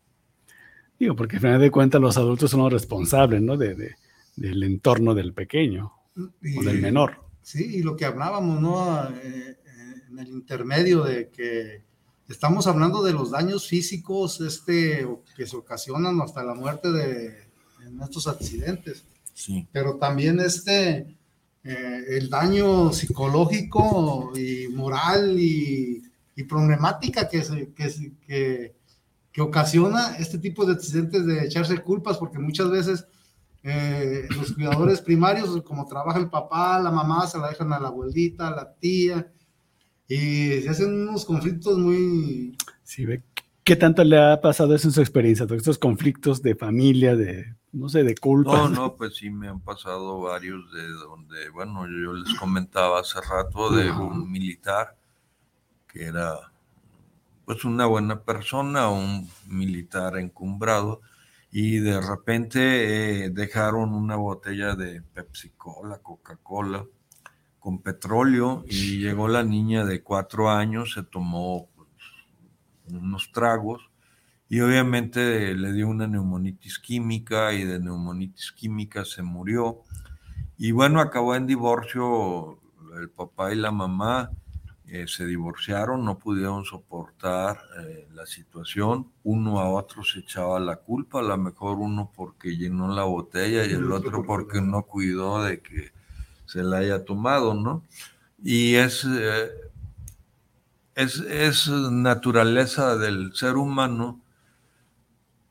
Digo, 0.99 1.15
porque 1.15 1.37
al 1.37 1.41
final 1.41 1.61
de 1.61 1.71
cuentas 1.71 2.01
los 2.01 2.17
adultos 2.17 2.51
son 2.51 2.61
los 2.61 2.73
responsables, 2.73 3.41
¿no? 3.41 3.55
De, 3.55 3.75
de- 3.75 3.95
del 4.35 4.63
entorno 4.63 5.13
del 5.13 5.33
pequeño 5.33 5.93
o 6.15 6.63
del 6.63 6.81
menor. 6.81 7.17
Sí, 7.41 7.77
y 7.77 7.83
lo 7.83 7.95
que 7.95 8.05
hablábamos, 8.05 8.59
¿no? 8.61 9.03
Eh, 9.21 9.57
en 10.09 10.19
el 10.19 10.27
intermedio 10.29 11.03
de 11.03 11.29
que 11.29 11.83
estamos 12.27 12.67
hablando 12.67 13.03
de 13.03 13.13
los 13.13 13.31
daños 13.31 13.67
físicos 13.67 14.39
este, 14.41 15.07
que 15.35 15.45
se 15.47 15.55
ocasionan 15.55 16.19
hasta 16.21 16.43
la 16.43 16.53
muerte 16.53 16.91
de, 16.91 17.49
en 17.85 18.01
estos 18.01 18.27
accidentes. 18.27 19.05
Sí. 19.33 19.67
Pero 19.71 19.95
también 19.97 20.39
este, 20.39 21.17
eh, 21.63 22.03
el 22.09 22.29
daño 22.29 22.91
psicológico 22.91 24.31
y 24.37 24.67
moral 24.69 25.39
y, 25.39 26.03
y 26.35 26.43
problemática 26.43 27.27
que, 27.29 27.43
se- 27.43 27.71
que, 27.73 28.13
que, 28.27 28.75
que 29.31 29.41
ocasiona 29.41 30.17
este 30.17 30.37
tipo 30.39 30.65
de 30.65 30.73
accidentes 30.73 31.25
de 31.25 31.45
echarse 31.45 31.77
culpas, 31.79 32.17
porque 32.17 32.39
muchas 32.39 32.69
veces 32.69 33.05
eh, 33.63 34.27
los 34.35 34.53
cuidadores 34.53 35.01
primarios, 35.01 35.61
como 35.63 35.85
trabaja 35.85 36.19
el 36.19 36.29
papá, 36.29 36.79
la 36.79 36.91
mamá, 36.91 37.27
se 37.27 37.37
la 37.37 37.49
dejan 37.49 37.73
a 37.73 37.79
la 37.79 37.89
abuelita, 37.89 38.47
a 38.47 38.55
la 38.55 38.73
tía, 38.75 39.31
y 40.09 40.61
se 40.61 40.69
hacen 40.69 41.07
unos 41.07 41.23
conflictos 41.23 41.77
muy... 41.77 42.57
Sí, 42.83 43.05
ve. 43.05 43.23
¿Qué 43.63 43.75
tanto 43.75 44.03
le 44.03 44.17
ha 44.17 44.41
pasado 44.41 44.73
eso 44.73 44.87
en 44.87 44.93
su 44.93 45.01
experiencia? 45.01 45.43
doctor? 45.43 45.57
Estos 45.57 45.77
conflictos 45.77 46.41
de 46.41 46.55
familia, 46.55 47.15
de, 47.15 47.55
no 47.71 47.87
sé, 47.87 48.03
de 48.03 48.15
culpa. 48.15 48.51
No, 48.51 48.69
no, 48.69 48.95
pues 48.97 49.15
sí 49.15 49.29
me 49.29 49.47
han 49.47 49.59
pasado 49.59 50.19
varios 50.21 50.73
de 50.73 50.87
donde, 50.87 51.49
bueno, 51.51 51.85
yo 51.85 52.13
les 52.13 52.33
comentaba 52.33 52.99
hace 52.99 53.21
rato 53.21 53.69
de 53.69 53.91
un 53.91 54.31
militar 54.31 54.97
que 55.87 56.05
era 56.05 56.51
pues 57.45 57.63
una 57.65 57.85
buena 57.85 58.23
persona, 58.23 58.89
un 58.89 59.29
militar 59.47 60.17
encumbrado, 60.17 61.01
y 61.51 61.77
de 61.77 61.99
repente 61.99 63.25
eh, 63.25 63.29
dejaron 63.31 63.93
una 63.93 64.15
botella 64.15 64.75
de 64.75 65.01
Pepsi 65.01 65.49
Cola, 65.57 65.97
Coca-Cola, 65.97 66.85
con 67.59 67.81
petróleo, 67.81 68.63
y 68.67 68.99
llegó 68.99 69.27
la 69.27 69.43
niña 69.43 69.85
de 69.85 70.01
cuatro 70.01 70.49
años, 70.49 70.93
se 70.93 71.03
tomó 71.03 71.67
pues, 71.75 71.89
unos 72.87 73.31
tragos, 73.31 73.89
y 74.47 74.61
obviamente 74.61 75.53
le 75.53 75.73
dio 75.73 75.87
una 75.87 76.07
neumonitis 76.07 76.79
química 76.79 77.53
y 77.53 77.63
de 77.65 77.79
neumonitis 77.79 78.51
química 78.51 79.05
se 79.05 79.21
murió. 79.21 79.83
Y 80.57 80.71
bueno, 80.71 80.99
acabó 80.99 81.35
en 81.35 81.45
divorcio 81.45 82.59
el 82.99 83.09
papá 83.09 83.53
y 83.53 83.55
la 83.55 83.71
mamá. 83.71 84.31
eh, 84.91 85.05
se 85.07 85.25
divorciaron, 85.25 86.03
no 86.03 86.17
pudieron 86.17 86.65
soportar 86.65 87.59
eh, 87.79 88.07
la 88.13 88.25
situación. 88.25 89.11
Uno 89.23 89.59
a 89.59 89.69
otro 89.69 90.03
se 90.03 90.19
echaba 90.19 90.59
la 90.59 90.77
culpa, 90.77 91.19
a 91.19 91.23
lo 91.23 91.37
mejor 91.37 91.77
uno 91.77 92.11
porque 92.15 92.57
llenó 92.57 92.87
la 92.93 93.03
botella 93.03 93.65
y 93.65 93.71
el 93.73 93.91
otro 93.91 94.23
porque 94.23 94.61
no 94.61 94.83
cuidó 94.83 95.43
de 95.43 95.61
que 95.61 95.91
se 96.49 96.63
la 96.63 96.77
haya 96.77 97.05
tomado, 97.05 97.53
¿no? 97.53 97.83
Y 98.43 98.73
es, 98.73 99.05
eh, 99.07 99.51
es, 100.95 101.19
es 101.19 101.67
naturaleza 101.67 102.97
del 102.97 103.35
ser 103.35 103.55
humano 103.55 104.19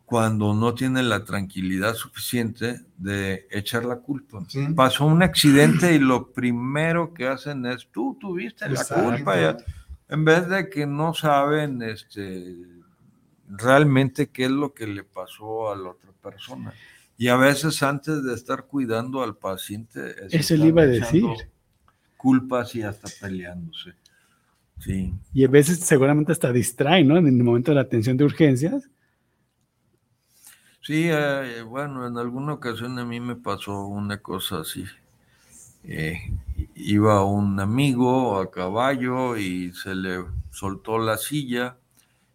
cuando 0.05 0.55
no 0.55 0.75
tiene 0.75 1.05
la 1.05 1.25
tranquilidad 1.25 1.95
suficiente 1.95 2.81
de 2.97 3.47
echar 3.53 3.85
la 3.85 4.01
culpa. 4.01 4.45
Pasó 4.75 5.05
un 5.05 5.23
accidente 5.23 5.95
y 5.95 6.01
lo 6.01 6.33
primero 6.33 7.15
que 7.15 7.29
hacen 7.29 7.65
es, 7.67 7.87
tú 7.93 8.17
tuviste 8.19 8.69
la 8.69 8.85
culpa, 8.85 9.41
ya", 9.41 9.57
en 10.09 10.25
vez 10.25 10.49
de 10.49 10.69
que 10.69 10.85
no 10.85 11.15
saben 11.15 11.81
este, 11.83 12.57
realmente 13.49 14.31
qué 14.31 14.47
es 14.47 14.51
lo 14.51 14.75
que 14.75 14.89
le 14.89 15.05
pasó 15.05 15.71
a 15.71 15.77
la 15.77 15.91
otra 15.91 16.11
persona. 16.21 16.73
Y 17.19 17.29
a 17.29 17.37
veces 17.37 17.83
antes 17.83 18.23
de 18.23 18.33
estar 18.33 18.67
cuidando 18.67 19.23
al 19.23 19.37
paciente, 19.37 20.15
Eso 20.31 20.57
le 20.57 20.67
iba 20.69 20.83
a 20.83 20.87
decir. 20.87 21.25
Culpas 22.17 22.75
y 22.77 22.83
hasta 22.83 23.09
peleándose. 23.21 23.93
Sí. 24.79 25.13
Y 25.35 25.45
a 25.45 25.49
veces 25.49 25.81
seguramente 25.81 26.31
hasta 26.31 26.53
distrae, 26.53 27.03
¿no? 27.03 27.17
En 27.17 27.27
el 27.27 27.43
momento 27.43 27.73
de 27.73 27.75
la 27.75 27.81
atención 27.83 28.17
de 28.17 28.25
urgencias. 28.25 28.89
Sí, 30.81 31.09
eh, 31.11 31.63
bueno, 31.67 32.07
en 32.07 32.17
alguna 32.17 32.55
ocasión 32.55 32.99
a 32.99 33.05
mí 33.05 33.21
me 33.21 33.37
pasó 33.37 33.87
una 33.87 34.19
cosa 34.19 34.61
así. 34.61 34.85
Eh, 35.85 36.19
iba 36.77 37.25
un 37.25 37.59
amigo 37.59 38.39
a 38.39 38.51
caballo 38.51 39.37
y 39.37 39.73
se 39.73 39.95
le 39.95 40.25
soltó 40.51 40.99
la 40.99 41.17
silla 41.17 41.77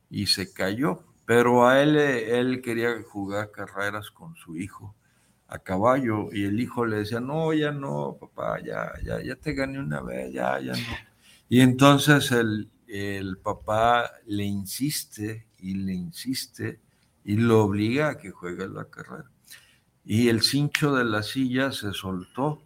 y 0.09 0.27
se 0.27 0.53
cayó, 0.53 1.03
pero 1.25 1.67
a 1.67 1.81
él, 1.81 1.95
él 1.97 2.61
quería 2.61 3.01
jugar 3.03 3.51
carreras 3.51 4.11
con 4.11 4.35
su 4.35 4.57
hijo 4.57 4.95
a 5.47 5.59
caballo 5.59 6.29
y 6.31 6.45
el 6.45 6.59
hijo 6.59 6.85
le 6.85 6.97
decía, 6.97 7.19
no, 7.19 7.53
ya 7.53 7.71
no, 7.71 8.17
papá, 8.19 8.59
ya, 8.61 8.91
ya, 9.03 9.21
ya 9.21 9.35
te 9.35 9.53
gané 9.53 9.79
una 9.79 10.01
vez, 10.01 10.33
ya, 10.33 10.59
ya 10.59 10.73
no. 10.73 10.97
Y 11.49 11.61
entonces 11.61 12.31
el, 12.31 12.71
el 12.87 13.37
papá 13.37 14.11
le 14.25 14.43
insiste 14.43 15.47
y 15.59 15.75
le 15.75 15.93
insiste 15.93 16.79
y 17.23 17.37
lo 17.37 17.63
obliga 17.65 18.09
a 18.09 18.17
que 18.17 18.31
juegue 18.31 18.67
la 18.67 18.85
carrera. 18.85 19.29
Y 20.05 20.27
el 20.27 20.41
cincho 20.41 20.93
de 20.93 21.05
la 21.05 21.23
silla 21.23 21.71
se 21.71 21.93
soltó 21.93 22.61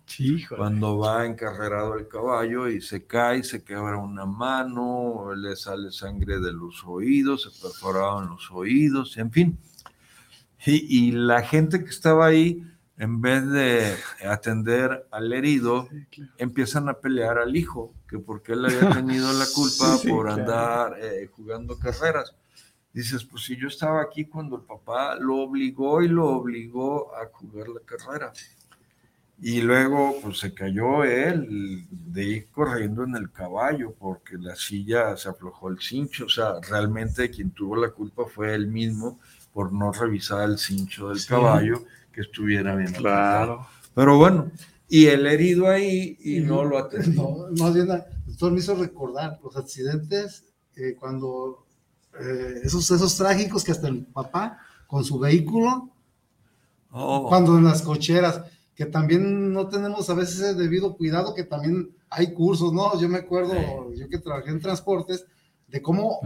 cuando 0.50 0.98
va 0.98 1.28
encarrerado 1.28 1.96
el 1.96 2.08
caballo 2.08 2.68
y 2.68 2.82
se 2.82 3.06
cae, 3.06 3.44
se 3.44 3.64
quebra 3.64 3.98
una 3.98 4.26
mano, 4.26 5.36
le 5.36 5.56
sale 5.56 5.92
sangre 5.92 6.40
de 6.40 6.52
los 6.52 6.84
oídos, 6.84 7.44
se 7.44 7.62
perforaban 7.62 8.30
los 8.30 8.50
oídos, 8.50 9.18
en 9.18 9.32
fin. 9.32 9.60
Y, 10.66 11.08
y 11.08 11.12
la 11.12 11.44
gente 11.44 11.84
que 11.84 11.92
estaba 11.92 12.26
ahí, 12.26 12.64
en 12.98 13.22
vez 13.22 13.48
de 13.48 13.96
atender 14.28 15.08
al 15.12 15.32
herido, 15.32 15.88
empiezan 16.40 16.90
a 16.90 16.96
pelear 16.96 17.38
al 17.38 17.56
hijo, 17.56 17.94
que 18.10 18.18
porque 18.18 18.54
él 18.54 18.66
había 18.66 18.90
tenido 18.94 19.32
la 19.34 19.46
culpa 19.54 20.00
por 20.10 20.28
andar 20.32 20.98
eh, 21.00 21.30
jugando 21.36 21.78
carreras. 21.78 22.34
Dices, 22.98 23.24
pues 23.26 23.44
si 23.44 23.56
yo 23.56 23.68
estaba 23.68 24.02
aquí 24.02 24.26
cuando 24.26 24.56
el 24.56 24.64
papá 24.64 25.18
lo 25.20 25.36
obligó 25.36 26.02
y 26.02 26.08
lo 26.08 26.30
obligó 26.30 27.16
a 27.16 27.28
jugar 27.32 27.68
la 27.68 27.82
carrera. 27.82 28.34
Y 29.40 29.62
luego, 29.62 30.16
pues 30.20 30.40
se 30.40 30.52
cayó 30.52 31.04
él 31.04 31.86
de 31.92 32.24
ir 32.24 32.48
corriendo 32.48 33.04
en 33.04 33.16
el 33.16 33.32
caballo 33.32 33.94
porque 34.00 34.40
la 34.40 34.56
silla 34.56 35.16
se 35.16 35.30
aflojó 35.30 35.70
el 35.70 35.80
cincho. 35.80 36.26
O 36.26 36.30
sea, 36.30 36.54
realmente 36.68 37.30
quien 37.30 37.52
tuvo 37.52 37.76
la 37.76 37.92
culpa 37.92 38.26
fue 38.26 38.56
él 38.56 38.66
mismo 38.66 39.20
por 39.54 39.72
no 39.72 39.92
revisar 39.92 40.50
el 40.50 40.58
cincho 40.58 41.10
del 41.10 41.24
caballo 41.24 41.84
que 42.12 42.22
estuviera 42.22 42.76
bien. 42.76 42.94
Claro. 42.94 43.68
Pero 43.94 44.18
bueno, 44.18 44.50
y 44.90 45.06
el 45.06 45.28
herido 45.28 45.70
ahí 45.70 46.18
y 46.20 46.40
no 46.40 46.64
lo 46.66 46.80
atendió. 46.80 47.22
No, 47.22 47.64
más 47.64 47.76
bien, 47.76 47.90
doctor 48.26 48.52
me 48.52 48.58
hizo 48.58 48.74
recordar 48.74 49.40
los 49.44 49.56
accidentes 49.56 50.46
eh, 50.76 50.96
cuando 51.00 51.67
eh, 52.20 52.62
esos, 52.64 52.90
esos 52.92 53.16
trágicos 53.16 53.64
que 53.64 53.72
hasta 53.72 53.88
el 53.88 54.06
papá 54.06 54.60
con 54.88 55.04
su 55.04 55.20
vehículo, 55.20 55.90
Oh. 56.90 57.28
cuando 57.28 57.58
en 57.58 57.66
las 57.66 57.82
cocheras, 57.82 58.42
que 58.74 58.86
también 58.86 59.52
no 59.54 59.68
tenemos 59.68 60.10
a 60.10 60.14
veces 60.14 60.40
el 60.42 60.58
debido 60.58 60.96
cuidado, 60.96 61.36
que 61.36 61.44
también 61.44 61.90
hay 62.10 62.34
cursos, 62.34 62.72
¿no? 62.74 63.00
Yo 63.00 63.10
me 63.10 63.18
acuerdo, 63.20 63.54
yo 63.94 64.08
que 64.08 64.18
trabajé 64.20 64.50
en 64.52 64.62
transportes, 64.62 65.26
de 65.68 65.82
cómo 65.82 66.22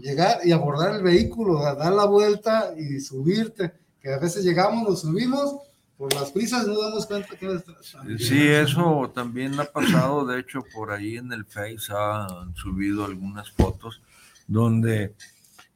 llegar 0.00 0.38
y 0.44 0.52
abordar 0.52 0.94
el 0.94 1.02
vehículo, 1.02 1.60
da- 1.60 1.74
dar 1.74 1.92
la 1.92 2.04
vuelta 2.04 2.72
y 2.78 3.00
subirte, 3.00 3.72
que 4.00 4.14
a 4.14 4.18
veces 4.18 4.44
llegamos, 4.44 4.88
nos 4.88 5.00
subimos, 5.00 5.56
por 5.98 6.12
las 6.14 6.30
prisas 6.30 6.66
no 6.68 6.80
damos 6.80 7.04
cuenta 7.06 7.28
que 7.36 7.58
Sí, 8.18 8.46
eso 8.46 9.10
también 9.14 9.58
ha 9.58 9.64
pasado. 9.64 10.24
De 10.24 10.38
hecho, 10.38 10.60
por 10.74 10.92
ahí 10.92 11.16
en 11.16 11.32
el 11.32 11.44
Face 11.44 11.92
han 11.92 12.54
subido 12.54 13.04
algunas 13.06 13.50
fotos 13.50 14.00
donde 14.46 15.14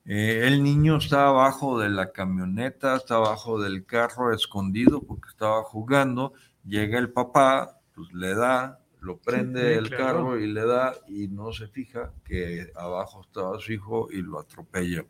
eh, 0.05 0.43
el 0.47 0.63
niño 0.63 0.97
está 0.97 1.29
abajo 1.29 1.79
de 1.79 1.89
la 1.89 2.13
camioneta, 2.13 2.97
está 2.97 3.17
abajo 3.17 3.61
del 3.61 3.85
carro 3.85 4.33
escondido 4.33 5.03
porque 5.03 5.29
estaba 5.29 5.63
jugando. 5.63 6.33
Llega 6.65 6.99
el 6.99 7.11
papá, 7.11 7.81
pues 7.95 8.13
le 8.13 8.35
da, 8.35 8.81
lo 9.01 9.19
prende 9.19 9.73
sí, 9.73 9.79
el 9.79 9.89
claro. 9.89 10.05
carro 10.05 10.39
y 10.41 10.47
le 10.47 10.67
da 10.67 10.95
y 11.09 11.29
no 11.29 11.53
se 11.53 11.69
fija 11.69 12.13
que 12.25 12.73
abajo 12.75 13.23
estaba 13.23 13.59
su 13.59 13.73
hijo 13.73 14.09
y 14.11 14.23
lo 14.23 14.39
atropella. 14.39 15.05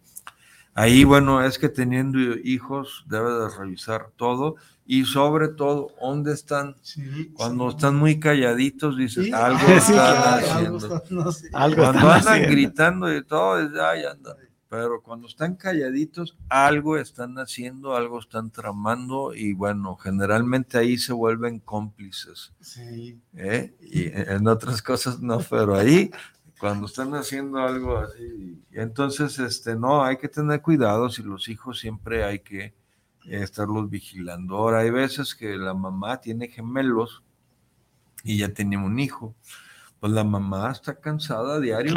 Ahí, 0.81 1.05
bueno, 1.05 1.45
es 1.45 1.59
que 1.59 1.69
teniendo 1.69 2.19
hijos 2.19 3.05
debe 3.09 3.31
de 3.33 3.49
revisar 3.59 4.11
todo 4.17 4.57
y 4.87 5.05
sobre 5.05 5.49
todo, 5.49 5.89
¿dónde 6.01 6.33
están? 6.33 6.75
Cuando 7.35 7.69
están 7.71 7.97
muy 7.97 8.19
calladitos, 8.19 8.97
dices, 8.97 9.27
Sí, 9.27 9.33
algo 9.33 9.59
están 9.69 9.95
claro, 9.95 10.47
haciendo. 10.47 10.87
algo. 10.87 11.31
Algo 11.53 11.77
Cuando 11.83 11.99
están 11.99 12.11
andan 12.19 12.19
haciendo. 12.35 12.51
gritando 12.53 13.17
y 13.17 13.25
todo, 13.25 13.59
es, 13.61 13.71
"Ay, 13.81 14.05
anda". 14.05 14.37
Pero 14.69 15.03
cuando 15.03 15.27
están 15.27 15.57
calladitos, 15.57 16.37
algo 16.49 16.97
están 16.97 17.35
haciendo, 17.39 17.97
algo 17.97 18.21
están 18.21 18.51
tramando 18.53 19.35
y 19.35 19.53
bueno, 19.53 19.97
generalmente 19.97 20.79
ahí 20.79 20.97
se 20.97 21.13
vuelven 21.13 21.59
cómplices. 21.59 22.53
Sí. 22.61 23.21
¿eh? 23.35 23.75
Y 23.81 24.05
en 24.07 24.47
otras 24.47 24.81
cosas 24.81 25.21
no, 25.21 25.41
pero 25.41 25.75
ahí 25.77 26.11
cuando 26.61 26.87
están 26.87 27.15
haciendo 27.15 27.59
algo 27.59 27.97
así, 27.97 28.63
entonces 28.73 29.39
este 29.39 29.75
no, 29.75 30.05
hay 30.05 30.19
que 30.19 30.29
tener 30.29 30.61
cuidado 30.61 31.09
si 31.09 31.23
los 31.23 31.49
hijos 31.49 31.81
siempre 31.81 32.23
hay 32.23 32.41
que 32.41 32.75
estarlos 33.25 33.89
vigilando. 33.89 34.57
Ahora 34.57 34.81
hay 34.81 34.91
veces 34.91 35.35
que 35.35 35.57
la 35.57 35.75
mamá 35.75 36.21
tiene 36.21 36.49
gemelos 36.49 37.23
y 38.23 38.39
ya 38.39 38.49
tiene 38.49 38.77
un 38.77 38.99
hijo. 38.99 39.35
Pues 40.01 40.13
la 40.13 40.25
mamá 40.25 40.71
está 40.73 40.99
cansada 40.99 41.57
a 41.57 41.61
diario 41.61 41.95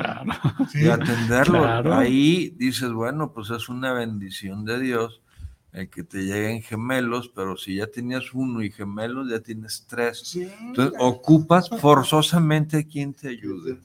de 0.73 0.91
atenderlo. 0.91 1.59
claro. 1.61 1.95
Ahí 1.95 2.53
dices, 2.57 2.91
bueno, 2.91 3.31
pues 3.31 3.49
es 3.49 3.69
una 3.69 3.93
bendición 3.93 4.65
de 4.65 4.79
Dios 4.79 5.21
el 5.71 5.89
que 5.89 6.03
te 6.03 6.19
lleguen 6.19 6.61
gemelos, 6.61 7.31
pero 7.33 7.57
si 7.57 7.75
ya 7.77 7.87
tenías 7.87 8.33
uno 8.33 8.61
y 8.61 8.71
gemelos, 8.71 9.29
ya 9.29 9.39
tienes 9.39 9.85
tres. 9.87 10.35
Entonces, 10.35 10.93
ocupas 10.99 11.69
forzosamente 11.69 12.85
quien 12.85 13.13
te 13.13 13.29
ayude. 13.29 13.79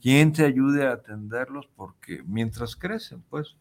Quien 0.00 0.32
te 0.32 0.44
ayude 0.44 0.86
a 0.86 0.92
atenderlos, 0.92 1.68
porque 1.76 2.22
mientras 2.26 2.76
crecen, 2.76 3.22
pues. 3.28 3.56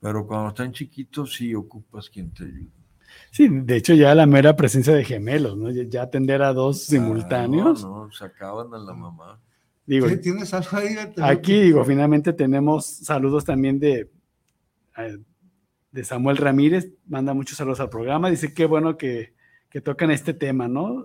Pero 0.00 0.26
cuando 0.26 0.48
están 0.48 0.72
chiquitos, 0.72 1.34
sí 1.34 1.54
ocupas 1.54 2.08
quien 2.08 2.30
te 2.30 2.44
ayude. 2.44 2.70
Sí, 3.30 3.48
de 3.48 3.76
hecho 3.76 3.94
ya 3.94 4.14
la 4.14 4.26
mera 4.26 4.56
presencia 4.56 4.94
de 4.94 5.04
gemelos, 5.04 5.56
¿no? 5.56 5.70
Ya, 5.70 6.02
atender 6.02 6.42
a 6.42 6.52
dos 6.52 6.84
simultáneos. 6.84 7.82
Ah, 7.84 7.88
No, 7.88 8.04
no, 8.06 8.12
se 8.12 8.24
acaban 8.24 8.72
a 8.72 8.78
la 8.78 8.94
mamá. 8.94 9.40
Digo, 9.84 10.08
Sí, 10.08 10.18
¿Tienes 10.18 10.54
algo 10.54 10.76
ahí? 10.76 10.96
Aquí, 11.20 11.60
digo, 11.60 11.84
finalmente 11.84 12.32
tenemos 12.32 12.86
saludos 12.86 13.44
también 13.44 13.80
de, 13.80 14.10
eh, 14.96 15.18
de 15.90 16.04
Samuel 16.04 16.36
Ramírez, 16.36 16.92
manda 17.06 17.34
muchos 17.34 17.58
saludos 17.58 17.80
al 17.80 17.90
programa, 17.90 18.30
dice 18.30 18.54
qué 18.54 18.66
bueno 18.66 18.96
que, 18.96 19.34
que 19.68 19.80
tocan 19.80 20.12
este 20.12 20.32
tema, 20.32 20.68
¿no? 20.68 21.04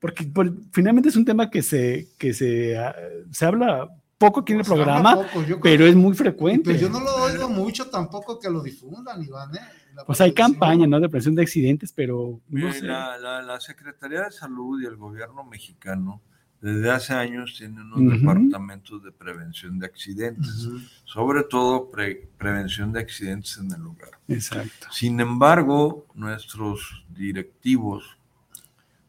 Porque 0.00 0.24
por- 0.24 0.52
finalmente 0.72 1.08
es 1.10 1.16
un 1.16 1.24
tema 1.24 1.50
que 1.50 1.62
se, 1.62 2.08
que 2.18 2.32
se, 2.32 2.76
ah, 2.78 2.94
se 3.30 3.44
habla 3.44 3.88
poco 4.18 4.40
aquí 4.40 4.52
en 4.52 4.60
el 4.60 4.64
Se 4.64 4.72
programa, 4.74 5.14
poco, 5.14 5.40
yo 5.42 5.46
creo- 5.46 5.60
pero 5.60 5.86
es 5.86 5.94
muy 5.94 6.14
frecuente. 6.14 6.64
Pero 6.72 6.78
yo 6.78 6.88
no 6.90 7.00
lo 7.00 7.14
oigo 7.24 7.48
mucho 7.48 7.88
tampoco 7.90 8.38
que 8.38 8.50
lo 8.50 8.62
difundan, 8.62 9.22
Iván, 9.22 9.54
¿eh? 9.54 9.60
Pues 10.06 10.20
hay 10.20 10.32
campañas, 10.32 10.88
¿no? 10.88 10.98
De 11.00 11.08
prevención 11.08 11.34
de 11.34 11.42
accidentes, 11.42 11.92
pero 11.92 12.40
no 12.48 12.68
Eh, 12.68 12.72
sé. 12.72 12.86
La, 12.86 13.18
la- 13.18 13.42
la 13.42 13.60
Secretaría 13.60 14.22
de 14.22 14.30
Salud 14.30 14.80
y 14.82 14.86
el 14.86 14.96
gobierno 14.96 15.44
mexicano 15.44 16.22
desde 16.62 16.90
hace 16.90 17.12
años 17.14 17.54
tienen 17.58 17.90
unos 17.92 18.18
departamentos 18.20 19.02
de 19.02 19.12
prevención 19.12 19.78
de 19.78 19.86
accidentes, 19.86 20.68
sobre 21.04 21.42
todo 21.44 21.90
pre- 21.90 22.28
prevención 22.38 22.92
de 22.92 23.00
accidentes 23.00 23.56
en 23.58 23.72
el 23.72 23.86
hogar. 23.86 24.10
Exacto. 24.28 24.86
Sin 24.90 25.18
embargo, 25.20 26.06
nuestros 26.14 27.04
directivos 27.08 28.04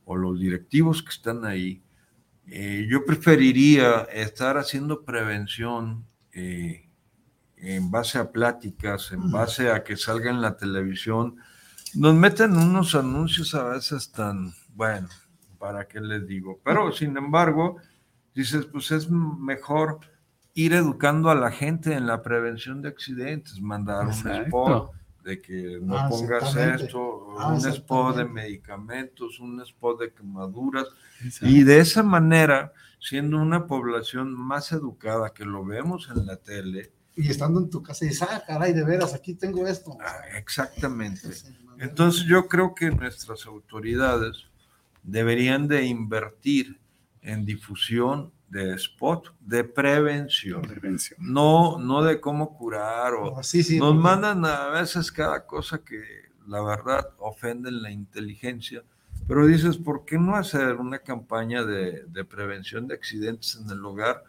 o 0.05 0.15
los 0.15 0.39
directivos 0.39 1.03
que 1.03 1.09
están 1.09 1.45
ahí, 1.45 1.81
eh, 2.47 2.87
yo 2.89 3.05
preferiría 3.05 4.01
estar 4.11 4.57
haciendo 4.57 5.03
prevención 5.03 6.05
eh, 6.33 6.89
en 7.57 7.91
base 7.91 8.17
a 8.17 8.31
pláticas, 8.31 9.11
en 9.11 9.31
base 9.31 9.71
a 9.71 9.83
que 9.83 9.95
salga 9.95 10.31
en 10.31 10.41
la 10.41 10.57
televisión. 10.57 11.37
Nos 11.93 12.15
meten 12.15 12.57
unos 12.57 12.95
anuncios 12.95 13.53
a 13.53 13.63
veces 13.65 14.11
tan, 14.11 14.53
bueno, 14.73 15.07
¿para 15.59 15.87
qué 15.87 16.01
les 16.01 16.25
digo? 16.25 16.59
Pero 16.63 16.91
sin 16.91 17.15
embargo, 17.15 17.77
dices, 18.33 18.65
pues 18.65 18.91
es 18.91 19.09
mejor 19.09 19.99
ir 20.53 20.73
educando 20.73 21.29
a 21.29 21.35
la 21.35 21.51
gente 21.51 21.93
en 21.93 22.07
la 22.07 22.21
prevención 22.21 22.81
de 22.81 22.89
accidentes, 22.89 23.61
mandar 23.61 24.07
un 24.07 24.11
spot 24.11 24.91
de 25.23 25.41
que 25.41 25.79
no 25.81 25.97
Ah, 25.97 26.09
pongas 26.09 26.55
esto, 26.55 27.35
Ah, 27.39 27.53
un 27.53 27.65
spot 27.67 28.17
de 28.17 28.25
medicamentos, 28.25 29.39
un 29.39 29.61
spot 29.61 29.99
de 30.01 30.13
quemaduras, 30.13 30.87
y 31.41 31.63
de 31.63 31.79
esa 31.79 32.03
manera, 32.03 32.73
siendo 32.99 33.37
una 33.37 33.67
población 33.67 34.33
más 34.33 34.71
educada, 34.71 35.33
que 35.33 35.45
lo 35.45 35.63
vemos 35.65 36.09
en 36.15 36.25
la 36.25 36.37
tele, 36.37 36.91
Y 37.15 37.27
estando 37.29 37.59
en 37.59 37.69
tu 37.69 37.83
casa 37.83 38.05
y 38.05 38.07
dices, 38.09 38.27
ah, 38.29 38.41
caray, 38.47 38.71
de 38.73 38.83
veras, 38.85 39.13
aquí 39.13 39.33
tengo 39.35 39.67
esto. 39.67 39.97
Ah, 39.99 40.21
exactamente. 40.37 41.29
Entonces 41.77 42.23
yo 42.23 42.47
creo 42.47 42.73
que 42.73 42.89
nuestras 42.89 43.45
autoridades 43.45 44.45
deberían 45.03 45.67
de 45.67 45.83
invertir 45.85 46.79
en 47.21 47.45
difusión 47.45 48.31
de 48.51 48.73
spot 48.75 49.33
de 49.39 49.63
prevención, 49.63 50.61
Prevención. 50.61 51.17
no, 51.21 51.79
no 51.79 52.03
de 52.03 52.19
cómo 52.19 52.55
curar 52.57 53.13
o 53.13 53.39
Ah, 53.39 53.43
sí, 53.43 53.63
sí, 53.63 53.79
nos 53.79 53.93
porque- 53.93 54.01
mandan 54.03 54.45
a 54.45 54.67
veces 54.69 55.11
cada 55.11 55.45
cosa 55.47 55.79
que 55.79 56.03
la 56.47 56.61
verdad, 56.61 57.07
ofenden 57.19 57.81
la 57.81 57.91
inteligencia. 57.91 58.83
Pero 59.27 59.45
dices, 59.45 59.77
¿por 59.77 60.03
qué 60.05 60.17
no 60.17 60.35
hacer 60.35 60.75
una 60.77 60.99
campaña 60.99 61.63
de, 61.63 62.03
de 62.07 62.25
prevención 62.25 62.87
de 62.87 62.95
accidentes 62.95 63.55
en 63.63 63.69
el 63.69 63.85
hogar? 63.85 64.23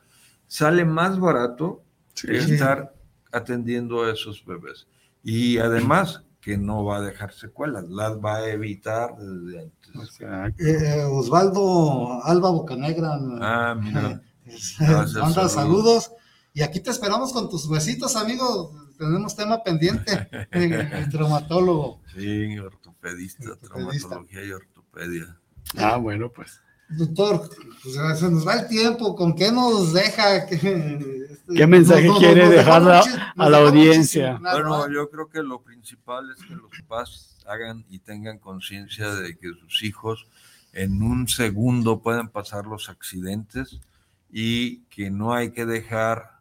Sale 0.47 0.85
más 0.85 1.19
barato 1.19 1.83
que 2.15 2.37
estar 2.37 2.95
atendiendo 3.33 4.05
a 4.05 4.13
esos 4.13 4.45
bebés. 4.45 4.87
Y 5.25 5.59
además 5.59 6.23
que 6.43 6.59
no 6.59 6.85
va 6.85 6.97
a 6.97 7.01
dejar 7.01 7.33
secuelas, 7.33 7.89
las 7.89 8.19
va 8.19 8.39
a 8.39 8.49
evitar 8.51 9.17
desde 9.17 9.61
antes. 9.61 10.59
Eh, 10.59 11.05
Osvaldo 11.05 12.21
Alba 12.25 12.51
Bocanegra. 12.51 13.17
Ah, 13.41 13.77
mira. 13.81 14.21
Gracias, 14.81 15.15
manda 15.15 15.49
saludos. 15.49 16.11
Y 16.53 16.63
aquí 16.63 16.81
te 16.81 16.91
esperamos 16.91 17.33
con 17.33 17.49
tus 17.49 17.71
besitos, 17.71 18.17
amigo. 18.17 18.75
Tenemos 18.99 19.37
tema 19.37 19.63
pendiente. 19.63 20.29
el 20.51 21.09
traumatólogo. 21.11 22.01
Sí, 22.13 22.59
ortopedista, 22.59 23.57
traumatología 23.57 24.45
y 24.45 24.51
ortopedia. 24.51 25.39
Ah, 25.79 25.97
bueno, 25.97 26.31
pues. 26.31 26.61
Doctor, 26.97 27.49
pues 27.83 28.19
se 28.19 28.31
nos 28.31 28.47
va 28.47 28.55
el 28.55 28.69
tiempo. 28.69 29.15
¿Con 29.17 29.35
qué 29.35 29.51
nos 29.51 29.93
deja? 29.93 30.47
¿Qué 30.47 31.67
mensaje 31.67 32.09
quiere 32.19 32.49
dejar 32.49 32.83
a 33.37 33.49
la 33.49 33.59
audiencia? 33.59 34.39
Bueno, 34.41 34.89
yo 34.91 35.11
creo 35.11 35.29
que 35.29 35.43
lo 35.43 35.61
principal 35.63 36.31
es 36.31 36.45
que 36.45 36.55
los 36.55 36.71
papás 36.81 37.37
hagan 37.47 37.85
y 37.89 37.99
tengan 37.99 38.39
conciencia 38.39 39.15
de 39.15 39.37
que 39.37 39.49
sus 39.49 39.83
hijos 39.83 40.27
en 40.73 41.03
un 41.03 41.29
segundo 41.29 42.01
pueden 42.01 42.29
pasar 42.29 42.67
los 42.67 42.89
accidentes 42.89 43.81
y 44.31 44.79
que 44.85 45.11
no 45.11 45.35
hay 45.35 45.51
que 45.51 45.67
dejar 45.67 46.33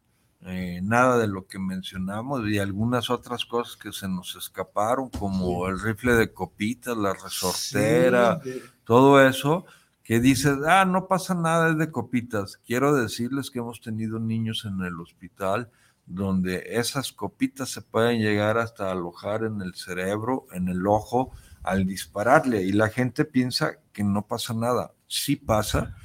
eh, 0.44 0.80
nada 0.82 1.20
de 1.20 1.28
lo 1.28 1.46
que 1.46 1.60
mencionamos 1.60 2.48
y 2.48 2.58
algunas 2.58 3.10
otras 3.10 3.46
cosas 3.46 3.76
que 3.76 3.92
se 3.92 4.08
nos 4.08 4.36
escaparon, 4.36 5.10
como 5.10 5.68
el 5.68 5.80
rifle 5.80 6.14
de 6.14 6.32
copitas, 6.32 6.98
la 6.98 7.14
resortera, 7.14 8.40
todo 8.84 9.22
eso, 9.26 9.66
que 10.04 10.20
dices, 10.20 10.58
ah, 10.68 10.86
no 10.86 11.08
pasa 11.08 11.36
nada, 11.36 11.70
es 11.70 11.78
de 11.78 11.92
copitas. 11.92 12.58
Quiero 12.58 12.96
decirles 12.96 13.52
que 13.52 13.60
hemos 13.60 13.82
tenido 13.82 14.20
niños 14.20 14.66
en 14.66 14.82
el 14.82 15.00
hospital 15.00 15.70
donde 16.06 16.64
esas 16.68 17.12
copitas 17.12 17.70
se 17.70 17.82
pueden 17.82 18.20
llegar 18.20 18.58
hasta 18.58 18.92
alojar 18.92 19.44
en 19.44 19.62
el 19.62 19.76
cerebro, 19.76 20.48
en 20.52 20.68
el 20.68 20.86
ojo, 20.88 21.32
al 21.64 21.86
dispararle. 21.86 22.64
Y 22.64 22.72
la 22.72 22.90
gente 22.90 23.26
piensa 23.26 23.78
que 23.94 24.04
no 24.04 24.28
pasa 24.28 24.54
nada. 24.54 24.94
Sí 25.08 25.36
pasa. 25.36 25.96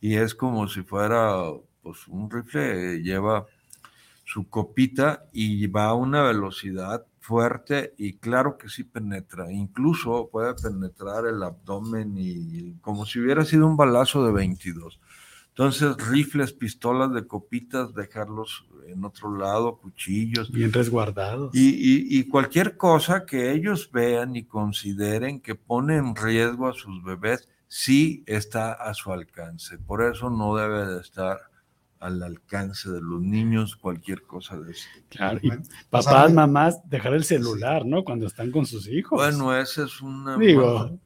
Y 0.00 0.16
es 0.16 0.34
como 0.34 0.68
si 0.68 0.82
fuera, 0.82 1.44
pues 1.82 2.06
un 2.08 2.30
rifle 2.30 3.02
lleva 3.02 3.46
su 4.24 4.48
copita 4.48 5.26
y 5.32 5.66
va 5.66 5.86
a 5.86 5.94
una 5.94 6.22
velocidad 6.22 7.06
fuerte 7.24 7.94
y 7.96 8.18
claro 8.18 8.58
que 8.58 8.68
sí 8.68 8.84
penetra, 8.84 9.50
incluso 9.50 10.28
puede 10.30 10.52
penetrar 10.54 11.24
el 11.26 11.42
abdomen 11.42 12.16
y 12.18 12.74
como 12.82 13.06
si 13.06 13.18
hubiera 13.18 13.46
sido 13.46 13.66
un 13.66 13.78
balazo 13.78 14.26
de 14.26 14.32
22. 14.32 15.00
Entonces, 15.48 15.96
rifles, 16.08 16.52
pistolas 16.52 17.14
de 17.14 17.26
copitas, 17.26 17.94
dejarlos 17.94 18.66
en 18.88 19.04
otro 19.06 19.38
lado, 19.38 19.78
cuchillos. 19.78 20.50
Bien 20.50 20.70
resguardados. 20.70 21.54
Y, 21.54 22.18
y, 22.18 22.28
cualquier 22.28 22.76
cosa 22.76 23.24
que 23.24 23.52
ellos 23.52 23.90
vean 23.90 24.36
y 24.36 24.44
consideren 24.44 25.40
que 25.40 25.54
pone 25.54 25.96
en 25.96 26.14
riesgo 26.16 26.68
a 26.68 26.74
sus 26.74 27.02
bebés, 27.02 27.48
sí 27.68 28.22
está 28.26 28.72
a 28.72 28.92
su 28.92 29.12
alcance. 29.12 29.78
Por 29.78 30.02
eso 30.02 30.28
no 30.28 30.56
debe 30.56 30.86
de 30.86 31.00
estar 31.00 31.38
al 32.04 32.22
alcance 32.22 32.90
de 32.90 33.00
los 33.00 33.22
niños 33.22 33.76
cualquier 33.76 34.22
cosa 34.22 34.60
de 34.60 34.72
eso. 34.72 34.86
Claro, 35.08 35.40
y 35.42 35.50
papás, 35.88 36.30
mamás, 36.32 36.78
dejar 36.84 37.14
el 37.14 37.24
celular, 37.24 37.86
¿no? 37.86 38.04
Cuando 38.04 38.26
están 38.26 38.50
con 38.50 38.66
sus 38.66 38.86
hijos. 38.88 39.18
Bueno, 39.18 39.56
esa 39.56 39.84
es 39.84 40.02
una... 40.02 40.36
Digo. 40.36 41.00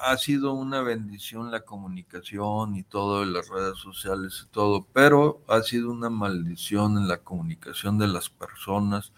ha 0.00 0.16
sido 0.16 0.52
una 0.52 0.82
bendición 0.82 1.50
la 1.50 1.62
comunicación 1.62 2.76
y 2.76 2.84
todo, 2.84 3.24
en 3.24 3.32
las 3.32 3.48
redes 3.48 3.78
sociales 3.78 4.44
y 4.46 4.52
todo, 4.52 4.86
pero 4.92 5.42
ha 5.48 5.60
sido 5.62 5.90
una 5.90 6.08
maldición 6.08 6.98
en 6.98 7.08
la 7.08 7.18
comunicación 7.18 7.98
de 7.98 8.06
las 8.06 8.30
personas 8.30 9.12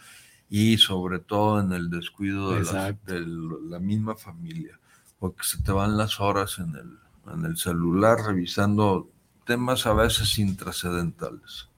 y 0.49 0.79
sobre 0.79 1.19
todo 1.19 1.61
en 1.61 1.73
el 1.73 1.91
descuido 1.91 2.53
de, 2.53 2.97
de 3.05 3.27
la 3.69 3.79
misma 3.79 4.17
familia, 4.17 4.81
porque 5.19 5.43
se 5.43 5.63
te 5.63 5.71
van 5.71 5.99
las 5.99 6.19
horas 6.19 6.59
en 6.59 6.75
el, 6.77 6.99
en 7.35 7.45
el 7.45 7.59
celular 7.59 8.19
revisando 8.27 9.11
temas 9.45 9.87
a 9.87 9.93
veces 9.93 10.39
intrascendentales. 10.39 11.69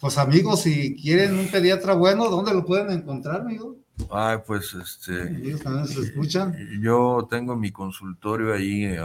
Pues 0.00 0.16
amigos, 0.18 0.62
si 0.62 0.96
quieren 0.96 1.38
un 1.38 1.48
pediatra 1.48 1.94
bueno, 1.94 2.28
¿dónde 2.30 2.54
lo 2.54 2.64
pueden 2.64 2.90
encontrar, 2.90 3.40
amigo? 3.40 3.76
Ay, 4.10 4.38
pues 4.46 4.74
este. 4.74 5.22
Ellos 5.38 5.60
también 5.60 5.88
se 5.88 6.00
escuchan. 6.00 6.56
Yo 6.80 7.26
tengo 7.28 7.56
mi 7.56 7.72
consultorio 7.72 8.54
ahí 8.54 8.84
eh, 8.84 9.00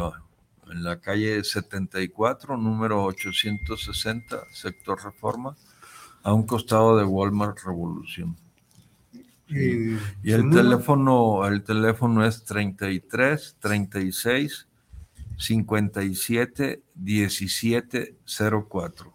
en 0.72 0.84
la 0.84 1.00
calle 1.00 1.44
74, 1.44 2.58
número 2.58 3.04
860, 3.06 4.38
sector 4.54 5.04
Reforma, 5.04 5.56
a 6.22 6.34
un 6.34 6.46
costado 6.46 6.98
de 6.98 7.06
Walmart 7.06 7.58
Revolución. 7.66 8.38
Y, 9.50 9.98
y 10.24 10.32
el 10.32 10.50
teléfono, 10.50 11.46
el 11.48 11.64
teléfono 11.64 12.26
es 12.26 12.44
33 12.44 13.58
36 13.60 14.68
57 15.38 16.84
17 16.96 18.18
04. 18.70 19.14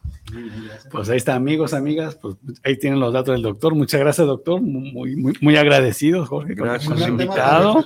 Pues 0.91 1.09
ahí 1.09 1.17
está, 1.17 1.35
amigos, 1.35 1.73
amigas, 1.73 2.17
pues 2.17 2.37
ahí 2.65 2.79
tienen 2.79 3.01
los 3.01 3.13
datos 3.13 3.35
del 3.35 3.43
doctor. 3.43 3.75
Muchas 3.75 4.01
gracias, 4.01 4.27
doctor. 4.27 4.61
Muy, 4.61 5.17
muy, 5.17 5.35
muy 5.41 5.57
agradecidos, 5.57 6.29
Jorge, 6.29 6.55
gracias, 6.55 6.93
por 6.93 7.09
invitado. 7.09 7.85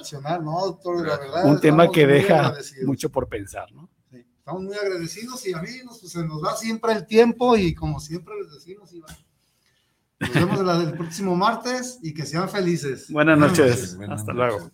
Un 1.45 1.61
tema 1.61 1.91
que 1.91 2.07
deja 2.07 2.55
mucho 2.85 3.11
por 3.11 3.29
pensar, 3.29 3.71
¿no? 3.73 3.89
estamos 4.43 4.63
muy 4.63 4.77
agradecidos 4.77 5.47
y 5.47 5.53
amigos, 5.53 5.99
pues 6.01 6.13
se 6.13 6.25
nos 6.25 6.43
va 6.43 6.57
siempre 6.57 6.93
el 6.93 7.07
tiempo 7.07 7.57
y 7.57 7.75
como 7.75 8.01
siempre 8.01 8.35
les 8.43 8.53
decimos, 8.53 8.93
Iván. 8.93 9.17
Nos 10.19 10.33
vemos 10.35 10.85
el 10.85 10.93
próximo 10.95 11.37
martes 11.37 11.99
y 12.03 12.13
que 12.13 12.27
sean 12.27 12.49
felices. 12.49 13.09
Buenas 13.11 13.39
noches. 13.39 13.97
Hasta 14.09 14.33
luego. 14.33 14.71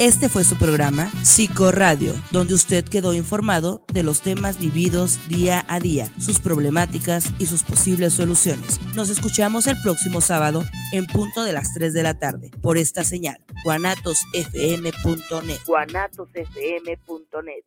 Este 0.00 0.28
fue 0.30 0.44
su 0.44 0.56
programa 0.56 1.10
Psicoradio, 1.22 2.14
donde 2.30 2.54
usted 2.54 2.86
quedó 2.86 3.12
informado 3.12 3.84
de 3.92 4.02
los 4.02 4.22
temas 4.22 4.58
vividos 4.58 5.18
día 5.28 5.62
a 5.68 5.78
día, 5.78 6.10
sus 6.18 6.40
problemáticas 6.40 7.34
y 7.38 7.44
sus 7.44 7.62
posibles 7.62 8.14
soluciones. 8.14 8.80
Nos 8.94 9.10
escuchamos 9.10 9.66
el 9.66 9.76
próximo 9.82 10.22
sábado 10.22 10.64
en 10.94 11.04
punto 11.04 11.44
de 11.44 11.52
las 11.52 11.74
3 11.74 11.92
de 11.92 12.02
la 12.02 12.18
tarde 12.18 12.50
por 12.62 12.78
esta 12.78 13.04
señal, 13.04 13.44
guanatosfm.net. 13.62 15.58
guanatosfm.net. 15.66 17.64